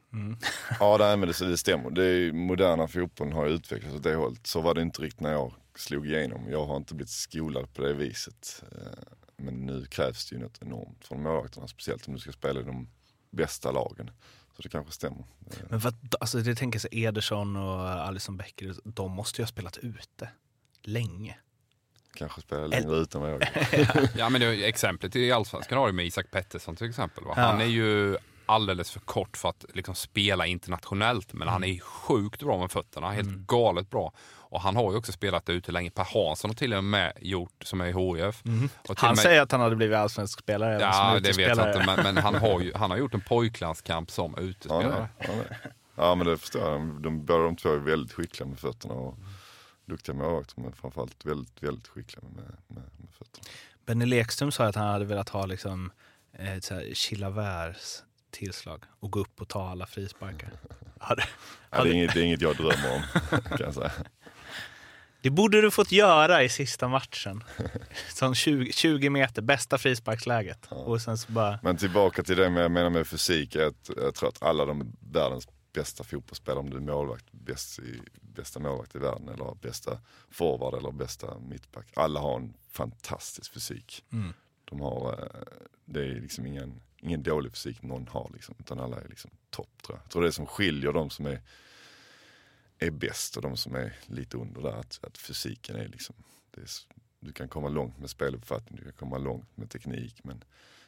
Ja 0.80 0.96
nej, 1.00 1.16
men 1.16 1.28
det, 1.28 1.48
det 1.48 1.58
stämmer. 1.58 1.90
Det 1.90 2.04
är, 2.04 2.32
moderna 2.32 2.88
fotbollen 2.88 3.32
har 3.32 3.46
utvecklats 3.46 3.94
åt 3.96 4.02
det 4.02 4.14
hållet. 4.14 4.46
Så 4.46 4.60
var 4.60 4.74
det 4.74 4.82
inte 4.82 5.02
riktigt 5.02 5.20
när 5.20 5.32
jag 5.32 5.52
slog 5.80 6.06
igenom. 6.06 6.50
Jag 6.50 6.66
har 6.66 6.76
inte 6.76 6.94
blivit 6.94 7.10
skolad 7.10 7.74
på 7.74 7.82
det 7.82 7.92
viset. 7.94 8.62
Eh, 8.72 9.02
Men 9.36 9.66
nu 9.66 9.86
krävs 9.86 10.30
det 10.30 10.36
ju 10.36 10.42
något 10.42 10.58
enormt 10.62 11.04
från 11.04 11.22
målvakterna. 11.22 11.68
Speciellt 11.68 12.08
om 12.08 12.14
du 12.14 12.20
ska 12.20 12.32
spela 12.32 12.60
i 12.60 12.62
de 12.62 12.88
bästa 13.30 13.72
lagen. 13.72 14.10
Så 14.56 14.62
det 14.62 14.68
kanske 14.68 14.92
stämmer. 14.92 15.24
Eh, 15.50 15.56
men 15.70 15.78
vad, 15.78 16.14
alltså 16.20 16.38
det 16.38 16.54
tänker 16.54 16.78
sig 16.78 16.90
Ederson 17.04 17.56
och 17.56 17.80
Alisson 17.90 18.36
Becker, 18.36 18.74
de 18.84 19.12
måste 19.12 19.40
ju 19.40 19.44
ha 19.44 19.48
spelat 19.48 19.78
ute 19.78 20.28
länge. 20.82 21.36
Kanske 22.14 22.40
spela 22.40 22.66
längre 22.66 22.96
ut 22.96 23.14
än 23.14 23.20
vad 23.20 23.30
jag 23.32 23.42
Ja 24.16 24.28
men 24.28 24.40
det, 24.40 24.64
exemplet 24.68 25.16
i 25.16 25.32
Allsvenskan 25.32 25.78
har 25.78 25.86
du 25.86 25.92
med 25.92 26.06
Isak 26.06 26.30
Pettersson 26.30 26.76
till 26.76 26.88
exempel. 26.88 27.24
Va? 27.24 27.34
Ja. 27.36 27.42
Han 27.42 27.60
är 27.60 27.64
ju 27.64 28.16
alldeles 28.50 28.90
för 28.90 29.00
kort 29.00 29.36
för 29.36 29.48
att 29.48 29.64
liksom 29.74 29.94
spela 29.94 30.46
internationellt 30.46 31.32
men 31.32 31.48
han 31.48 31.64
är 31.64 31.80
sjukt 31.80 32.42
bra 32.42 32.58
med 32.58 32.70
fötterna, 32.70 33.10
helt 33.10 33.28
galet 33.28 33.90
bra. 33.90 34.12
Och 34.50 34.60
han 34.60 34.76
har 34.76 34.92
ju 34.92 34.98
också 34.98 35.12
spelat 35.12 35.48
ute 35.48 35.72
länge. 35.72 35.90
Per 35.90 36.06
Hansson 36.14 36.50
har 36.50 36.54
till 36.54 36.74
och 36.74 36.84
med 36.84 37.12
gjort, 37.20 37.62
som 37.64 37.80
är 37.80 37.86
i 37.86 37.92
HIF. 37.92 38.44
Mm. 38.44 38.68
Han 38.96 39.10
med, 39.10 39.18
säger 39.18 39.42
att 39.42 39.52
han 39.52 39.60
hade 39.60 39.76
blivit 39.76 39.96
allsvensk 39.96 40.40
spelare 40.40 40.80
Ja 40.80 41.20
det 41.22 41.36
vet 41.36 41.56
jag 41.56 41.68
inte 41.68 41.82
men, 41.86 42.02
men 42.02 42.16
han, 42.16 42.34
har 42.34 42.60
ju, 42.60 42.72
han 42.76 42.90
har 42.90 42.98
gjort 42.98 43.14
en 43.14 43.20
pojklandskamp 43.20 44.10
som 44.10 44.38
utespelare. 44.38 45.08
ja, 45.18 45.26
nej. 45.28 45.58
ja 45.94 46.14
men 46.14 46.26
det 46.26 46.38
förstår 46.38 46.62
jag. 46.62 46.72
De, 46.72 47.02
de, 47.02 47.24
båda 47.24 47.44
de 47.44 47.56
två 47.56 47.68
är 47.68 47.78
väldigt 47.78 48.12
skickliga 48.12 48.48
med 48.48 48.58
fötterna. 48.58 48.94
Och 48.94 49.18
duktiga 49.84 50.14
målvakter 50.14 50.60
men 50.60 50.72
framförallt 50.72 51.24
väldigt, 51.24 51.62
väldigt 51.62 51.88
skickliga 51.88 52.22
med, 52.22 52.56
med, 52.66 52.84
med 52.96 53.10
fötterna. 53.18 53.44
Benny 53.86 54.06
Lekström 54.06 54.52
sa 54.52 54.64
att 54.64 54.76
han 54.76 54.88
hade 54.88 55.04
velat 55.04 55.28
ha 55.28 55.46
liksom, 55.46 55.92
eh, 56.32 56.60
tillslag 58.30 58.84
och 59.00 59.10
gå 59.10 59.20
upp 59.20 59.40
och 59.40 59.48
ta 59.48 59.68
alla 59.68 59.86
frisparkar. 59.86 60.50
Hade, 60.98 61.22
Ja, 61.70 61.76
det, 61.76 61.76
hade, 61.76 61.90
är 61.90 61.94
inget, 61.94 62.14
det 62.14 62.20
är 62.20 62.24
inget 62.24 62.40
jag 62.40 62.56
drömmer 62.56 62.94
om 62.94 63.02
kan 63.40 63.60
jag 63.60 63.74
säga. 63.74 63.92
det 65.20 65.30
borde 65.30 65.60
du 65.60 65.70
fått 65.70 65.92
göra 65.92 66.42
i 66.42 66.48
sista 66.48 66.88
matchen. 66.88 67.44
Som 68.08 68.34
20, 68.34 68.72
20 68.72 69.10
meter, 69.10 69.42
bästa 69.42 69.78
frisparksläget. 69.78 70.66
Och 70.70 71.02
sen 71.02 71.18
så 71.18 71.32
bara... 71.32 71.58
Men 71.62 71.76
tillbaka 71.76 72.22
till 72.22 72.36
det 72.36 72.50
med, 72.50 72.64
jag 72.64 72.70
menar 72.70 72.90
med 72.90 73.06
fysik. 73.06 73.56
Att 73.56 73.90
jag 73.96 74.14
tror 74.14 74.28
att 74.28 74.42
alla 74.42 74.64
de 74.64 74.96
världens 75.00 75.48
bästa 75.72 76.04
fotbollsspelare, 76.04 76.60
om 76.60 76.70
du 76.70 76.76
är 76.76 76.80
målvakt, 76.80 77.32
bäst 77.32 77.78
i, 77.78 78.00
bästa 78.20 78.60
målvakt 78.60 78.94
i 78.94 78.98
världen 78.98 79.28
eller 79.28 79.54
bästa 79.54 79.98
forward 80.30 80.74
eller 80.74 80.92
bästa 80.92 81.38
mittback. 81.38 81.86
Alla 81.94 82.20
har 82.20 82.36
en 82.36 82.54
fantastisk 82.70 83.52
fysik. 83.52 84.04
Mm. 84.12 84.32
De 84.64 84.80
har, 84.80 85.12
eh, 85.12 85.40
det 85.84 86.00
är 86.00 86.20
liksom 86.20 86.46
ingen, 86.46 86.80
ingen 87.00 87.22
dålig 87.22 87.52
fysik 87.52 87.82
någon 87.82 88.08
har 88.08 88.30
liksom, 88.34 88.54
utan 88.58 88.80
alla 88.80 89.00
är 89.00 89.08
liksom 89.08 89.30
topp 89.50 89.82
tror 89.82 89.98
jag. 89.98 90.04
Jag 90.04 90.10
tror 90.10 90.22
det 90.22 90.32
som 90.32 90.46
skiljer 90.46 90.92
de 90.92 91.10
som 91.10 91.26
är, 91.26 91.40
är 92.78 92.90
bäst 92.90 93.36
och 93.36 93.42
de 93.42 93.56
som 93.56 93.74
är 93.74 93.96
lite 94.06 94.36
under 94.36 94.62
där, 94.62 94.72
att, 94.72 95.00
att 95.02 95.18
fysiken 95.18 95.76
är 95.76 95.88
liksom, 95.88 96.14
är, 96.52 96.64
du 97.20 97.32
kan 97.32 97.48
komma 97.48 97.68
långt 97.68 97.98
med 97.98 98.10
speluppfattning, 98.10 98.76
du 98.76 98.84
kan 98.84 98.92
komma 98.92 99.18
långt 99.18 99.56
med 99.56 99.70
teknik 99.70 100.24
men 100.24 100.44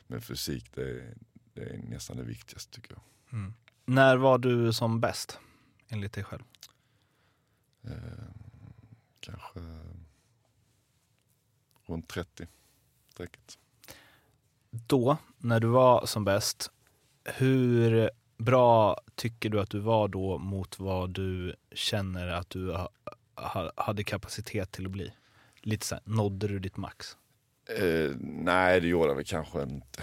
med 0.07 0.25
fysik 0.25 0.75
det 0.75 0.91
är, 0.91 1.15
det 1.55 1.63
är 1.63 1.79
nästan 1.79 2.17
det 2.17 2.23
viktigaste 2.23 2.73
tycker 2.73 2.93
jag. 2.93 3.03
Mm. 3.39 3.55
När 3.85 4.17
var 4.17 4.39
du 4.39 4.73
som 4.73 5.01
bäst? 5.01 5.39
Enligt 5.89 6.13
dig 6.13 6.25
själv. 6.25 6.43
Eh, 7.83 7.93
kanske 9.21 9.61
runt 11.87 12.09
30 12.09 12.47
strecket. 13.09 13.59
Då, 14.73 15.17
när 15.39 15.61
du 15.61 15.67
var 15.67 16.07
som 16.07 16.25
bäst, 16.25 16.71
hur 17.25 18.11
bra 18.37 19.01
tycker 19.15 19.49
du 19.49 19.61
att 19.61 19.71
du 19.71 19.79
var 19.79 20.09
då 20.09 20.39
mot 20.39 20.79
vad 20.79 21.11
du 21.11 21.55
känner 21.73 22.29
att 22.29 22.51
du 22.51 22.73
ha, 22.73 22.89
ha, 23.35 23.73
hade 23.77 24.05
kapacitet 24.05 24.73
till 24.73 24.87
att 24.87 24.91
bli? 24.93 25.13
Lite 25.63 25.87
så 25.87 25.95
här, 25.95 26.03
nådde 26.07 26.49
du 26.49 26.59
ditt 26.59 26.77
max? 26.77 27.17
Eh, 27.79 28.11
nej 28.21 28.81
det 28.81 28.89
gjorde 28.89 29.09
jag 29.09 29.15
väl 29.15 29.25
kanske 29.25 29.63
inte. 29.63 30.03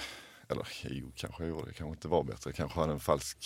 Eller 0.49 0.67
jo, 0.83 1.11
kanske 1.15 1.43
jag 1.43 1.49
gjorde. 1.49 1.67
Jag 1.67 1.75
kanske 1.75 1.93
inte 1.93 2.07
var 2.07 2.23
bättre. 2.23 2.49
Jag 2.49 2.55
kanske 2.55 2.79
hade 2.79 2.93
en 2.93 2.99
falsk... 2.99 3.37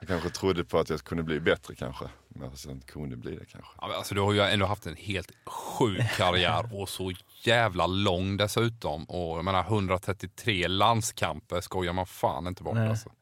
Jag 0.00 0.08
kanske 0.08 0.30
trodde 0.30 0.64
på 0.64 0.78
att 0.78 0.90
jag 0.90 1.00
kunde 1.00 1.22
bli 1.22 1.40
bättre 1.40 1.74
kanske. 1.74 2.04
Men 2.28 2.48
jag 2.48 2.58
sen 2.58 2.80
kunde 2.80 3.16
bli 3.16 3.30
det 3.30 3.44
kanske. 3.44 3.70
Ja, 3.80 3.86
men 3.88 3.96
alltså, 3.96 4.14
du 4.14 4.20
har 4.20 4.32
ju 4.32 4.40
ändå 4.40 4.66
haft 4.66 4.86
en 4.86 4.96
helt 4.96 5.32
sjuk 5.46 6.16
karriär 6.16 6.80
och 6.80 6.88
så 6.88 7.12
jävla 7.42 7.86
lång 7.86 8.36
dessutom. 8.36 9.04
Och 9.04 9.38
jag 9.38 9.44
menar 9.44 9.64
133 9.64 10.68
landskamper 10.68 11.60
skojar 11.60 11.92
man 11.92 12.06
fan 12.06 12.46
inte 12.46 12.62
bort 12.62 12.74
Nej. 12.74 12.88
alltså. 12.88 13.12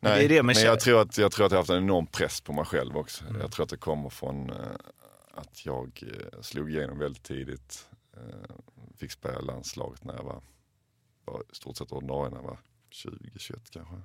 Men 0.00 0.12
Nej, 0.12 0.18
det 0.18 0.24
är 0.24 0.28
det, 0.28 0.42
men 0.42 0.56
men 0.56 0.64
jag 0.64 0.80
tror, 0.80 1.00
att, 1.00 1.18
jag 1.18 1.32
tror 1.32 1.46
att 1.46 1.52
jag 1.52 1.58
har 1.58 1.62
haft 1.62 1.70
en 1.70 1.76
enorm 1.76 2.06
press 2.06 2.40
på 2.40 2.52
mig 2.52 2.64
själv 2.64 2.96
också. 2.96 3.24
Mm. 3.24 3.40
Jag 3.40 3.52
tror 3.52 3.64
att 3.64 3.70
det 3.70 3.76
kommer 3.76 4.10
från 4.10 4.50
eh, 4.50 4.56
att 5.34 5.66
jag 5.66 6.02
eh, 6.02 6.40
slog 6.40 6.70
igenom 6.70 6.98
väldigt 6.98 7.22
tidigt. 7.22 7.88
Eh, 8.16 8.56
fick 8.98 9.10
spela 9.10 9.40
landslaget 9.40 10.04
när 10.04 10.14
jag 10.14 10.22
var, 10.22 10.42
var 11.24 11.42
i 11.52 11.54
stort 11.54 11.76
sett 11.76 11.92
ordinarie 11.92 12.30
när 12.30 12.38
jag 12.38 12.44
var 12.44 12.58
20-21 12.90 13.58
kanske. 13.70 13.96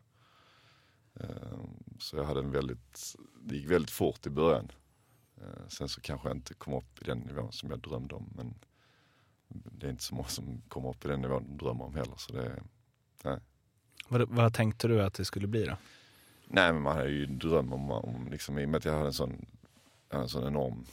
Eh, 1.19 1.59
så 1.99 2.17
jag 2.17 2.23
hade 2.23 2.39
en 2.39 2.51
väldigt, 2.51 3.15
det 3.43 3.55
gick 3.55 3.71
väldigt 3.71 3.91
fort 3.91 4.25
i 4.25 4.29
början. 4.29 4.71
Eh, 5.41 5.67
sen 5.67 5.89
så 5.89 6.01
kanske 6.01 6.27
jag 6.27 6.37
inte 6.37 6.53
kom 6.53 6.73
upp 6.73 7.01
i 7.01 7.05
den 7.05 7.19
nivån 7.19 7.51
som 7.51 7.69
jag 7.69 7.79
drömde 7.79 8.15
om. 8.15 8.33
Men 8.35 8.55
det 9.47 9.87
är 9.87 9.91
inte 9.91 10.03
så 10.03 10.15
många 10.15 10.27
som 10.27 10.61
kommer 10.67 10.89
upp 10.89 11.05
i 11.05 11.07
den 11.07 11.21
nivån 11.21 11.43
de 11.47 11.65
drömmer 11.65 11.85
om 11.85 11.95
heller. 11.95 12.15
Så 12.17 12.33
det, 12.33 12.63
nej. 13.23 13.39
Vad, 14.07 14.29
vad 14.29 14.53
tänkte 14.53 14.87
du 14.87 15.03
att 15.03 15.13
det 15.13 15.25
skulle 15.25 15.47
bli 15.47 15.65
då? 15.65 15.77
Nej 16.47 16.73
men 16.73 16.81
man 16.81 16.95
hade 16.95 17.09
ju 17.09 17.23
en 17.23 17.39
dröm 17.39 17.73
om, 17.73 17.91
om 17.91 18.27
liksom, 18.31 18.59
i 18.59 18.65
och 18.65 18.69
med 18.69 18.77
att 18.77 18.85
jag 18.85 18.93
hade 18.93 19.05
en 19.05 19.13
sån, 19.13 19.45
hade 20.09 20.23
en 20.23 20.29
sån 20.29 20.47
enorm, 20.47 20.85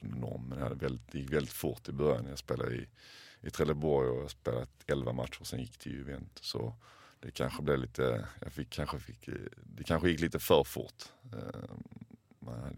enorm, 0.00 0.44
men 0.48 0.58
jag 0.58 0.64
hade 0.64 0.86
väldigt, 0.86 1.12
det 1.12 1.18
gick 1.18 1.32
väldigt 1.32 1.52
fort 1.52 1.88
i 1.88 1.92
början. 1.92 2.26
Jag 2.26 2.38
spelade 2.38 2.74
i, 2.74 2.86
i 3.40 3.50
Trelleborg 3.50 4.08
och 4.08 4.22
jag 4.22 4.30
spelade 4.30 4.66
11 4.86 5.12
matcher, 5.12 5.44
sen 5.44 5.60
gick 5.60 5.78
till 5.78 5.92
Juventus. 5.92 6.46
Så 6.46 6.74
det 7.20 7.30
kanske 7.30 7.62
blev 7.62 7.78
lite, 7.78 8.28
jag 8.40 8.52
fick, 8.52 8.70
kanske 8.70 8.98
fick, 8.98 9.28
det 9.56 9.84
kanske 9.84 10.10
gick 10.10 10.20
lite 10.20 10.38
för 10.38 10.64
fort. 10.64 11.04
Eh, 11.32 11.60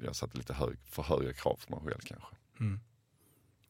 Jag 0.03 0.17
satte 0.17 0.39
lite 0.39 0.55
hög, 0.55 0.79
för 0.85 1.03
höga 1.03 1.33
krav 1.33 1.61
på 1.69 1.75
mig 1.77 1.85
själv 1.93 2.01
kanske. 2.01 2.37
Mm. 2.61 2.81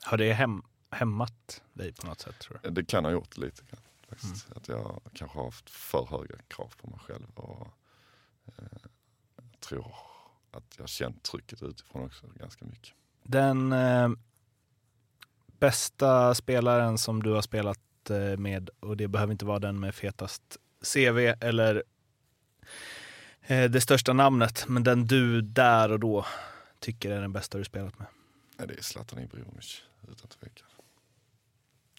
Har 0.04 0.16
det 0.18 0.32
hem, 0.32 0.62
hämmat 0.90 1.62
dig 1.72 1.92
på 1.92 2.06
något 2.06 2.20
sätt 2.20 2.38
tror 2.38 2.60
du? 2.62 2.70
Det 2.70 2.84
kan 2.84 3.04
ha 3.04 3.12
gjort 3.12 3.36
lite. 3.36 3.62
faktiskt. 4.08 4.52
Att 4.52 4.68
jag 4.68 5.00
kanske 5.14 5.38
har 5.38 5.44
haft 5.44 5.70
för 5.70 6.06
höga 6.06 6.36
krav 6.48 6.72
på 6.76 6.90
mig 6.90 6.98
själv. 6.98 7.26
Och, 7.34 7.66
eh, 8.46 8.64
jag 9.36 9.60
tror 9.60 9.94
att 10.50 10.74
jag 10.76 10.82
har 10.82 10.88
känt 10.88 11.22
trycket 11.22 11.62
utifrån 11.62 12.04
också 12.04 12.26
ganska 12.34 12.64
mycket. 12.64 12.94
Den 13.22 13.72
eh, 13.72 14.08
bästa 15.60 16.34
spelaren 16.34 16.98
som 16.98 17.22
du 17.22 17.30
har 17.30 17.42
spelat 17.42 18.10
eh, 18.10 18.36
med, 18.36 18.70
och 18.80 18.96
det 18.96 19.08
behöver 19.08 19.32
inte 19.32 19.44
vara 19.44 19.58
den 19.58 19.80
med 19.80 19.94
fetast 19.94 20.56
CV 20.94 21.18
eller 21.40 21.82
eh, 23.42 23.70
det 23.70 23.80
största 23.80 24.12
namnet, 24.12 24.64
men 24.68 24.84
den 24.84 25.06
du 25.06 25.42
där 25.42 25.92
och 25.92 26.00
då 26.00 26.26
tycker 26.78 27.10
är 27.10 27.20
den 27.20 27.32
bästa 27.32 27.58
du 27.58 27.64
spelat 27.64 27.98
med? 27.98 28.08
Nej, 28.56 28.68
det 28.68 28.74
är 28.74 28.82
Zlatan 28.82 29.18
Ibrahimovic, 29.18 29.82
utan 30.08 30.28
tvekan. 30.28 30.68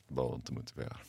Bara 0.08 0.36
inte 0.36 0.54
motiverad. 0.54 0.98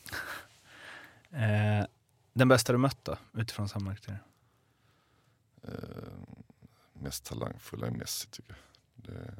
Eh, 1.35 1.87
den 2.33 2.49
bästa 2.49 2.73
du 2.73 2.79
mött 2.79 3.05
då, 3.05 3.17
utifrån 3.33 3.69
samma 3.69 3.95
kriterier? 3.95 4.23
Eh, 5.63 5.73
mest 6.93 7.25
talangfulla 7.25 7.87
är 7.87 7.91
Messi 7.91 8.29
tycker 8.29 8.51
jag. 8.53 8.59
Det, 8.95 9.35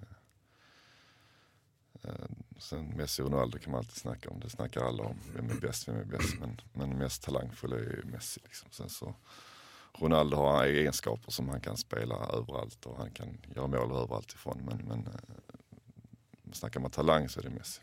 sen 2.59 2.87
Messi 2.97 3.23
och 3.23 3.31
Ronaldo 3.31 3.59
kan 3.59 3.71
man 3.71 3.79
alltid 3.79 3.97
snacka 3.97 4.31
om. 4.31 4.41
Det 4.41 4.51
snackar 4.51 4.85
alla 4.85 5.03
om. 5.03 5.17
Vem 5.35 5.51
är 5.51 5.55
bäst, 5.55 5.89
vem 5.89 5.97
är 5.97 6.05
bäst. 6.05 6.35
Men, 6.41 6.61
men 6.73 6.99
mest 6.99 7.23
talangfull 7.23 7.73
är 7.73 7.79
ju 7.79 8.03
Messi. 8.05 8.41
Liksom. 8.45 8.69
Sen 8.71 8.89
så, 8.89 9.15
Ronaldo 9.99 10.37
har 10.37 10.65
egenskaper 10.65 11.31
som 11.33 11.49
han 11.49 11.61
kan 11.61 11.77
spela 11.77 12.15
överallt 12.15 12.87
och 12.87 12.97
han 12.97 13.11
kan 13.11 13.39
göra 13.55 13.67
mål 13.67 14.03
överallt 14.03 14.33
ifrån. 14.33 14.59
Men, 14.65 14.79
men 14.79 15.07
eh, 15.07 16.53
snackar 16.53 16.81
man 16.81 16.91
talang 16.91 17.29
så 17.29 17.41
är 17.41 17.45
det 17.45 17.51
Messi. 17.51 17.81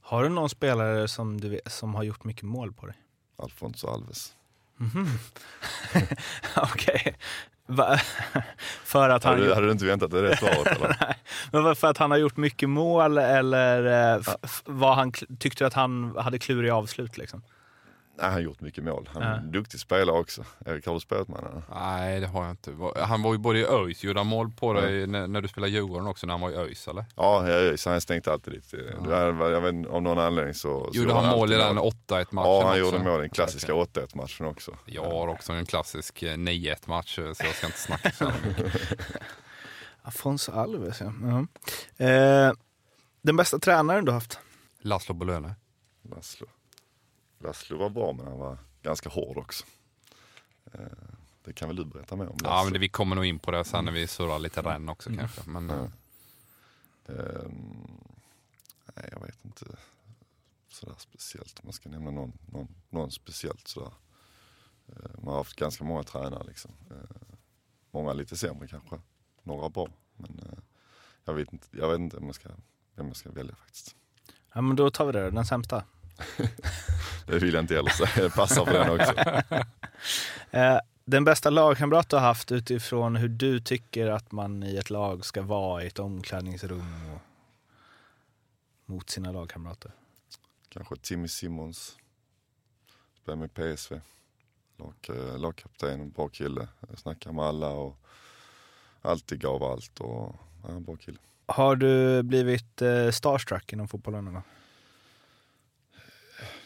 Har 0.00 0.22
du 0.22 0.28
någon 0.28 0.50
spelare 0.50 1.08
som, 1.08 1.40
du 1.40 1.48
vet, 1.48 1.72
som 1.72 1.94
har 1.94 2.02
gjort 2.02 2.24
mycket 2.24 2.42
mål 2.42 2.72
på 2.72 2.86
dig? 2.86 2.96
Alfonso 3.36 3.88
Alves. 3.88 4.36
Mhm. 4.76 5.06
Okej. 6.56 7.16
Va- 7.70 7.98
För 8.84 9.08
att 9.08 9.24
han... 9.24 9.34
Hade, 9.34 9.46
du- 9.46 9.54
hade 9.54 9.66
du 9.66 9.72
inte 9.72 9.84
väntat 9.84 10.10
dig 10.10 10.22
det 10.22 10.36
svaret 10.36 10.66
eller? 10.76 10.96
Nej, 11.52 11.62
men 11.62 11.76
för 11.76 11.88
att 11.90 11.98
han 11.98 12.10
har 12.10 12.18
gjort 12.18 12.36
mycket 12.36 12.68
mål 12.68 13.18
eller 13.18 14.12
eh, 14.14 14.20
f- 14.42 14.62
vad 14.64 14.94
han, 14.96 15.12
tyckte 15.38 15.66
att 15.66 15.74
han 15.74 16.16
hade 16.18 16.38
kluriga 16.38 16.74
avslut? 16.74 17.18
Liksom? 17.18 17.42
Nej, 18.20 18.28
han 18.28 18.32
har 18.32 18.40
gjort 18.40 18.60
mycket 18.60 18.84
mål. 18.84 19.08
Han 19.12 19.22
är 19.22 19.36
en 19.38 19.52
duktig 19.52 19.80
spelare 19.80 20.16
också. 20.16 20.44
Erik, 20.66 20.86
har 20.86 20.94
du 20.94 21.00
spelat 21.00 21.28
med 21.28 21.38
honom? 21.38 21.62
Nej, 21.74 22.20
det 22.20 22.26
har 22.26 22.42
jag 22.42 22.50
inte. 22.50 22.74
Han 22.96 23.22
var 23.22 23.32
ju 23.32 23.38
både 23.38 23.58
i 23.58 23.64
ÖIS, 23.64 24.04
gjorde 24.04 24.20
han 24.20 24.26
mål 24.26 24.50
på 24.50 24.72
dig 24.72 25.06
när, 25.06 25.26
när 25.26 25.40
du 25.40 25.48
spelade 25.48 25.72
Djurgården 25.72 26.06
också 26.06 26.26
när 26.26 26.34
han 26.34 26.40
var 26.40 26.50
i 26.50 26.54
ÖIS 26.54 26.88
eller? 26.88 27.04
Ja, 27.16 27.48
jag, 27.48 27.78
så 27.78 27.90
han 27.90 28.00
stängt 28.00 28.28
alltid 28.28 28.52
dit. 28.52 28.72
Här- 28.72 29.50
Jag 29.50 29.60
vet, 29.60 29.72
inte, 29.74 29.90
av 29.90 30.02
någon 30.02 30.18
anledning 30.18 30.54
så... 30.54 30.90
så 30.92 30.98
Gjorde 30.98 31.14
han 31.14 31.38
mål 31.38 31.52
i 31.52 31.56
den 31.56 31.78
8-1 31.78 31.88
matchen 32.08 32.28
Ja, 32.34 32.58
han 32.62 32.68
också? 32.70 32.78
gjorde 32.78 32.98
mål 32.98 33.18
i 33.18 33.20
den 33.20 33.30
klassiska 33.30 33.74
Okej. 33.74 34.02
8-1 34.04 34.16
matchen 34.16 34.46
också. 34.46 34.76
Jag 34.86 35.04
har 35.04 35.28
också 35.28 35.52
en 35.52 35.66
klassisk 35.66 36.22
eh, 36.22 36.26
9-1 36.36 36.76
match 36.88 37.14
så 37.14 37.20
jag 37.44 37.54
ska 37.54 37.66
inte 37.66 37.78
snacka 37.78 38.10
så 38.10 38.32
mycket. 38.46 38.72
Afonso 40.02 40.52
Alves, 40.52 41.00
ja. 41.00 41.12
Ja. 41.22 42.06
Eh, 42.06 42.52
den 43.22 43.36
bästa 43.36 43.58
tränaren 43.58 44.04
du 44.04 44.12
haft? 44.12 44.38
Laszlo 44.82 45.14
Bolöne. 45.14 45.54
Laszlo. 46.10 46.46
Laszlo 47.40 47.76
var 47.78 47.90
bra 47.90 48.12
men 48.12 48.26
han 48.26 48.38
var 48.38 48.58
ganska 48.82 49.08
hård 49.08 49.38
också. 49.38 49.64
Eh, 50.72 50.80
Det 51.44 51.52
kan 51.52 51.68
väl 51.68 51.76
du 51.76 51.84
berätta 51.84 52.16
mer 52.16 52.28
om? 52.28 52.36
Ja, 52.44 52.64
men 52.64 52.72
det, 52.72 52.78
vi 52.78 52.88
kommer 52.88 53.16
nog 53.16 53.24
in 53.24 53.38
på 53.38 53.50
det 53.50 53.64
sen 53.64 53.84
när 53.84 53.92
vi 53.92 54.06
surrar 54.06 54.38
lite 54.38 54.62
renn 54.62 54.88
också 54.88 55.10
kanske. 55.18 55.40
Men, 55.50 55.70
eh, 55.70 55.86
Ehm, 57.06 58.00
nej, 58.94 59.08
jag 59.12 59.20
vet 59.26 59.44
inte 59.44 59.66
sådär 60.68 60.94
speciellt. 60.98 61.58
Om 61.58 61.66
man 61.66 61.72
ska 61.72 61.88
nämna 61.88 62.10
någon, 62.10 62.32
någon, 62.46 62.68
någon 62.90 63.10
speciellt 63.10 63.68
sådär. 63.68 63.92
Eh, 64.88 65.10
man 65.18 65.26
har 65.28 65.36
haft 65.36 65.56
ganska 65.56 65.84
många 65.84 66.02
tränare 66.02 66.44
liksom. 66.44 66.70
Många 67.90 68.12
lite 68.12 68.36
sämre 68.36 68.68
kanske. 68.68 69.00
Några 69.42 69.68
bra. 69.68 69.88
Men 70.16 70.40
jag 71.24 71.34
vet 71.34 71.52
inte, 71.52 71.66
jag 71.70 71.90
vet 71.90 71.98
inte 71.98 72.16
vem, 72.16 72.26
jag 72.26 72.34
ska, 72.34 72.48
vem 72.94 73.06
jag 73.06 73.16
ska 73.16 73.30
välja 73.30 73.54
faktiskt. 73.54 73.96
Ja, 74.54 74.60
men 74.60 74.76
då 74.76 74.90
tar 74.90 75.06
vi 75.06 75.12
det, 75.12 75.30
den 75.30 75.46
sämsta. 75.46 75.84
Det 77.26 77.38
vill 77.38 77.54
jag 77.54 77.62
inte 77.62 77.74
heller 77.74 77.90
säga. 77.90 78.10
Det 78.28 78.30
passar 78.30 78.64
på 78.64 78.72
den 78.72 78.90
också. 78.90 79.14
Eh, 80.50 80.78
den 81.04 81.24
bästa 81.24 81.50
lagkamrat 81.50 82.08
du 82.08 82.16
har 82.16 82.22
haft 82.22 82.52
utifrån 82.52 83.16
hur 83.16 83.28
du 83.28 83.60
tycker 83.60 84.06
att 84.06 84.32
man 84.32 84.62
i 84.62 84.76
ett 84.76 84.90
lag 84.90 85.24
ska 85.24 85.42
vara 85.42 85.84
i 85.84 85.86
ett 85.86 85.98
omklädningsrum 85.98 87.12
och 87.14 87.20
mot 88.86 89.10
sina 89.10 89.32
lagkamrater? 89.32 89.92
Kanske 90.68 90.96
Timmy 90.96 91.28
Simmons. 91.28 91.96
Spelar 93.22 93.36
med 93.36 93.54
PSV. 93.54 94.00
Lag, 94.76 94.94
eh, 95.08 95.38
lagkapten, 95.38 96.00
en 96.00 96.10
bra 96.10 96.28
kille. 96.28 96.68
Snackar 96.96 97.32
med 97.32 97.44
alla 97.44 97.68
och 97.68 97.96
alltid 99.02 99.40
gav 99.40 99.62
allt. 99.62 100.00
Och, 100.00 100.36
ja, 100.68 100.80
bra 100.80 100.96
kille. 100.96 101.18
Har 101.46 101.76
du 101.76 102.22
blivit 102.22 102.82
eh, 102.82 103.10
starstruck 103.10 103.72
inom 103.72 103.88
fotbollen 103.88 104.24
någon 104.24 104.34
gång? 104.34 104.42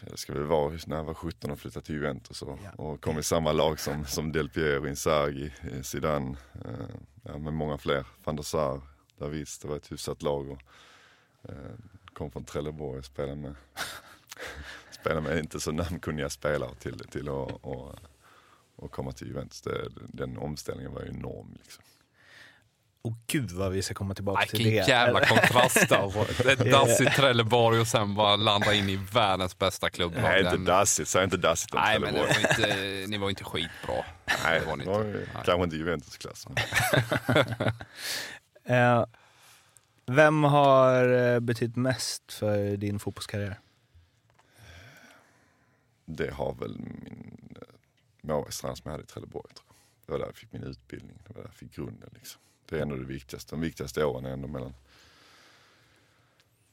Det 0.00 0.16
ska 0.16 0.32
väl 0.32 0.42
vara 0.42 0.78
när 0.86 0.96
jag 0.96 1.04
var 1.04 1.14
17 1.14 1.50
och 1.50 1.58
flyttade 1.58 1.86
till 1.86 1.94
Juventus 1.94 2.42
och, 2.42 2.58
Ja. 2.64 2.70
och 2.84 3.00
kom 3.00 3.18
i 3.18 3.22
samma 3.22 3.52
lag 3.52 3.80
som, 3.80 4.04
som 4.06 4.32
Del 4.32 4.48
Piero, 4.48 4.86
Inzaghi, 4.86 5.52
eh, 5.72 5.82
Zidane, 5.82 6.36
eh, 6.64 6.96
ja, 7.22 7.38
med 7.38 7.52
många 7.52 7.78
fler. 7.78 8.06
Van 8.24 8.36
der 8.36 8.42
Sar, 8.42 8.80
Davis, 9.18 9.58
det 9.58 9.68
var 9.68 9.76
ett 9.76 9.92
hyfsat 9.92 10.22
lag. 10.22 10.50
Och, 10.50 10.62
eh, 11.50 11.74
kom 12.12 12.30
från 12.30 12.44
Trelleborg 12.44 12.98
och 12.98 13.04
spelade 13.04 13.36
med, 13.36 13.54
spelade 15.00 15.20
med 15.20 15.38
inte 15.38 15.60
så 15.60 15.72
namnkunniga 15.72 16.30
spelare 16.30 16.74
till, 16.74 16.98
till 16.98 17.28
att 17.28 17.50
och, 17.62 17.94
och 18.76 18.90
komma 18.90 19.12
till 19.12 19.28
Juventus. 19.28 19.60
Det, 19.62 19.88
den 20.08 20.38
omställningen 20.38 20.92
var 20.92 21.02
enorm. 21.02 21.58
Liksom. 21.62 21.84
Åh 23.06 23.14
gud 23.26 23.50
vad 23.50 23.72
vi 23.72 23.82
ska 23.82 23.94
komma 23.94 24.14
tillbaka 24.14 24.38
Nej, 24.40 24.48
till 24.48 24.58
vilken 24.58 24.84
det. 24.84 24.90
jävla 24.90 25.26
kontrast 25.26 25.92
alltså. 25.92 26.20
Ett 26.48 26.70
dassigt 26.70 27.16
Trelleborg 27.16 27.80
och 27.80 27.86
sen 27.86 28.14
bara 28.14 28.36
landa 28.36 28.74
in 28.74 28.88
i 28.88 28.96
världens 28.96 29.58
bästa 29.58 29.90
klubblag. 29.90 30.22
Nej, 30.22 30.40
inte 30.40 30.56
dassigt. 30.56 31.08
Säg 31.08 31.24
inte 31.24 31.36
dassigt 31.36 31.74
om 31.74 31.80
Nej, 31.80 31.98
men 31.98 32.14
var 32.14 32.26
inte, 32.26 33.04
ni 33.08 33.18
var 33.18 33.30
inte 33.30 33.44
skitbra. 33.44 34.04
Nej, 34.44 34.60
det 34.60 34.66
var 34.66 34.76
ni 34.76 34.84
var 34.84 35.04
inte. 35.04 35.26
kanske 35.44 35.64
inte 35.64 35.76
Juventus-klass. 35.76 36.46
Eh, 38.66 39.04
vem 40.06 40.44
har 40.44 41.12
eh, 41.34 41.40
betytt 41.40 41.76
mest 41.76 42.32
för 42.32 42.76
din 42.76 42.98
fotbollskarriär? 42.98 43.58
det 46.04 46.30
har 46.30 46.54
väl 46.54 46.78
min 46.78 47.56
eh, 47.60 47.68
målvaktstränare 48.22 48.76
som 48.76 48.82
jag 48.84 48.92
hade 48.92 49.04
i 49.04 49.06
Trelleborg. 49.06 49.48
Tror 49.54 49.64
jag. 49.68 49.74
Det 50.06 50.12
var 50.12 50.18
där 50.18 50.26
jag 50.26 50.36
fick 50.36 50.52
min 50.52 50.62
utbildning, 50.62 51.16
det 51.26 51.34
var 51.34 51.42
där 51.42 51.48
jag 51.48 51.54
fick 51.54 51.74
grunden. 51.76 52.10
Liksom. 52.14 52.40
Det 52.74 52.78
är 52.78 52.82
ändå 52.82 52.96
det 52.96 53.04
viktigaste. 53.04 53.50
De 53.50 53.60
viktigaste 53.60 54.04
åren 54.04 54.26
är 54.26 54.30
ändå 54.30 54.48
mellan, 54.48 54.74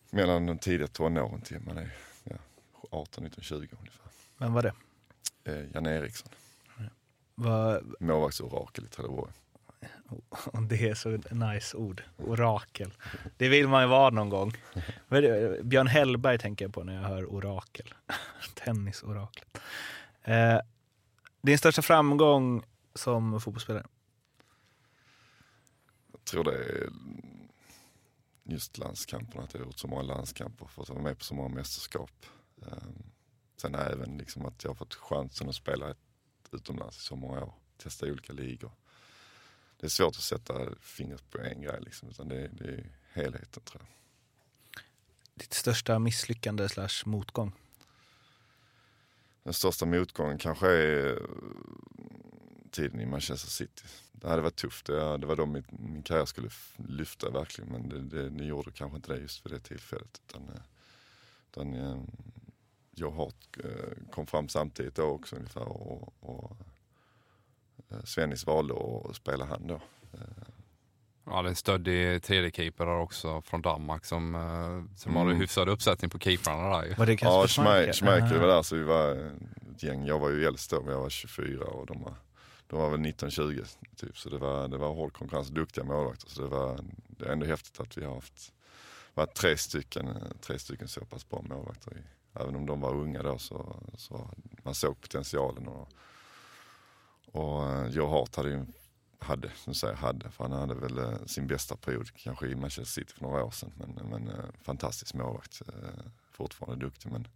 mellan 0.10 0.46
de 0.46 0.58
tidiga 0.58 0.88
tonåren 0.88 1.42
till 1.42 1.60
man 1.60 1.78
är 1.78 1.96
ja, 2.24 2.36
18, 2.92 3.24
19, 3.24 3.44
20 3.44 3.56
ungefär. 3.56 4.06
Vem 4.38 4.54
var 4.54 4.62
det? 4.62 4.74
Eh, 5.44 5.66
Jan 5.74 5.86
Eriksson, 5.86 6.30
målvaktsorakel 8.00 8.86
i 8.86 8.88
Trelleborg. 8.88 9.32
Och 10.46 10.62
Det 10.62 10.90
är 10.90 10.96
så 10.96 11.10
nice 11.32 11.78
ord. 11.78 12.04
Orakel. 12.18 12.94
Det 13.38 13.50
vill 13.50 13.68
man 13.68 13.82
ju 13.82 13.88
vara 13.88 14.10
någon 14.10 14.30
gång. 14.30 14.54
Björn 15.64 15.88
Hellberg 15.88 16.38
tänker 16.38 16.66
jag 16.66 16.74
på 16.74 16.84
när 16.84 16.96
jag 16.96 17.02
hör 17.02 17.34
orakel. 17.34 17.94
Tennisorakel. 18.56 19.46
Eh, 20.24 20.60
din 21.42 21.58
största 21.58 21.82
framgång 21.82 22.64
som 22.96 23.42
fotbollsspelare? 23.42 23.86
Jag 26.32 26.44
tror 26.44 26.54
det 26.54 26.64
är 26.64 26.90
just 28.44 28.78
landskamperna, 28.78 29.44
att 29.44 29.54
jag 29.54 29.62
har 29.62 29.66
gjort 29.66 29.80
så 29.80 29.88
många 29.88 30.02
landskamper, 30.02 30.66
fått 30.66 30.90
vara 30.90 31.02
med 31.02 31.18
på 31.18 31.24
så 31.24 31.34
många 31.34 31.56
mästerskap. 31.56 32.26
Ehm, 32.62 33.04
sen 33.58 33.76
även 33.76 34.18
liksom 34.18 34.46
att 34.46 34.64
jag 34.64 34.70
har 34.70 34.76
fått 34.76 34.96
chansen 34.96 35.50
att 35.50 35.56
spela 35.56 35.96
utomlands 36.52 36.98
i 36.98 37.02
så 37.02 37.16
många 37.16 37.44
år, 37.44 37.54
testa 37.78 38.06
olika 38.06 38.34
ligor. 38.34 38.72
Det 39.78 39.86
är 39.86 39.90
svårt 39.90 40.16
att 40.16 40.22
sätta 40.22 40.76
fingret 40.82 41.30
på 41.30 41.40
en 41.40 41.62
grej 41.62 41.82
liksom, 41.82 42.10
utan 42.10 42.28
det 42.28 42.42
är, 42.42 42.50
det 42.50 42.66
är 42.66 42.90
helheten 43.14 43.64
tror 43.64 43.82
jag. 43.82 43.88
Ditt 45.34 45.54
största 45.54 46.00
misslyckande 46.00 46.70
slash 46.70 47.06
motgång? 47.06 47.54
Den 49.44 49.54
största 49.54 49.86
motgången 49.86 50.38
kanske 50.38 50.68
är 50.68 51.08
eh, 51.08 51.18
tiden 52.72 53.00
i 53.00 53.06
Manchester 53.06 53.50
City. 53.50 53.84
Det 54.12 54.30
hade 54.30 54.42
varit 54.42 54.56
tufft. 54.56 54.86
Det, 54.86 55.18
det 55.18 55.28
var 55.28 55.36
då 55.36 55.46
min, 55.46 55.64
min 55.70 56.04
karriär 56.04 56.26
skulle 56.26 56.50
lyfta 56.76 57.30
verkligen. 57.30 57.72
Men 57.72 57.90
det, 57.90 58.02
det, 58.02 58.30
det 58.30 58.46
gjorde 58.46 58.72
kanske 58.72 58.96
inte 58.96 59.14
det 59.14 59.20
just 59.20 59.46
vid 59.46 59.54
det 59.54 59.60
tillfället. 59.60 60.22
Utan, 60.28 60.50
eh, 60.50 60.62
utan 61.52 61.74
eh, 61.74 61.98
jag 62.92 63.12
har, 63.12 63.34
kom 64.12 64.28
fram 64.28 64.50
samtidigt 64.50 64.96
då 64.96 65.04
också 65.04 65.36
ungefär. 65.36 65.68
Och, 65.68 66.14
och 66.20 66.58
Svennis 68.04 68.46
valde 68.46 68.74
att 69.10 69.16
spela 69.16 69.46
han 69.46 69.68
då. 69.68 69.82
Ja, 71.32 71.42
det 71.42 71.48
är 71.48 71.50
en 71.50 71.56
stöddig 71.56 72.24
tredje-keeper 72.24 72.86
där 72.86 72.96
också 73.00 73.42
från 73.42 73.62
Danmark 73.62 74.06
som, 74.06 74.36
eh, 74.36 74.98
som 74.98 75.16
har 75.16 75.22
en 75.22 75.28
Mm. 75.28 75.42
hyfsad 75.42 75.70
uppsättning 75.70 76.10
på 76.10 76.20
keeprarna 76.20 76.78
där 76.78 76.86
ju. 76.86 76.94
Var 76.94 77.06
det 77.06 77.12
Ja, 77.12 77.18
Kasper 77.18 77.48
Schmeichel 77.64 77.94
Schmeichel 77.94 78.40
var 78.40 78.48
Aha. 78.48 78.56
där 78.56 78.62
så 78.62 78.76
vi 78.76 78.84
var 78.84 79.12
ett 79.76 79.84
gäng. 79.84 80.06
Jag 80.06 80.20
var 80.20 80.30
ju 80.30 80.46
äldst 80.46 80.72
då, 80.72 80.82
men 80.82 80.94
jag 80.94 81.00
var 81.02 81.10
24 81.10 81.64
och 81.66 81.86
de 81.86 82.02
var, 82.04 82.14
de 82.68 82.80
var 82.80 82.90
väl 82.90 83.00
19-20 83.00 83.66
typ. 83.96 84.18
Så 84.18 84.30
det 84.30 84.38
var, 84.38 84.68
det 84.68 84.78
var 84.78 84.94
hård 84.94 85.14
konkurrens 85.14 85.48
och 85.50 85.54
duktiga 85.56 85.84
målvakter. 85.84 86.30
Så 86.30 86.42
det, 86.42 86.48
var, 86.48 86.80
det 87.08 87.26
är 87.26 87.30
ändå 87.32 87.46
häftigt 87.46 87.80
att 87.80 87.98
vi 87.98 88.06
har 88.06 88.14
haft 88.16 88.54
varit 89.14 89.34
tre 89.34 89.58
stycken, 89.58 90.08
eh, 90.08 90.16
tre 90.42 90.60
stycken 90.60 90.88
så 90.88 91.06
pass 91.06 91.30
bra 91.30 91.42
målvakter. 91.42 91.92
I, 91.98 92.02
även 92.40 92.56
om 92.56 92.66
de 92.66 92.82
var 92.82 92.94
unga 92.96 93.24
då 93.24 93.38
så, 93.38 93.76
så 93.98 94.30
man 94.64 94.76
såg 94.76 95.02
potentialen. 95.02 95.68
Och, 95.68 95.90
och 97.32 97.70
eh, 97.70 97.88
Joe 97.90 98.08
Hart 98.08 98.36
hade 98.36 98.50
ju 98.50 98.66
hade, 99.22 99.50
som 99.56 99.74
säger 99.76 99.94
hade, 99.96 100.30
för 100.32 100.44
han 100.44 100.52
hade 100.54 100.76
väl 100.76 100.98
eh, 100.98 101.26
sin 101.26 101.48
bästa 101.48 101.76
period 101.76 102.10
kanske 102.16 102.48
i 102.48 102.56
Manchester 102.56 102.84
City 103.02 103.14
för 103.14 103.22
några 103.24 103.44
år 103.44 103.52
sedan. 103.52 103.72
Men, 103.78 104.10
men 104.10 104.28
eh, 104.28 104.36
fantastisk 104.64 105.14
målvakt, 105.14 105.62
eh, 105.68 105.74
fortfarande 106.32 106.86
duktig 106.86 107.12
men 107.12 107.28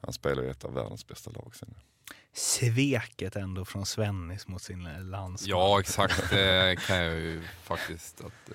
han 0.00 0.12
spelar 0.12 0.42
i 0.42 0.48
ett 0.50 0.64
av 0.64 0.74
världens 0.74 1.06
bästa 1.06 1.30
lag 1.30 1.52
sen. 1.56 1.74
Sveket 2.32 3.36
ändå 3.36 3.64
från 3.64 3.86
Svennis 3.86 4.48
mot 4.48 4.62
sin 4.62 4.82
landsman. 5.10 5.50
Ja, 5.50 5.80
exakt. 5.80 6.30
Det 6.30 6.76
kan 6.86 6.96
jag 6.96 7.14
ju 7.14 7.42
faktiskt. 7.62 8.20
Att, 8.20 8.50
eh, 8.50 8.54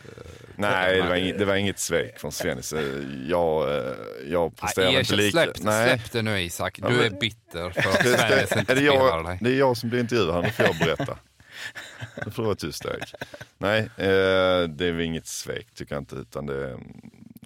Nej, 0.56 1.02
det 1.02 1.08
var, 1.10 1.16
inget, 1.16 1.40
det 1.40 1.46
var 1.46 1.56
inget 1.56 1.80
svek 1.80 2.20
från 2.20 2.32
Svennis. 2.32 2.74
Eh, 2.74 2.84
Jag, 3.30 3.78
eh, 3.78 3.94
jag 4.26 4.56
presterade 4.58 4.92
Nej, 4.92 5.00
inte 5.00 5.16
lika. 5.16 5.32
släpp, 5.32 5.58
släpp 5.58 6.12
det 6.12 6.22
nu 6.22 6.42
Isak. 6.42 6.80
Du 6.88 7.04
är 7.04 7.10
bitter 7.10 7.70
för 7.70 7.90
att 7.90 8.04
Det, 8.04 8.18
Svennis 8.18 8.52
inte 8.52 8.76
spelar 8.76 8.82
jag, 8.82 9.26
dig. 9.26 9.38
det 9.42 9.50
är 9.50 9.60
jag 9.60 9.78
som 9.78 9.90
blir 9.90 10.00
intervjuad 10.00 10.34
här, 10.36 10.42
nu 10.42 10.50
får 10.52 10.66
jag 10.66 10.78
berätta. 10.78 11.18
Nu 12.26 12.32
får 12.32 12.44
du 12.44 12.46
vara 12.46 12.56
tyst 12.56 12.86
Erik. 12.86 13.14
Nej, 13.58 13.80
eh, 13.80 14.70
det 14.70 14.86
är 14.86 15.00
inget 15.00 15.28
svek 15.28 15.72
tycker 15.74 15.96
jag 15.96 16.02
inte. 16.02 16.16
Utan 16.16 16.46
det, 16.46 16.80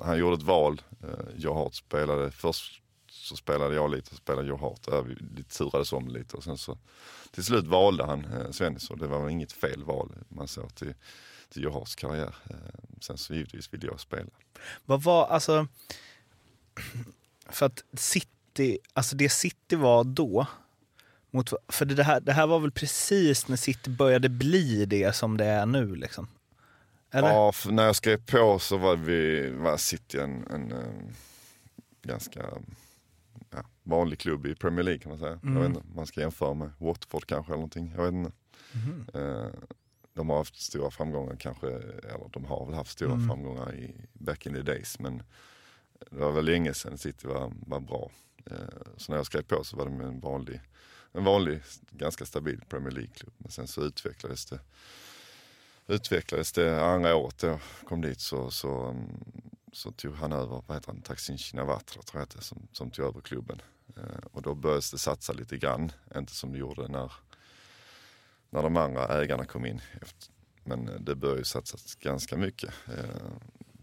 han 0.02 0.18
gjorde 0.18 0.36
ett 0.36 0.44
val. 0.44 0.82
Eh, 1.04 1.36
Joe 1.36 1.54
Hart 1.54 1.76
spelade, 1.76 2.32
först 2.32 2.82
så 3.10 3.36
spelade 3.36 3.76
jag 3.76 3.92
lite, 3.92 4.10
så 4.10 4.16
spelade 4.16 4.48
Joe 4.48 4.58
Hart. 4.58 4.84
Där 4.84 5.02
vi 5.02 5.16
lite 5.16 5.58
turades 5.58 5.94
om 5.94 6.08
lite 6.08 6.38
och 6.38 6.44
sen 6.44 6.58
så 6.58 6.78
till 7.32 7.44
slut 7.44 7.66
valde 7.66 8.06
han 8.06 8.26
eh, 8.26 8.52
Svennis 8.52 8.90
och 8.90 8.98
det 8.98 9.08
var 9.08 9.22
väl 9.22 9.32
inget 9.32 9.52
fel 9.52 9.84
val 9.84 10.12
man 10.30 10.48
såg 10.48 10.76
till, 10.76 10.94
till 11.50 11.64
Joe 11.64 11.72
Harts 11.72 11.96
karriär. 11.96 12.36
Eh, 12.50 12.56
sen 13.02 13.18
så 13.18 13.34
givetvis 13.34 13.74
ville 13.74 13.88
jag 13.88 14.00
spela. 14.00 14.30
Vad 14.86 15.04
var, 15.04 15.28
alltså... 15.28 15.68
För 17.52 17.66
att 17.66 17.84
City, 17.94 18.80
alltså 18.94 19.16
det 19.16 19.30
City 19.30 19.76
var 19.76 20.04
då, 20.04 20.48
mot, 21.32 21.54
för 21.68 21.86
det 21.86 22.04
här, 22.04 22.20
det 22.20 22.34
här 22.34 22.48
var 22.48 22.60
väl 22.60 22.72
precis 22.72 23.48
när 23.48 23.56
City 23.56 23.90
började 23.90 24.30
bli 24.30 24.86
det 24.86 25.16
som 25.16 25.38
det 25.38 25.46
är 25.46 25.66
nu 25.66 25.96
liksom? 25.96 26.28
Eller? 27.12 27.28
Ja, 27.30 27.54
när 27.70 27.86
jag 27.86 27.96
skrev 27.96 28.26
på 28.26 28.60
så 28.60 28.78
var 28.78 28.96
vi, 28.96 29.50
var 29.50 29.78
City 29.78 30.20
en, 30.20 30.48
en, 30.48 30.72
eh, 30.72 31.14
ganska 32.02 32.46
ja, 33.50 33.64
vanlig 33.84 34.20
klubb 34.20 34.46
i 34.46 34.56
Premier 34.56 34.84
League 34.84 35.00
kan 35.00 35.10
man 35.10 35.20
säga. 35.20 35.40
Mm. 35.44 35.54
Jag 35.54 35.62
vet 35.62 35.70
inte, 35.70 35.88
man 35.96 36.08
ska 36.08 36.22
jämföra 36.22 36.54
med 36.54 36.70
Watford 36.78 37.26
kanske 37.26 37.50
eller 37.52 37.58
någonting. 37.58 37.94
Jag 37.98 38.04
vet 38.04 38.14
inte. 38.14 38.32
Mhm. 38.72 39.06
Eh, 39.14 39.48
de 40.14 40.30
har 40.30 40.38
haft 40.38 40.62
stora 40.62 40.92
framgångar 40.92 41.36
kanske, 41.36 41.68
eller 41.68 42.30
de 42.32 42.46
har 42.46 42.66
väl 42.66 42.76
haft 42.76 42.92
stora 42.92 43.14
Mm. 43.14 43.28
framgångar 43.28 43.76
i 43.76 43.96
back 44.14 44.46
in 44.46 44.54
the 44.54 44.62
days. 44.62 45.00
Men 45.00 45.24
det 46.12 46.16
var 46.20 46.32
väl 46.32 46.46
länge 46.46 46.74
sedan 46.74 46.98
City 46.98 47.28
var, 47.28 47.52
var 47.68 47.80
bra. 47.80 48.12
Eh, 48.46 48.58
så 48.98 49.12
när 49.12 49.18
jag 49.20 49.26
skrev 49.26 49.42
på 49.42 49.64
så 49.64 49.78
var 49.78 49.86
de 49.86 50.02
en 50.02 50.20
vanlig, 50.20 50.62
en 51.14 51.24
vanlig 51.24 51.62
ganska 51.92 52.26
stabil 52.26 52.62
Premier 52.70 52.92
League-klubb. 52.92 53.34
Men 53.38 53.52
sen 53.52 53.68
så 53.68 53.82
utvecklades 53.82 54.46
det 54.46 54.60
utvecklades 55.90 56.52
det 56.52 56.86
andra 56.86 57.16
året 57.16 57.44
jag 57.44 57.60
kom 57.84 58.02
dit 58.02 58.20
så, 58.20 58.52
så, 58.52 58.86
mm, 58.86 59.24
så 59.72 59.92
tog 59.92 60.16
han 60.16 60.32
över, 60.32 60.64
vad 60.68 60.78
heter 60.78 60.92
han, 60.92 61.02
Taksin 61.02 61.38
Shinawatra 61.38 62.02
tror 62.02 62.22
jag 62.22 62.30
det, 62.36 62.42
som, 62.42 62.68
som 62.72 62.92
tog 62.92 63.06
över 63.06 63.22
klubben. 63.22 63.62
Eh, 63.98 64.26
och 64.32 64.42
då 64.42 64.56
började 64.56 64.82
det 64.92 64.98
satsa 64.98 65.34
lite 65.34 65.58
grann, 65.58 65.92
inte 66.16 66.34
som 66.34 66.52
det 66.52 66.58
gjorde 66.58 66.88
när, 66.88 67.12
när 68.50 68.64
de 68.64 68.78
andra 68.78 69.08
ägarna 69.08 69.46
kom 69.46 69.66
in. 69.66 69.82
Men 70.64 71.06
det 71.06 71.16
började 71.16 71.40
ju 71.40 71.46
satsas 71.46 71.96
ganska 71.96 72.38
mycket. 72.38 72.74
Eh, 72.88 73.32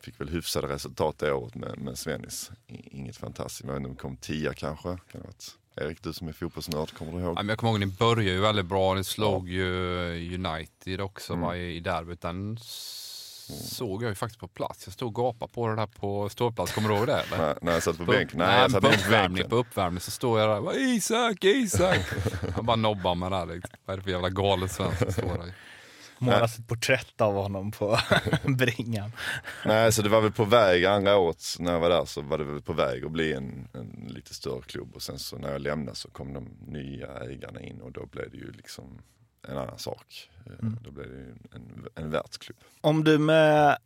fick 0.01 0.21
väl 0.21 0.29
hyfsade 0.29 0.69
resultat 0.69 1.19
det 1.19 1.33
året 1.33 1.55
med, 1.55 1.79
med 1.79 1.99
Svennis. 1.99 2.51
Inget 2.67 3.17
fantastiskt, 3.17 3.65
men 3.65 3.83
de 3.83 3.97
kom 3.97 4.17
tia 4.17 4.55
kanske. 4.55 4.89
Kan 4.89 5.21
det 5.21 5.27
varit. 5.27 5.59
Erik, 5.81 6.03
du 6.03 6.13
som 6.13 6.29
är 6.29 6.33
fotbollsnörd, 6.33 6.95
kommer 6.99 7.13
du 7.13 7.19
ihåg? 7.19 7.37
Ja, 7.39 7.45
jag 7.45 7.59
kommer 7.59 7.71
ihåg 7.73 7.81
ni 7.81 7.87
började 7.87 8.23
ju 8.25 8.41
väldigt 8.41 8.67
bra. 8.67 8.95
Ni 8.95 9.05
slog 9.05 9.49
ju 9.49 9.65
United 10.35 11.01
också 11.01 11.33
Mm. 11.33 11.45
va, 11.47 11.57
i 11.57 11.81
derbyt. 11.81 12.21
Den 12.21 12.55
s- 12.61 13.77
såg 13.77 14.03
jag 14.03 14.09
ju 14.09 14.15
faktiskt 14.15 14.41
på 14.41 14.49
plats. 14.49 14.83
Jag 14.87 14.93
stod 14.95 15.09
och 15.19 15.25
gapade 15.25 15.53
på 15.53 15.69
det 15.69 15.77
där 15.77 15.87
på 15.87 16.29
ståplats. 16.29 16.73
Kommer 16.73 16.89
du 16.89 16.95
ihåg 16.95 17.07
det? 17.07 17.21
Eller? 17.21 17.39
När, 17.39 17.59
när 17.63 17.73
jag 17.73 17.83
satt 17.83 17.99
på 17.99 18.05
På- 18.05 18.13
bänken? 18.13 18.39
Nej, 18.39 18.47
Nej, 18.49 18.61
jag 18.61 18.71
satt 18.71 18.83
på 18.83 18.89
uppvärmning, 18.89 19.49
på 19.49 19.57
uppvärmning 19.57 20.01
så 20.01 20.11
står 20.11 20.41
jag 20.41 20.65
där. 20.65 20.79
Isak, 20.81 21.45
Isak! 21.45 22.01
jag 22.57 22.65
bara 22.65 22.77
nobbar 22.77 23.31
det 23.31 23.37
här. 23.37 23.47
Liksom. 23.47 23.71
Vad 23.85 23.93
är 23.95 23.97
det 23.99 24.03
för 24.05 24.11
jävla 24.11 24.29
galet 24.31 24.73
svensk 24.73 24.99
som 24.99 25.13
står 25.13 25.23
där? 25.39 25.53
Målas 26.19 26.59
ett 26.59 26.69
porträtt 26.69 27.21
av 27.21 27.35
honom 27.35 27.71
på 27.71 27.99
bringan. 28.59 29.13
Nej, 29.65 29.93
så 29.93 30.03
det 30.03 30.09
var 30.09 30.21
väl 30.21 30.33
på 30.33 30.45
väg, 30.45 30.85
andra 30.85 31.17
året 31.17 31.43
när 31.59 31.73
jag 31.73 31.81
var 31.81 31.91
där 31.91 32.05
så 32.05 32.23
var 32.23 32.39
det 32.39 32.45
väl 32.45 32.63
på 32.63 32.73
väg 32.73 33.05
att 33.05 33.11
bli 33.11 33.33
en, 33.33 33.69
en 33.73 34.07
lite 34.09 34.35
större 34.35 34.63
klubb 34.63 34.95
och 34.95 35.03
sen 35.03 35.19
så 35.19 35.39
när 35.39 35.53
jag 35.53 35.61
lämnade 35.61 35.97
så 35.97 36.11
kom 36.11 36.33
de 36.33 36.49
nya 36.67 37.07
ägarna 37.07 37.61
in 37.61 37.81
och 37.81 37.93
då 37.93 38.07
blev 38.07 38.31
det 38.31 38.37
ju 38.37 38.53
liksom 38.53 38.99
en 39.49 39.59
annan 39.59 39.79
sak. 39.79 40.31
Eh, 40.47 40.53
Mm. 40.63 40.79
Då 40.85 40.91
blev 40.91 41.09
det 41.09 41.17
ju 41.17 41.31
en, 41.53 41.87
en 41.95 42.11
världsklubb. 42.11 42.59
Om 42.81 43.05
du 43.05 43.19
med 43.19 43.79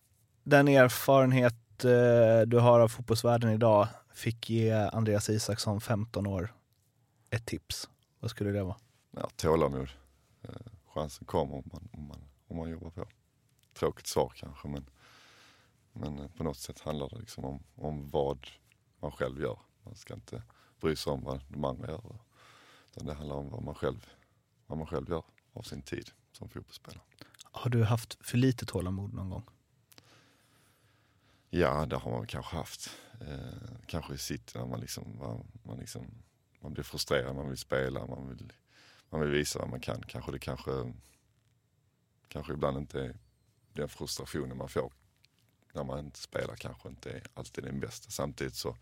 den 0.44 0.68
erfarenhet 0.68 1.84
eh, 1.84 2.46
du 2.46 2.58
har 2.58 2.80
av 2.80 2.88
fotbollsvärlden 2.88 3.50
idag 3.50 3.88
fick 4.14 4.50
ge 4.50 4.72
Andreas 4.72 5.28
Isaksson 5.30 5.80
15 5.80 6.26
år 6.26 6.54
ett 7.30 7.46
tips, 7.46 7.88
vad 8.20 8.30
skulle 8.30 8.50
det 8.50 8.62
vara? 8.62 8.76
Ja, 9.16 9.30
tålamod. 9.36 9.88
Chansen 10.94 11.26
kommer 11.26 11.54
om 11.54 11.70
man, 11.72 11.88
om, 11.92 12.08
man, 12.08 12.24
om 12.48 12.56
man 12.56 12.70
jobbar 12.70 12.90
på. 12.90 13.06
Tråkigt 13.72 14.06
svar 14.06 14.32
kanske 14.36 14.68
men, 14.68 14.90
men 15.92 16.18
eh, 16.18 16.28
på 16.28 16.44
något 16.44 16.58
sätt 16.58 16.80
handlar 16.80 17.08
det 17.08 17.18
liksom 17.18 17.44
om, 17.44 17.62
om 17.74 18.08
vad 18.08 18.46
man 19.00 19.12
själv 19.12 19.40
gör. 19.40 19.58
Man 19.82 19.94
ska 19.94 20.14
inte 20.14 20.42
bry 20.80 20.96
sig 20.96 21.12
om 21.12 21.24
vad 21.24 21.40
de 21.48 21.64
andra 21.64 21.88
gör. 21.88 22.18
Utan 22.90 23.06
det 23.06 23.14
handlar 23.14 23.36
om 23.36 23.50
vad 23.50 23.62
man 23.62 23.74
själv, 23.74 24.06
vad 24.66 24.78
man 24.78 24.86
själv 24.86 25.10
gör 25.10 25.24
av 25.52 25.62
sin 25.62 25.82
tid 25.82 26.10
som 26.32 26.48
fotbollsspelare. 26.48 27.02
Har 27.42 27.70
du 27.70 27.84
haft 27.84 28.26
för 28.26 28.38
lite 28.38 28.66
tålamod 28.66 29.14
någon 29.14 29.30
gång? 29.30 29.44
Ja, 31.50 31.86
det 31.86 31.96
har 31.96 32.10
man 32.10 32.26
kanske 32.26 32.56
haft. 32.56 32.90
Eh, 33.20 33.76
kanske 33.86 34.14
i 34.14 34.18
city 34.18 34.58
när 34.58 34.66
man 34.66 34.80
liksom, 34.80 35.18
man, 35.18 35.46
man 35.62 35.78
liksom, 35.78 36.06
man 36.60 36.72
blir 36.72 36.84
frustrerad, 36.84 37.36
man 37.36 37.48
vill 37.48 37.58
spela, 37.58 38.06
man 38.06 38.28
vill, 38.28 38.52
man 39.10 39.20
vill 39.20 39.30
visa 39.30 39.58
vad 39.58 39.68
man 39.68 39.80
kan. 39.80 40.02
Kanske 40.02 40.32
det 40.32 40.38
kanske, 40.38 40.92
kanske 42.28 42.52
ibland 42.52 42.78
inte 42.78 43.00
är 43.00 43.14
den 43.72 43.88
frustrationen 43.88 44.56
man 44.56 44.68
får 44.68 44.92
när 45.72 45.84
man 45.84 45.98
inte 45.98 46.18
spelar 46.18 46.56
kanske 46.56 46.88
inte 46.88 47.10
är 47.10 47.22
alltid 47.34 47.64
den 47.64 47.80
bästa. 47.80 48.10
Samtidigt 48.10 48.54
så, 48.54 48.76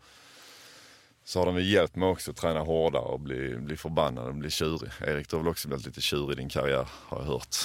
så 1.23 1.39
har 1.39 1.45
de 1.45 1.61
hjälpt 1.61 1.95
mig 1.95 2.09
också 2.09 2.31
att 2.31 2.37
träna 2.37 2.59
hårdare 2.59 3.03
och 3.03 3.19
bli, 3.19 3.57
bli 3.57 3.77
förbannad 3.77 4.27
och 4.27 4.35
bli 4.35 4.49
tjurig. 4.49 4.91
Erik, 5.01 5.29
du 5.29 5.35
har 5.35 5.43
väl 5.43 5.51
också 5.51 5.67
blivit 5.67 5.85
lite 5.85 6.01
tjurig 6.01 6.37
i 6.37 6.41
din 6.41 6.49
karriär 6.49 6.87
har 6.91 7.19
jag 7.19 7.25
hört. 7.25 7.55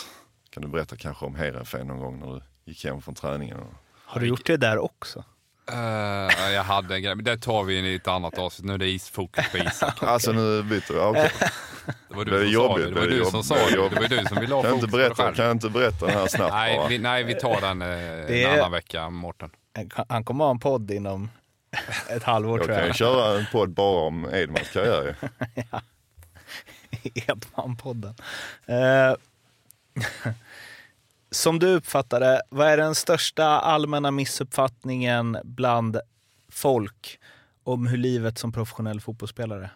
Kan 0.51 0.62
du 0.62 0.69
berätta 0.69 0.97
kanske 0.97 1.27
om 1.27 1.35
Heerenveen 1.35 1.87
någon 1.87 1.99
gång 1.99 2.21
när 2.21 2.27
du 2.35 2.41
gick 2.65 2.85
hem 2.85 3.03
från 3.03 3.15
träningen? 3.15 3.57
Och, 3.57 3.75
Har 4.05 4.21
du 4.21 4.27
gjort 4.27 4.47
det 4.47 4.57
där 4.57 4.79
också? 4.79 5.25
Eh, 5.73 6.53
jag 6.53 6.65
hade 6.65 6.95
en 6.95 7.03
grej, 7.03 7.15
men 7.15 7.25
det 7.25 7.39
tar 7.39 7.65
vi 7.65 7.79
i 7.79 7.95
ett 7.95 8.09
annat 8.09 8.39
avsnitt. 8.39 8.67
Nu 8.67 8.75
är 8.75 8.79
det 8.79 8.89
isfokus 8.89 9.51
på 9.51 9.59
Isak. 9.59 10.03
Alltså 10.03 10.33
nu 10.33 10.62
byter 10.62 10.93
vi, 10.93 10.99
okej. 11.01 11.33
Det 12.15 12.19
var 12.19 12.25
Det 12.25 12.31
du 12.31 12.37
är 12.37 12.45
som 12.45 12.53
jobbigt, 12.53 12.85
sa 12.85 12.89
det. 12.89 12.95
Det 12.95 13.01
var 13.01 13.07
det 13.07 13.15
är 13.15 13.19
du 13.19 13.25
som 13.25 13.43
sa 13.45 13.55
det 13.55 13.61
är 13.61 13.67
det. 13.77 13.89
Det 13.89 13.95
var 13.95 14.03
ju 14.03 14.09
du 14.09 14.25
som 14.27 14.41
ville 14.41 14.55
ha 14.55 14.62
Kan 14.62 14.71
jag, 14.71 14.81
fokus 14.81 14.85
inte 14.85 14.97
berätta, 14.97 15.33
kan 15.35 15.45
jag 15.45 15.53
inte 15.55 15.69
berätta 15.71 16.07
den 16.07 16.15
här 16.19 16.27
snabbt 16.27 16.53
Nej 16.55 16.77
bara? 16.79 16.89
vi, 16.89 16.99
nej, 16.99 17.25
vi 17.25 17.35
tar 17.35 17.61
den 17.61 17.83
eh, 17.83 17.89
Det 17.89 18.45
en 18.45 18.51
är- 18.51 18.59
annan 18.59 18.73
vecka, 18.73 19.11
Mårten. 19.11 19.51
Han 20.09 20.25
kommer 20.25 20.45
ha 20.45 20.51
en 20.51 20.59
podd 20.59 20.91
inom 20.91 21.31
ett 22.11 22.23
halvår 22.23 22.59
Jag 22.59 22.67
tror 22.67 22.75
kan 22.77 22.83
ju 22.85 22.89
jag. 22.89 22.97
köra 22.97 23.39
en 23.39 23.47
podd 23.53 23.71
bara 23.71 24.07
om 24.07 24.29
Edmans 24.35 24.69
karriär 24.73 25.03
ju. 25.03 25.15
Edman-podden. 27.15 28.15
Eh, 28.67 29.15
som 31.31 31.59
du 31.59 31.67
uppfattar 31.75 32.21
det, 32.21 32.43
vad 32.51 32.69
är 32.69 32.77
den 32.77 32.95
största 32.95 33.45
allmänna 33.47 34.11
missuppfattningen 34.11 35.39
bland 35.45 35.99
folk 36.49 37.19
om 37.65 37.87
hur 37.87 37.97
livet 37.99 38.39
som 38.39 38.53
professionell 38.53 39.01
fotbollsspelare? 39.01 39.71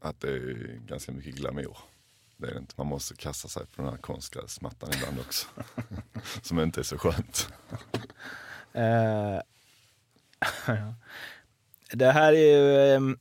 Att 0.00 0.20
det 0.20 0.28
är 0.28 0.80
ganska 0.86 1.12
mycket 1.12 1.34
glamour. 1.34 1.78
Det 2.36 2.46
är 2.46 2.52
det 2.52 2.58
inte. 2.58 2.74
Man 2.76 2.86
måste 2.86 3.16
kasta 3.16 3.48
sig 3.48 3.66
på 3.66 3.82
den 3.82 3.90
här 3.90 3.98
konstgräsmattan 3.98 4.90
ibland 4.96 5.20
också. 5.20 5.46
Som 6.42 6.60
inte 6.60 6.80
är 6.80 6.84
så 6.84 6.98
skönt. 6.98 7.48
Eh, 8.72 9.40
det 11.92 12.12
här 12.12 12.32
är 12.32 12.56
ju 12.56 12.94
ehm, 12.94 13.18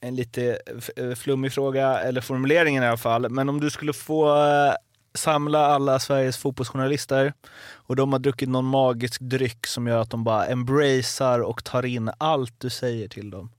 en 0.00 0.16
lite 0.16 0.58
eh, 0.96 1.14
flummig 1.14 1.52
fråga, 1.52 2.00
eller 2.00 2.20
formuleringen 2.20 2.82
i 2.82 2.86
alla 2.86 2.96
fall. 2.96 3.30
Men 3.30 3.48
om 3.48 3.60
du 3.60 3.70
skulle 3.70 3.92
få 3.92 4.46
eh, 4.46 4.74
samla 5.14 5.66
alla 5.66 5.98
Sveriges 5.98 6.36
fotbollsjournalister 6.36 7.32
och 7.74 7.96
de 7.96 8.12
har 8.12 8.18
druckit 8.18 8.48
någon 8.48 8.64
magisk 8.64 9.20
dryck 9.20 9.66
som 9.66 9.86
gör 9.86 9.98
att 9.98 10.10
de 10.10 10.24
bara 10.24 10.46
embracear 10.46 11.40
och 11.40 11.64
tar 11.64 11.86
in 11.86 12.10
allt 12.18 12.60
du 12.60 12.70
säger 12.70 13.08
till 13.08 13.30
dem. 13.30 13.50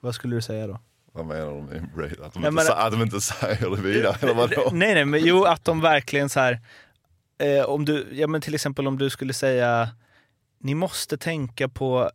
Vad 0.00 0.14
skulle 0.14 0.36
du 0.36 0.42
säga 0.42 0.66
då? 0.66 0.78
Vad 1.16 1.26
menar 1.26 1.46
de 1.46 1.64
med 1.66 1.76
embrace? 1.76 2.24
Att 2.24 2.34
de, 2.34 2.42
Jag 2.42 2.52
inte, 2.52 2.64
sa- 2.64 2.74
att 2.86 2.92
de 2.92 3.02
inte 3.02 3.20
säger 3.20 3.70
det 3.76 3.82
vidare 3.82 4.16
eller 4.20 4.34
vadå? 4.34 4.68
Nej, 4.72 4.94
nej, 4.94 5.04
men 5.04 5.20
jo 5.24 5.44
att 5.44 5.64
de 5.64 5.80
verkligen 5.80 6.28
så 6.28 6.40
här, 6.40 6.60
eh, 7.38 7.64
om 7.64 7.84
du, 7.84 8.06
ja 8.12 8.26
men 8.26 8.40
till 8.40 8.54
exempel 8.54 8.86
om 8.86 8.98
du 8.98 9.10
skulle 9.10 9.32
säga, 9.32 9.88
ni 10.58 10.74
måste 10.74 11.16
tänka 11.18 11.68
på 11.68 12.10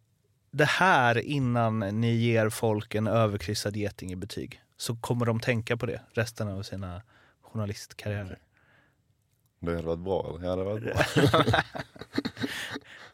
det 0.52 0.66
här 0.70 1.18
innan 1.18 1.80
ni 1.80 2.12
ger 2.16 2.50
folk 2.50 2.96
en 2.96 3.08
överkryssad 3.08 3.76
geting 3.76 4.12
i 4.12 4.16
betyg. 4.16 4.62
Så 4.78 4.96
kommer 4.96 5.26
de 5.26 5.40
tänka 5.40 5.78
på 5.78 5.86
det 5.86 6.02
resten 6.14 6.48
av 6.48 6.64
sina 6.64 7.02
journalistkarriärer. 7.42 8.40
Det 9.62 9.72
hade 9.76 9.88
varit 9.88 10.00
bra 10.00 10.36
eller? 10.38 10.48
Ja 10.50 10.56
det 10.56 10.62
hade 10.64 10.80
varit 10.80 10.84
bra. 11.42 11.62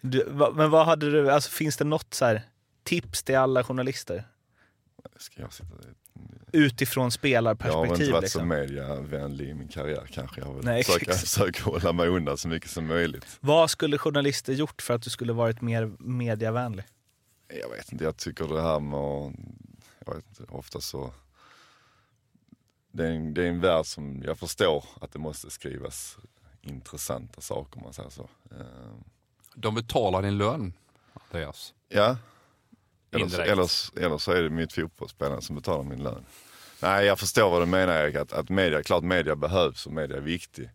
Du, 0.01 0.23
va, 0.29 0.51
men 0.55 0.69
vad 0.69 0.85
hade 0.85 1.11
du, 1.11 1.31
alltså 1.31 1.49
finns 1.51 1.77
det 1.77 1.83
något 1.85 2.13
så 2.13 2.25
här 2.25 2.41
tips 2.83 3.23
till 3.23 3.37
alla 3.37 3.63
journalister? 3.63 4.23
Ska 5.17 5.41
jag 5.41 5.53
sitta 5.53 5.73
Utifrån 6.51 7.01
Jag 7.01 7.01
har 7.01 7.05
inte 7.05 7.17
spelarperspektiv 7.17 8.11
varit 8.11 8.31
så 8.31 8.39
liksom. 8.39 8.47
mediavänlig 8.47 9.49
i 9.49 9.53
min 9.53 9.67
karriär 9.67 10.07
kanske. 10.11 10.41
Jag 10.41 10.53
vill 10.53 10.65
Nej, 10.65 10.83
försöka, 10.83 11.05
exakt. 11.11 11.19
försöka 11.29 11.63
hålla 11.63 11.93
mig 11.93 12.07
undan 12.07 12.37
så 12.37 12.47
mycket 12.47 12.69
som 12.69 12.87
möjligt. 12.87 13.37
Vad 13.39 13.69
skulle 13.69 13.97
journalister 13.97 14.53
gjort 14.53 14.81
för 14.81 14.93
att 14.93 15.01
du 15.01 15.09
skulle 15.09 15.33
varit 15.33 15.61
mer 15.61 15.91
mediavänlig? 15.99 16.85
Jag 17.61 17.69
vet 17.69 17.91
inte, 17.91 18.03
jag 18.03 18.17
tycker 18.17 18.47
det 18.47 18.61
här 18.61 18.79
med 18.79 18.99
att, 18.99 19.33
jag 20.05 20.15
vet 20.15 20.25
inte, 20.29 20.43
ofta 20.53 20.81
så, 20.81 21.13
det 22.91 23.07
är, 23.07 23.11
en, 23.11 23.33
det 23.33 23.43
är 23.43 23.47
en 23.49 23.61
värld 23.61 23.85
som 23.85 24.21
jag 24.25 24.39
förstår 24.39 24.85
att 25.01 25.11
det 25.11 25.19
måste 25.19 25.49
skrivas 25.49 26.17
intressanta 26.61 27.41
saker 27.41 27.77
om 27.77 27.83
man 27.83 27.93
säger 27.93 28.09
så. 28.09 28.29
Eh, 28.51 28.65
De 29.55 29.75
betalar 29.75 30.21
din 30.21 30.37
lön, 30.37 30.73
Andreas. 31.13 31.73
Ja, 31.89 32.17
eller, 33.11 33.39
eller, 33.39 33.69
eller 34.05 34.17
så 34.17 34.31
är 34.31 34.43
det 34.43 34.49
mitt 34.49 34.73
fotbollsspelare 34.73 35.41
som 35.41 35.55
betalar 35.55 35.83
min 35.83 36.03
lön. 36.03 36.25
Nej, 36.81 37.05
jag 37.05 37.19
förstår 37.19 37.49
vad 37.49 37.61
du 37.61 37.65
menar 37.65 37.93
Erik, 37.93 38.15
att, 38.15 38.33
att 38.33 38.49
media, 38.49 38.83
klart 38.83 39.03
media 39.03 39.35
behövs 39.35 39.85
och 39.85 39.93
media 39.93 40.17
är 40.17 40.21
viktig. 40.21 40.69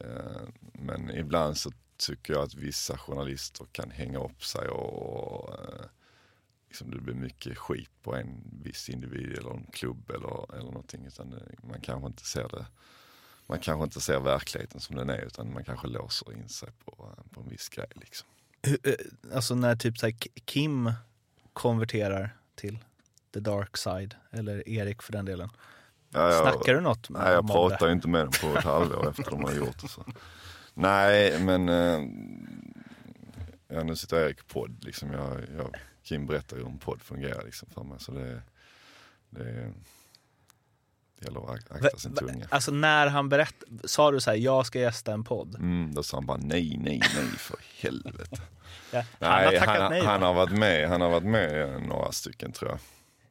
Eh, 0.00 0.42
men 0.72 1.10
ibland 1.10 1.56
så 1.56 1.72
tycker 1.96 2.32
jag 2.32 2.42
att 2.42 2.54
vissa 2.54 2.98
journalister 2.98 3.66
kan 3.72 3.90
hänga 3.90 4.18
upp 4.24 4.44
sig 4.44 4.68
och 4.68 5.52
eh, 5.54 5.84
liksom 6.68 6.90
det 6.90 7.00
blir 7.00 7.14
mycket 7.14 7.58
skit 7.58 7.90
på 8.02 8.14
en 8.14 8.42
viss 8.62 8.88
individ 8.88 9.38
eller 9.38 9.50
en 9.50 9.66
klubb 9.72 10.10
eller, 10.10 10.54
eller 10.54 10.70
någonting. 10.70 11.06
Utan 11.06 11.30
det, 11.30 11.42
man 11.62 11.80
kanske 11.80 12.06
inte 12.06 12.24
ser 12.24 12.48
det 12.48 12.66
man 13.46 13.58
kanske 13.60 13.84
inte 13.84 14.00
ser 14.00 14.20
verkligheten 14.20 14.80
som 14.80 14.96
den 14.96 15.10
är 15.10 15.22
utan 15.22 15.52
man 15.52 15.64
kanske 15.64 15.86
låser 15.88 16.32
in 16.32 16.48
sig 16.48 16.68
på, 16.84 17.14
på 17.30 17.40
en 17.40 17.48
viss 17.48 17.68
grej. 17.68 17.86
Liksom. 17.94 18.28
Hur- 18.62 18.88
eh, 18.88 19.34
Alltså 19.36 19.54
när 19.54 19.76
typ 19.76 19.98
så 19.98 20.10
Kim 20.44 20.92
konverterar 21.54 22.36
till 22.54 22.78
the 23.34 23.40
dark 23.40 23.76
side, 23.76 24.14
eller 24.30 24.68
Erik 24.68 25.02
för 25.02 25.12
den 25.12 25.24
delen. 25.24 25.48
Ja, 26.10 26.32
jag- 26.32 26.42
Snackar 26.42 26.74
du 26.74 26.80
något 26.80 27.10
med 27.10 27.22
Nej, 27.22 27.32
jag 27.32 27.46
pratar 27.46 27.90
inte 27.90 28.08
med 28.08 28.20
dem 28.24 28.32
på 28.42 28.58
ett 28.58 28.64
halvår 28.64 29.08
efter 29.10 29.30
de 29.30 29.44
har 29.44 29.52
gjort 29.52 29.82
det. 29.82 29.88
Så. 29.88 30.04
Nej, 30.74 31.40
men 31.40 31.68
eh, 31.68 32.00
ja, 33.68 33.82
nu 33.82 33.96
sitter 33.96 34.16
Erik 34.26 34.40
i 34.40 34.44
podd. 34.52 34.84
Liksom. 34.84 35.12
Jag, 35.12 35.40
jag, 35.56 35.76
Kim 36.02 36.26
berättar 36.26 36.56
hur 36.56 36.66
en 36.66 36.78
podd 36.78 37.02
fungerar 37.02 37.44
liksom, 37.44 37.68
för 37.74 37.84
mig. 37.84 38.00
Så 38.00 38.12
det, 38.12 38.42
det, 39.30 39.72
det 41.24 41.28
gäller 41.34 41.54
att 41.54 41.84
akta 41.84 41.98
sin 41.98 42.14
tunga. 42.14 42.46
Alltså 42.48 42.70
när 42.70 43.06
han 43.06 43.28
berättade, 43.28 43.88
sa 43.88 44.10
du 44.10 44.20
så 44.20 44.30
här, 44.30 44.36
jag 44.38 44.66
ska 44.66 44.78
gästa 44.80 45.12
en 45.12 45.24
podd? 45.24 45.54
Mm, 45.54 45.94
då 45.94 46.02
sa 46.02 46.16
han 46.16 46.26
bara 46.26 46.38
nej, 46.38 46.76
nej, 46.80 47.00
nej 47.14 47.24
för 47.38 47.56
helvete. 47.80 48.36
Ja, 48.90 49.02
han 49.20 49.30
har 49.44 49.50
Nej, 49.50 49.58
tackat 49.58 49.78
han, 49.80 49.90
nej. 49.92 50.04
han 50.04 50.22
har 50.22 50.34
varit 50.34 50.58
med, 50.58 50.88
han 50.88 51.00
har 51.00 51.08
varit 51.08 51.24
med 51.24 51.68
i 51.82 51.86
några 51.86 52.12
stycken 52.12 52.52
tror 52.52 52.70
jag. 52.70 52.78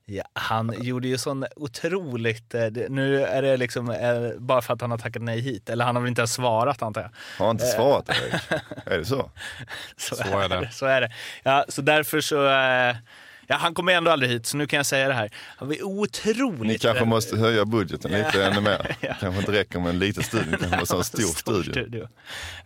Ja, 0.05 0.23
han 0.33 0.75
gjorde 0.81 1.07
ju 1.07 1.17
sån 1.17 1.45
otroligt, 1.55 2.53
eh, 2.55 2.65
det- 2.65 2.89
nu 2.89 3.21
är 3.25 3.41
det 3.41 3.57
liksom 3.57 3.89
eh, 3.89 4.31
bara 4.39 4.61
för 4.61 4.73
att 4.73 4.81
han 4.81 4.91
har 4.91 4.97
tackat 4.97 5.21
nej 5.21 5.39
hit, 5.39 5.69
eller 5.69 5.85
han 5.85 5.95
har 5.95 6.01
väl 6.03 6.09
inte 6.09 6.21
ens 6.21 6.33
svarat 6.33 6.81
antar 6.81 7.01
jag. 7.01 7.09
Har 7.39 7.45
han 7.45 7.55
inte 7.55 7.65
Eh. 7.67 7.75
svarat 7.75 8.09
Erik? 8.09 8.61
är 8.85 8.97
det 8.97 9.05
så? 9.05 9.31
Så, 9.97 10.15
Så 10.15 10.39
är 10.39 10.49
det. 10.49 10.69
Så 10.71 10.85
är 10.85 11.01
det. 11.01 11.11
Ja, 11.43 11.65
så 11.69 11.81
därför 11.81 12.21
så, 12.21 12.45
eh, 12.49 12.95
ja 13.47 13.55
han 13.55 13.73
kommer 13.73 13.93
ändå 13.93 14.11
aldrig 14.11 14.31
hit 14.31 14.45
så 14.45 14.57
nu 14.57 14.67
kan 14.67 14.77
jag 14.77 14.85
säga 14.85 15.07
det 15.07 15.13
här. 15.13 15.29
Han 15.57 15.67
var 15.67 15.83
otroligt... 15.83 16.61
Ni 16.61 16.77
kanske 16.77 17.05
måste 17.05 17.37
höja 17.37 17.65
budgeten 17.65 18.11
Ja. 18.11 18.17
lite 18.17 18.45
ännu 18.45 18.61
mer. 18.61 18.95
Ja. 19.01 19.13
Kanske 19.19 19.39
inte 19.39 19.51
räcker 19.51 19.79
med 19.79 19.89
en 19.89 19.99
liten 19.99 20.23
studio, 20.23 20.57
kanske 20.59 20.79
måste 20.79 20.95
ha 20.95 20.99
en 20.99 21.03
stor, 21.03 21.63
studio. 21.63 22.07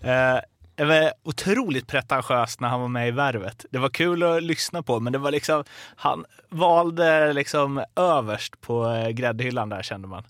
Eh, 0.02 0.38
det 0.76 0.86
var 0.86 1.12
otroligt 1.24 1.88
pretentiöst 1.88 2.60
när 2.60 2.68
han 2.68 2.82
var 2.82 2.88
med 2.88 3.08
i 3.08 3.12
Värvet. 3.12 3.66
Det 3.72 3.78
var 3.78 3.90
kul 3.90 4.24
att 4.24 4.44
lyssna 4.44 4.84
på, 4.84 5.00
men 5.00 5.14
det 5.14 5.20
var 5.20 5.32
liksom, 5.32 5.64
han 5.96 6.26
valde 6.50 7.34
liksom 7.34 7.84
överst 7.96 8.62
på 8.62 8.88
eh, 8.90 9.10
gräddhyllan 9.10 9.70
där 9.70 9.82
kände 9.84 10.08
man. 10.08 10.24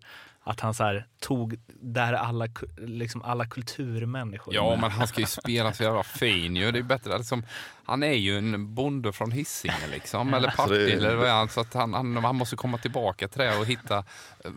Att 0.50 0.60
han 0.60 0.74
så 0.74 0.84
här, 0.84 1.08
tog 1.20 1.60
där 1.82 2.14
alla, 2.14 2.48
liksom 2.78 3.22
alla 3.22 3.46
kulturmänniskor 3.46 4.56
Ja, 4.56 4.76
men 4.82 4.92
han 4.92 5.08
ska 5.08 5.20
ju 5.20 5.26
spela 5.42 5.74
så 5.74 5.84
jävla 5.84 6.04
fin 6.04 6.56
ju. 6.56 6.72
Det 6.72 6.80
är 6.80 6.84
bättre, 6.84 7.18
liksom, 7.18 7.44
han 7.86 8.04
är 8.04 8.14
ju 8.14 8.38
en 8.38 8.76
bonde 8.76 9.14
från 9.14 9.32
Hisingen 9.32 9.90
liksom, 9.92 10.34
eller 10.34 10.52
Så 10.52 10.56
det 10.56 10.76
är- 10.76 10.86
Partille, 10.86 11.08
eller 11.08 11.16
vad 11.16 11.28
är 11.28 11.32
han? 11.34 11.50
Så 11.50 11.62
att 11.62 11.74
han, 11.74 11.94
han, 11.94 12.18
han 12.18 12.36
måste 12.36 12.56
komma 12.56 12.78
tillbaka 12.78 13.28
till 13.28 13.40
det 13.42 13.58
och 13.58 13.66
hitta 13.66 13.98
eh, 13.98 14.52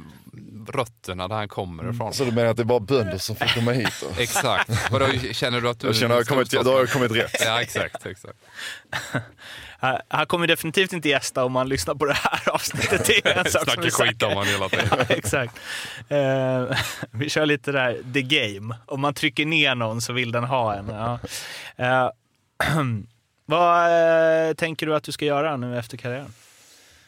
rötterna 0.68 1.28
där 1.28 1.36
han 1.36 1.48
kommer 1.48 1.90
ifrån. 1.94 2.12
Så 2.12 2.24
du 2.24 2.32
menar 2.32 2.50
att 2.50 2.56
det 2.56 2.62
är 2.62 2.64
bara 2.64 2.80
bönder 2.80 3.18
som 3.18 3.36
får 3.36 3.54
komma 3.54 3.72
hit? 3.72 3.94
Då? 4.02 4.06
Exakt. 4.22 4.90
Vadå, 4.92 5.06
känner 5.32 5.60
du 5.60 5.68
att 5.68 5.80
du... 5.80 5.86
Jag 5.86 5.96
känner 5.96 6.14
att 6.20 6.28
jag 6.30 6.36
har 6.36 6.44
kommit, 6.44 6.64
då 6.64 6.72
har 6.72 6.78
jag 6.78 6.90
kommit 6.90 7.12
rätt. 7.12 7.36
Ja, 7.44 7.62
exakt. 7.62 8.06
exakt. 8.06 8.34
Han, 9.80 9.98
han 10.08 10.26
kommer 10.26 10.46
definitivt 10.46 10.92
inte 10.92 11.08
gästa 11.08 11.44
om 11.44 11.52
man 11.52 11.68
lyssnar 11.68 11.94
på 11.94 12.04
det 12.04 12.12
här 12.12 12.48
avsnittet. 12.54 13.06
Det 13.06 13.26
är 13.26 13.38
en 13.38 13.50
sak 13.50 13.70
som 13.70 13.82
är 13.82 13.90
skit 13.90 14.22
om 14.22 14.28
honom 14.28 14.46
hela 14.46 14.68
tiden. 14.68 14.86
Ja, 14.90 15.04
exakt. 15.08 15.56
Eh, 16.08 16.76
vi 17.10 17.28
kör 17.28 17.46
lite 17.46 17.72
där, 17.72 18.12
the 18.14 18.22
game. 18.22 18.76
Om 18.86 19.00
man 19.00 19.14
trycker 19.14 19.46
ner 19.46 19.74
någon 19.74 20.00
så 20.00 20.12
vill 20.12 20.32
den 20.32 20.44
ha 20.44 20.74
en. 20.74 20.88
Ja. 20.88 21.18
Eh, 21.76 22.10
vad 23.46 23.86
eh, 24.48 24.54
tänker 24.54 24.86
du 24.86 24.94
att 24.94 25.04
du 25.04 25.12
ska 25.12 25.24
göra 25.24 25.56
nu 25.56 25.78
efter 25.78 25.96
karriären? 25.96 26.32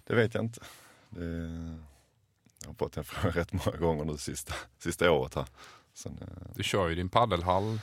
Det 0.07 0.15
vet 0.15 0.35
jag 0.35 0.45
inte. 0.45 0.61
Det, 1.11 1.25
jag 2.63 2.69
har 2.69 2.75
fått 2.75 2.93
den 2.93 3.05
frågan 3.05 3.33
rätt 3.33 3.53
många 3.53 3.79
gånger 3.79 4.05
nu 4.05 4.17
sista, 4.17 4.55
sista 4.83 5.11
året 5.11 5.35
här. 5.35 5.45
Sen, 5.95 6.19
Du 6.55 6.63
kör 6.63 6.89
ju 6.89 6.95
din 6.95 7.09
paddelhall. 7.09 7.79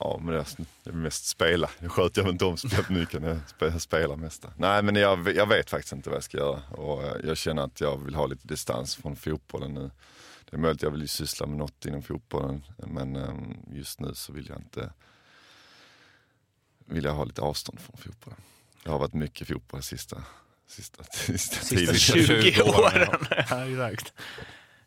Ja, 0.00 0.18
men 0.22 0.34
det 0.34 0.90
är, 0.90 0.92
mest 0.92 1.26
spela. 1.26 1.70
Jag 1.78 1.92
sköter 1.92 2.22
jag 2.22 2.30
inte 2.30 2.44
om 2.44 2.56
speciellt 2.56 2.88
mycket 2.88 3.22
när 3.22 3.28
jag 3.28 3.38
spe- 3.58 3.78
spelar 3.78 4.16
mesta. 4.16 4.52
Nej, 4.56 4.82
men 4.82 4.96
jag, 4.96 5.36
jag 5.36 5.46
vet 5.46 5.70
faktiskt 5.70 5.92
inte 5.92 6.08
vad 6.10 6.16
jag 6.16 6.24
ska 6.24 6.38
göra. 6.38 6.62
Och 6.70 7.02
eh, 7.02 7.16
jag 7.24 7.36
känner 7.36 7.62
att 7.62 7.80
jag 7.80 7.96
vill 8.04 8.14
ha 8.14 8.26
lite 8.26 8.46
distans 8.46 8.96
från 8.96 9.16
fotbollen 9.16 9.74
nu. 9.74 9.90
Det 10.50 10.56
är 10.56 10.60
möjligt 10.60 10.78
att 10.78 10.82
jag 10.82 10.90
vill 10.90 11.08
syssla 11.08 11.46
med 11.46 11.58
något 11.58 11.84
inom 11.86 12.02
fotbollen. 12.02 12.62
Men 12.76 13.16
eh, 13.16 13.34
just 13.72 14.00
nu 14.00 14.14
så 14.14 14.32
vill 14.32 14.48
jag 14.48 14.58
inte 14.58 14.92
vill 16.86 17.04
jag 17.04 17.12
ha 17.12 17.24
lite 17.24 17.40
avstånd 17.42 17.80
från 17.80 17.96
fotbollen. 17.96 18.40
Jag 18.84 18.92
har 18.92 18.98
varit 18.98 19.14
mycket 19.14 19.48
fotboll 19.48 19.82
sista, 19.82 20.22
sista, 20.66 21.04
sista, 21.12 21.56
Sista 21.56 21.76
tiden. 21.76 21.94
20, 21.94 22.52
20 22.52 22.62
åren, 22.70 23.08
åren. 23.08 23.44
ja, 23.78 23.90
exakt. 23.90 24.12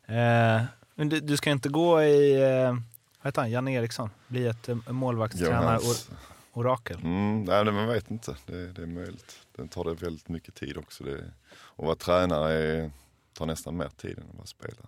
Eh, 0.05 0.61
men 0.95 1.09
du, 1.09 1.20
du 1.20 1.38
ska 1.38 1.51
inte 1.51 1.70
gå 1.70 2.03
i, 2.03 2.41
eh, 2.41 2.76
vad 3.24 3.28
heter 3.28 3.42
han, 3.42 3.52
Jan 3.52 3.68
Eriksson, 3.68 4.10
bli 4.28 4.48
ett 4.48 4.70
eh, 4.70 4.78
målvaktstränar-orakel? 4.88 7.00
Mm, 7.04 7.44
nej, 7.44 7.66
men 7.66 7.74
man 7.74 7.88
vet 7.88 8.12
inte. 8.12 8.36
Det, 8.46 8.74
det 8.74 8.82
är 8.82 8.86
möjligt. 8.86 9.46
Den 9.56 9.68
tar 9.68 9.84
det 9.84 9.94
väldigt 9.94 10.30
mycket 10.30 10.56
tid 10.56 10.78
också. 10.78 11.04
Det, 11.04 11.32
att 11.76 11.86
vara 11.86 11.96
tränare 11.96 12.54
är, 12.54 12.92
tar 13.34 13.46
nästan 13.46 13.78
mer 13.78 13.90
tid 13.90 14.18
än 14.18 14.30
att 14.30 14.36
vara 14.36 14.46
spelare. 14.46 14.88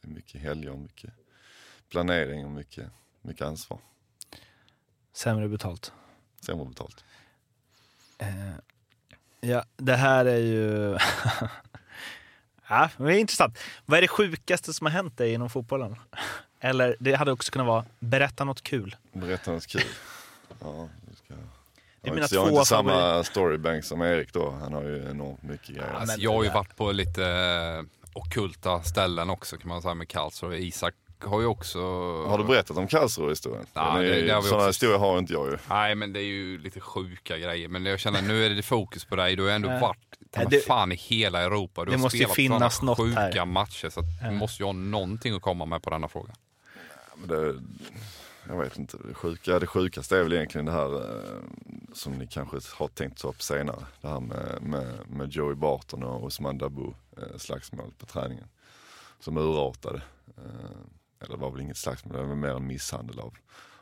Det 0.00 0.08
är 0.08 0.12
mycket 0.12 0.40
helger 0.40 0.70
och 0.70 0.78
mycket 0.78 1.10
planering 1.88 2.44
och 2.44 2.50
mycket, 2.50 2.90
mycket 3.22 3.46
ansvar. 3.46 3.78
Sämre 5.12 5.48
betalt. 5.48 5.92
Sämre 6.40 6.66
betalt. 6.66 7.04
Eh, 8.18 8.52
ja, 9.40 9.64
det 9.76 9.96
här 9.96 10.24
är 10.24 10.38
ju... 10.38 10.98
ja, 12.68 12.90
det 12.96 13.04
är 13.04 13.18
intressant. 13.18 13.58
Vad 13.84 13.98
är 13.98 14.02
det 14.02 14.08
sjukaste 14.08 14.72
som 14.72 14.86
har 14.86 14.92
hänt 14.92 15.18
dig 15.18 15.32
inom 15.32 15.50
fotbollen? 15.50 15.96
Eller 16.60 16.96
det 17.00 17.14
hade 17.14 17.32
också 17.32 17.52
kunnat 17.52 17.66
vara, 17.66 17.84
berätta 17.98 18.44
något 18.44 18.62
kul. 18.62 18.96
Berätta 19.12 19.52
något 19.52 19.66
kul. 19.66 19.82
Ja, 20.60 20.88
det 21.10 21.16
ska... 21.16 21.34
Det 22.00 22.10
är 22.10 22.14
mina 22.14 22.26
jag 22.30 22.40
har 22.40 22.48
två 22.48 22.54
inte 22.56 22.66
samma 22.68 23.24
storybank 23.24 23.84
som 23.84 24.02
Erik 24.02 24.32
då. 24.32 24.50
Han 24.50 24.72
har 24.72 24.82
ju 24.82 25.10
enormt 25.10 25.42
mycket 25.42 25.68
grejer. 25.68 25.94
Alltså, 25.94 26.20
jag 26.20 26.32
har 26.32 26.44
ju 26.44 26.50
varit 26.50 26.76
på 26.76 26.92
lite 26.92 27.24
eh, 27.26 27.84
ockulta 28.14 28.82
ställen 28.82 29.30
också 29.30 29.56
kan 29.56 29.68
man 29.68 29.82
säga 29.82 29.94
med 29.94 30.08
Karlsruhe. 30.08 30.56
Isak 30.58 30.94
har 31.24 31.40
ju 31.40 31.46
också... 31.46 31.78
Har 32.26 32.38
du 32.38 32.44
berättat 32.44 32.76
om 32.76 32.86
Karlsruhe-historien? 32.88 33.66
Har 33.74 33.98
vi 34.00 34.20
Sådana 34.28 34.38
också- 34.38 34.66
historier 34.66 34.98
har 34.98 35.18
inte 35.18 35.32
jag 35.32 35.46
ju. 35.50 35.58
Nej 35.68 35.94
men 35.94 36.12
det 36.12 36.20
är 36.20 36.24
ju 36.24 36.58
lite 36.58 36.80
sjuka 36.80 37.38
grejer. 37.38 37.68
Men 37.68 37.86
jag 37.86 38.00
känner 38.00 38.22
nu 38.22 38.46
är 38.46 38.50
det 38.50 38.62
fokus 38.62 39.04
på 39.04 39.16
dig. 39.16 39.36
Du 39.36 39.42
har 39.42 39.50
ändå 39.50 39.68
varit 39.68 39.98
mig 40.36 40.46
det- 40.50 40.66
fan 40.66 40.92
i 40.92 40.94
hela 40.94 41.42
Europa. 41.42 41.84
Du 41.84 41.90
det 41.90 41.96
har 41.96 42.02
måste 42.02 42.18
ju 42.18 42.24
spelat 42.24 42.36
finnas 42.36 42.76
sådana 42.76 42.90
något 42.90 42.98
sjuka 42.98 43.20
här. 43.38 43.44
matcher. 43.44 43.88
Så 43.90 44.00
att 44.00 44.06
du 44.22 44.30
måste 44.30 44.62
ju 44.62 44.66
ha 44.66 44.72
någonting 44.72 45.34
att 45.34 45.42
komma 45.42 45.64
med 45.64 45.82
på 45.82 45.90
denna 45.90 46.08
fråga. 46.08 46.32
Det, 47.24 47.62
jag 48.48 48.56
vet 48.58 48.78
inte, 48.78 48.98
det, 49.08 49.14
sjuka, 49.14 49.58
det 49.58 49.66
sjukaste 49.66 50.18
är 50.18 50.22
väl 50.22 50.32
egentligen 50.32 50.64
det 50.64 50.72
här 50.72 50.94
eh, 50.94 51.40
som 51.92 52.12
ni 52.12 52.26
kanske 52.26 52.58
har 52.74 52.88
tänkt 52.88 53.18
ta 53.18 53.28
upp 53.28 53.42
senare. 53.42 53.86
Det 54.00 54.08
här 54.08 54.20
med, 54.20 54.62
med, 54.62 55.10
med 55.10 55.30
Joey 55.30 55.54
Barton 55.54 56.02
och 56.02 56.24
Osman 56.24 56.58
Dabou, 56.58 56.94
eh, 57.16 57.36
slagsmål 57.36 57.92
på 57.98 58.06
träningen. 58.06 58.48
Som 59.20 59.36
urartade. 59.36 60.02
Eh, 60.36 60.80
eller 61.20 61.36
det 61.36 61.42
var 61.42 61.50
väl 61.50 61.60
inget 61.60 61.76
slagsmål, 61.76 62.16
det 62.16 62.22
var 62.22 62.34
mer 62.34 62.48
en 62.54 62.66
misshandel 62.66 63.20
av, 63.20 63.34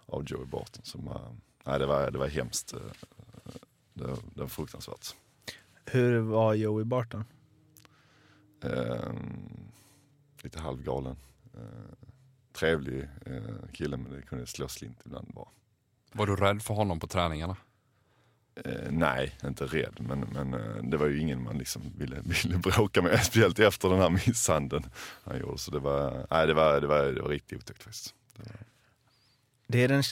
av 0.07 0.25
Joey 0.27 0.47
Barton. 0.47 0.85
Som, 0.85 1.09
eh, 1.09 1.33
nej, 1.65 1.79
det, 1.79 1.87
var, 1.87 2.11
det 2.11 2.19
var 2.19 2.29
hemskt. 2.29 2.75
Det, 3.95 4.17
det 4.35 4.41
var 4.41 4.47
fruktansvärt. 4.47 5.15
Hur 5.87 6.19
var 6.19 6.55
Joey 6.55 6.85
Barton? 6.85 7.25
Eh, 8.65 9.13
lite 10.43 10.61
halvgalen. 10.61 11.17
Eh, 11.55 12.09
trevlig 12.55 13.09
eh, 13.27 13.69
kille 13.73 13.97
men 13.97 14.13
det 14.13 14.23
kunde 14.23 14.47
slå 14.47 14.69
slint 14.69 14.99
ibland 15.05 15.33
bara. 15.35 15.49
Var 16.13 16.27
du 16.27 16.37
rädd 16.37 16.63
för 16.63 16.75
honom 16.75 17.01
på 17.01 17.07
träningarna? 17.07 17.57
Eh, 18.65 18.91
nej, 18.91 19.39
inte 19.45 19.67
rädd 19.67 19.97
men, 19.99 20.21
men 20.21 20.55
eh, 20.55 20.83
det 20.83 20.97
var 20.97 21.07
ju 21.07 21.19
ingen 21.19 21.43
man 21.43 21.59
liksom 21.59 21.83
ville, 21.99 22.21
ville 22.25 22.59
bråka 22.59 23.03
med. 23.03 23.25
Speciellt 23.25 23.59
efter 23.59 23.89
den 23.89 23.99
här 23.99 24.11
misshandeln 24.11 24.85
han 25.25 25.41
gjorde. 25.41 25.59
Så 25.59 25.71
det 25.71 25.79
var, 25.79 26.27
nej, 26.31 26.47
det 26.47 26.55
var, 26.55 26.81
det 26.81 26.87
var, 26.87 27.03
det 27.03 27.23
var 27.23 27.29
riktigt 27.29 27.59
otäckt 27.59 27.83
faktiskt. 27.83 28.15
Det 28.37 28.43
var, 28.43 28.57
Det 29.67 29.85
är 29.85 29.89
den 29.89 30.03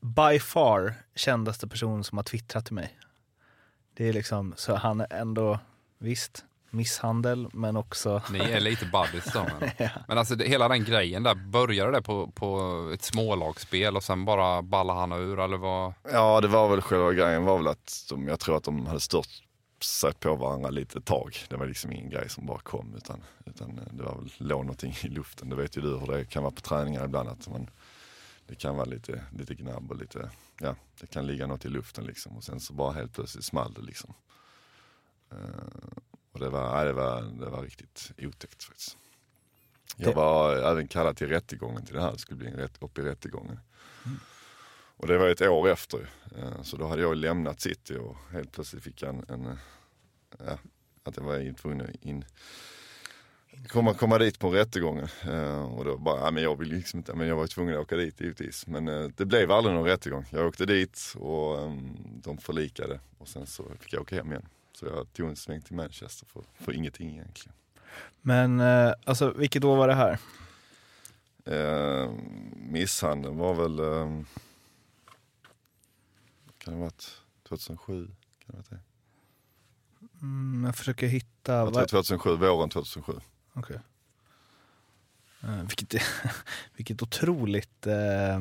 by 0.00 0.38
far 0.38 0.94
kändaste 1.14 1.68
personen 1.68 2.04
som 2.04 2.18
har 2.18 2.22
twittrat 2.22 2.64
till 2.64 2.74
mig. 2.74 2.98
Det 3.94 4.08
är 4.08 4.12
liksom, 4.12 4.54
så 4.56 4.74
han 4.74 5.00
är 5.00 5.12
ändå, 5.12 5.58
visst, 5.98 6.44
misshandel 6.72 7.48
men 7.52 7.76
också... 7.76 8.22
Ni 8.30 8.38
är 8.38 8.60
lite 8.60 8.86
buddies 8.86 9.32
då. 9.32 9.46
Men, 9.60 9.70
men 10.08 10.18
alltså 10.18 10.34
det, 10.34 10.44
hela 10.44 10.68
den 10.68 10.84
grejen 10.84 11.22
där, 11.22 11.34
började 11.34 11.92
det 11.92 12.02
på, 12.02 12.30
på 12.30 12.90
ett 12.94 13.02
smålagsspel 13.02 13.96
och 13.96 14.04
sen 14.04 14.24
bara 14.24 14.62
ballade 14.62 15.00
han 15.00 15.12
ur 15.12 15.40
eller 15.40 15.56
vad? 15.56 15.94
ja, 16.12 16.40
det 16.40 16.48
var 16.48 16.68
väl 16.68 16.80
själva 16.80 17.12
grejen 17.12 17.44
var 17.44 17.58
väl 17.58 17.68
att 17.68 18.06
de, 18.08 18.28
jag 18.28 18.40
tror 18.40 18.56
att 18.56 18.64
de 18.64 18.86
hade 18.86 19.00
stört 19.00 19.28
sig 19.84 20.12
på 20.14 20.34
varandra 20.34 20.70
lite 20.70 20.98
ett 20.98 21.04
tag. 21.04 21.36
Det 21.48 21.56
var 21.56 21.66
liksom 21.66 21.92
ingen 21.92 22.10
grej 22.10 22.28
som 22.28 22.46
bara 22.46 22.58
kom 22.58 22.94
utan, 22.96 23.22
utan 23.44 23.80
det 23.90 24.02
var 24.02 24.16
väl, 24.16 24.32
låg 24.38 24.60
någonting 24.60 24.94
i 25.02 25.08
luften. 25.08 25.48
Det 25.48 25.56
vet 25.56 25.76
ju 25.76 25.80
du 25.80 25.98
hur 25.98 26.06
det 26.06 26.24
kan 26.24 26.42
vara 26.42 26.52
på 26.52 26.60
träningar 26.60 27.04
ibland. 27.04 27.28
Att 27.28 27.48
man, 27.48 27.70
det 28.46 28.54
kan 28.54 28.76
vara 28.76 28.84
lite, 28.84 29.24
lite 29.32 29.54
gnabb 29.54 29.90
och 29.90 29.96
lite, 29.96 30.30
ja, 30.60 30.74
det 31.00 31.06
kan 31.06 31.26
ligga 31.26 31.46
något 31.46 31.64
i 31.64 31.68
luften 31.68 32.04
liksom. 32.04 32.36
Och 32.36 32.44
sen 32.44 32.60
så 32.60 32.72
bara 32.72 32.92
helt 32.92 33.14
plötsligt 33.14 33.44
small 33.44 33.72
det 33.72 33.82
liksom. 33.82 34.14
Eh, 35.30 35.98
och 36.32 36.40
det 36.40 36.48
var, 36.48 36.84
det 36.86 36.92
var, 36.92 37.22
det 37.22 37.50
var 37.50 37.62
riktigt 37.62 38.12
otäckt 38.18 38.64
faktiskt. 38.64 38.96
Jag 39.96 40.10
Det- 40.10 40.16
var 40.16 40.56
även 40.56 40.88
kallad 40.88 41.16
till 41.16 41.28
rättegången 41.28 41.84
till 41.86 41.94
det 41.94 42.00
här. 42.02 42.12
Det 42.12 42.18
skulle 42.18 42.38
bli 42.38 42.48
en 42.48 42.56
rätt, 42.56 42.82
upp 42.82 42.98
i 42.98 43.02
rättegången. 43.02 43.60
Och 44.96 45.06
det 45.08 45.18
var 45.18 45.28
ett 45.28 45.40
år 45.42 45.68
efter. 45.68 46.10
Eh, 46.38 46.62
Så 46.62 46.76
då 46.76 46.86
hade 46.86 47.02
jag 47.02 47.16
lämnat 47.16 47.60
city 47.60 47.96
och 47.96 48.16
helt 48.32 48.52
plötsligt 48.52 48.82
fick 48.84 49.02
jag 49.02 49.08
en, 49.14 49.24
en 49.28 49.58
ja, 50.46 50.58
att 51.04 51.16
jag 51.16 51.24
var 51.24 51.54
tvungen 51.54 51.96
in, 52.00 52.24
komma, 53.68 53.94
komma 53.94 54.18
dit 54.18 54.38
på 54.38 54.50
rättegången. 54.50 55.08
Eh, 55.24 55.64
Och 55.74 55.84
då 55.84 55.98
bara, 55.98 56.30
men 56.30 56.42
jag 56.42 56.58
vill 56.58 56.68
liksom 56.68 56.98
inte, 56.98 57.14
men 57.14 57.26
jag 57.26 57.36
var 57.36 57.46
tvungen 57.46 57.74
att 57.74 57.80
åka 57.80 57.96
dit 57.96 58.20
givetvis. 58.20 58.66
Men 58.66 58.88
eh, 58.88 59.08
det 59.16 59.24
blev 59.26 59.50
aldrig 59.52 59.74
någon 59.74 59.84
rättegång. 59.86 60.24
Jag 60.30 60.46
åkte 60.46 60.66
dit 60.66 61.14
och 61.16 61.62
ehm, 61.62 61.96
de 62.22 62.38
förlikade 62.38 63.00
och 63.18 63.28
sen 63.28 63.46
så 63.46 63.64
fick 63.80 63.92
jag 63.92 64.02
åka 64.02 64.16
hem 64.16 64.30
igen. 64.32 64.46
Så 64.72 64.86
jag 64.86 65.12
tog 65.12 65.28
en 65.28 65.36
sväng 65.36 65.62
till 65.62 65.74
Manchester 65.76 66.26
för, 66.26 66.42
för 66.54 66.72
ingenting 66.72 67.10
egentligen. 67.10 67.56
Men 68.20 68.60
eh, 68.60 68.92
alltså, 69.04 69.30
vilket 69.30 69.64
år 69.64 69.76
var 69.76 69.88
det 69.88 69.94
här? 69.94 70.18
Eh, 71.44 72.10
misshandeln 72.56 73.36
var 73.38 73.54
väl, 73.54 73.78
eh, 73.78 74.24
kan 76.58 76.72
det 76.74 76.78
ha 76.78 76.84
varit 76.84 77.20
2007? 77.48 78.06
Kan 78.06 78.14
det 78.46 78.56
ha 78.56 78.64
det? 78.70 78.80
Mm, 80.22 80.64
jag 80.64 80.76
försöker 80.76 81.06
hitta... 81.06 81.52
Jag 81.52 81.66
tror 81.72 81.80
vad- 81.80 81.88
2007, 81.90 82.36
våren 82.36 82.70
2007. 82.70 83.12
Okej. 83.52 83.80
Eh, 85.42 85.62
vilket, 85.62 85.94
vilket 86.76 87.02
otroligt... 87.02 87.86
Eh, 87.86 88.40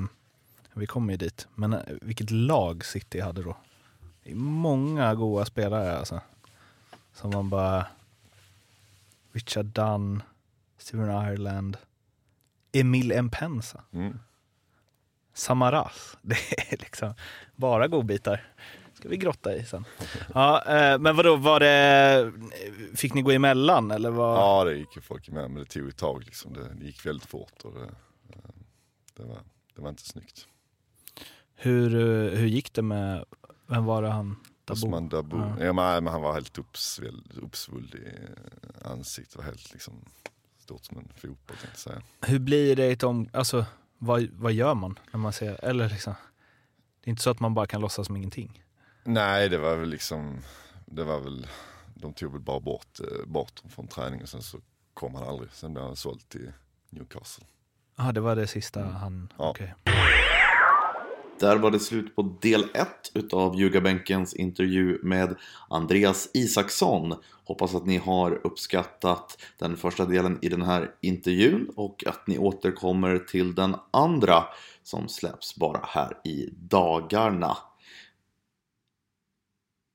vi 0.74 0.88
kommer 0.88 1.14
ju 1.14 1.18
dit. 1.18 1.48
Men 1.56 1.74
eh, 1.74 1.80
vilket 2.02 2.32
lag 2.32 2.86
City 2.86 3.20
hade 3.20 3.44
då. 3.44 3.58
Det 4.24 4.32
är 4.32 4.36
många 4.36 5.16
goda 5.16 5.46
spelare 5.46 5.98
alltså. 5.98 6.22
Som 7.14 7.30
man 7.32 7.50
bara... 7.50 7.86
Richard 9.34 9.66
Dunn, 9.66 10.24
Steven 10.78 11.10
Ireland, 11.32 11.78
Emil 12.72 13.22
Mpensa, 13.24 13.84
Mm. 13.94 14.20
Samaras. 15.34 16.18
Det 16.22 16.36
är 16.74 16.78
liksom 16.78 17.14
bara 17.56 17.88
godbitar. 17.88 18.44
ska 18.94 19.10
vi 19.10 19.18
grotta 19.18 19.56
i 19.56 19.66
sen. 19.66 19.86
Ja, 20.34 20.64
eh, 20.66 21.00
men 21.00 21.16
vadå, 21.16 21.36
var 21.36 21.60
det... 21.60 22.32
Fick 22.96 23.14
ni 23.14 23.22
gå 23.22 23.32
emellan 23.32 23.92
eller 23.92 24.10
vad? 24.12 24.38
Ja, 24.38 24.64
det 24.64 24.76
gick 24.78 24.96
ju 24.96 25.02
folk 25.02 25.30
med, 25.30 25.52
men 25.52 25.64
det 25.64 25.70
tog 25.70 25.88
ett 25.90 25.98
tag 25.98 26.24
liksom. 26.24 26.54
Det, 26.54 26.74
det 26.74 26.86
gick 26.86 27.06
väldigt 27.06 27.30
fort 27.30 27.62
och 27.64 27.74
det, 27.74 27.84
eh, 27.84 28.50
det, 29.16 29.24
var, 29.24 29.38
det 29.76 29.82
var 29.82 29.90
inte 29.90 30.04
snyggt. 30.08 30.48
Hur, 31.56 31.96
eh, 31.96 32.40
hur 32.40 32.48
gick 32.48 32.74
det 32.74 32.82
med, 32.82 33.26
vem 33.72 33.86
var 33.86 34.02
det 34.02 34.10
han? 34.10 34.36
Dabo? 34.66 34.74
Osman 34.74 35.10
Dabou. 35.10 35.40
Ja. 35.40 35.66
Ja. 35.66 35.74
men, 35.74 36.08
han 36.08 36.22
var 36.22 36.34
helt 36.34 36.58
uppsväll, 36.58 37.32
uppsvulld 37.42 37.96
i 37.96 38.08
ansiktet. 38.86 39.36
var 39.36 39.44
helt 39.44 39.74
liksom 39.74 40.06
stort 40.60 40.86
som 40.86 40.98
en 40.98 41.08
fotboll 41.16 41.38
tänkte 41.58 41.68
jag 41.72 41.78
säga. 41.78 42.02
Hur 42.22 42.40
blir 42.40 42.76
det 42.76 43.04
om, 43.04 43.30
alltså 43.34 43.66
vad, 43.98 44.28
vad 44.34 44.54
gör 44.54 44.76
man 44.76 45.00
när 45.12 45.20
man 45.20 45.34
ser, 45.34 45.66
eller 45.66 45.90
liksom, 45.90 46.14
det 47.02 47.08
är 47.08 47.10
inte 47.10 47.22
så 47.22 47.30
att 47.30 47.40
man 47.40 47.54
bara 47.54 47.68
kan 47.68 47.82
låtsas 47.82 48.08
som 48.08 48.16
ingenting. 48.18 48.64
Nej, 49.04 49.50
det 49.50 49.58
var 49.58 49.76
väl 49.76 49.90
liksom, 49.90 50.42
det 50.86 51.04
var 51.04 51.20
väl, 51.20 51.48
de 51.96 52.14
tog 52.14 52.32
väl 52.32 52.42
bara 52.42 52.60
bort, 52.60 53.00
eh, 53.00 53.26
bort 53.28 53.62
från 53.70 53.88
träningen. 53.88 54.28
Sen 54.28 54.42
så 54.42 54.58
kom 54.94 55.16
han 55.16 55.24
aldrig. 55.28 55.52
Sen 55.52 55.74
blev 55.74 55.86
han 55.86 55.96
såld 55.96 56.30
till 56.30 56.52
Newcastle. 56.90 57.46
Ja, 57.96 58.12
det 58.12 58.22
var 58.22 58.36
det 58.36 58.48
sista 58.48 58.84
han, 58.84 59.34
Ja. 59.38 59.50
okej. 59.50 59.74
Där 61.42 61.58
var 61.58 61.72
det 61.72 61.80
slut 61.80 62.16
på 62.16 62.38
del 62.42 62.64
1 62.74 62.88
utav 63.14 63.60
Ljugarbänkens 63.60 64.34
intervju 64.34 65.00
med 65.04 65.36
Andreas 65.70 66.30
Isaksson. 66.34 67.14
Hoppas 67.46 67.76
att 67.76 67.86
ni 67.86 67.98
har 67.98 68.42
uppskattat 68.48 69.38
den 69.58 69.78
första 69.78 70.06
delen 70.06 70.39
i 70.42 70.50
den 70.50 70.62
här 70.62 70.96
intervjun 71.02 71.70
och 71.76 72.04
att 72.08 72.28
ni 72.28 72.38
återkommer 72.38 73.18
till 73.18 73.56
den 73.56 73.76
andra 73.92 74.44
som 74.84 75.08
släpps 75.08 75.56
bara 75.56 75.80
här 75.84 76.18
i 76.24 76.50
dagarna. 76.52 77.58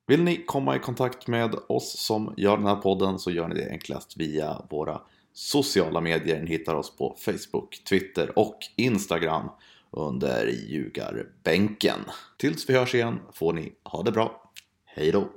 Vill 0.06 0.22
ni 0.22 0.44
komma 0.46 0.76
i 0.76 0.78
kontakt 0.78 1.26
med 1.26 1.54
oss 1.68 1.98
som 1.98 2.34
gör 2.36 2.56
den 2.56 2.66
här 2.66 2.76
podden 2.76 3.18
så 3.18 3.30
gör 3.30 3.48
ni 3.48 3.54
det 3.54 3.70
enklast 3.70 4.16
via 4.16 4.62
våra 4.70 5.00
sociala 5.32 6.00
medier. 6.00 6.42
Ni 6.42 6.50
hittar 6.50 6.74
oss 6.74 6.96
på 6.96 7.16
Facebook, 7.18 7.84
Twitter 7.84 8.38
och 8.38 8.58
Instagram 8.76 9.48
under 9.96 10.46
Ljugarbänken. 10.46 12.00
Tills 12.38 12.68
vi 12.68 12.74
hörs 12.74 12.94
igen 12.94 13.20
får 13.32 13.52
ni 13.52 13.72
ha 13.84 14.02
det 14.02 14.12
bra. 14.12 14.52
Hej 14.84 15.12
då! 15.12 15.28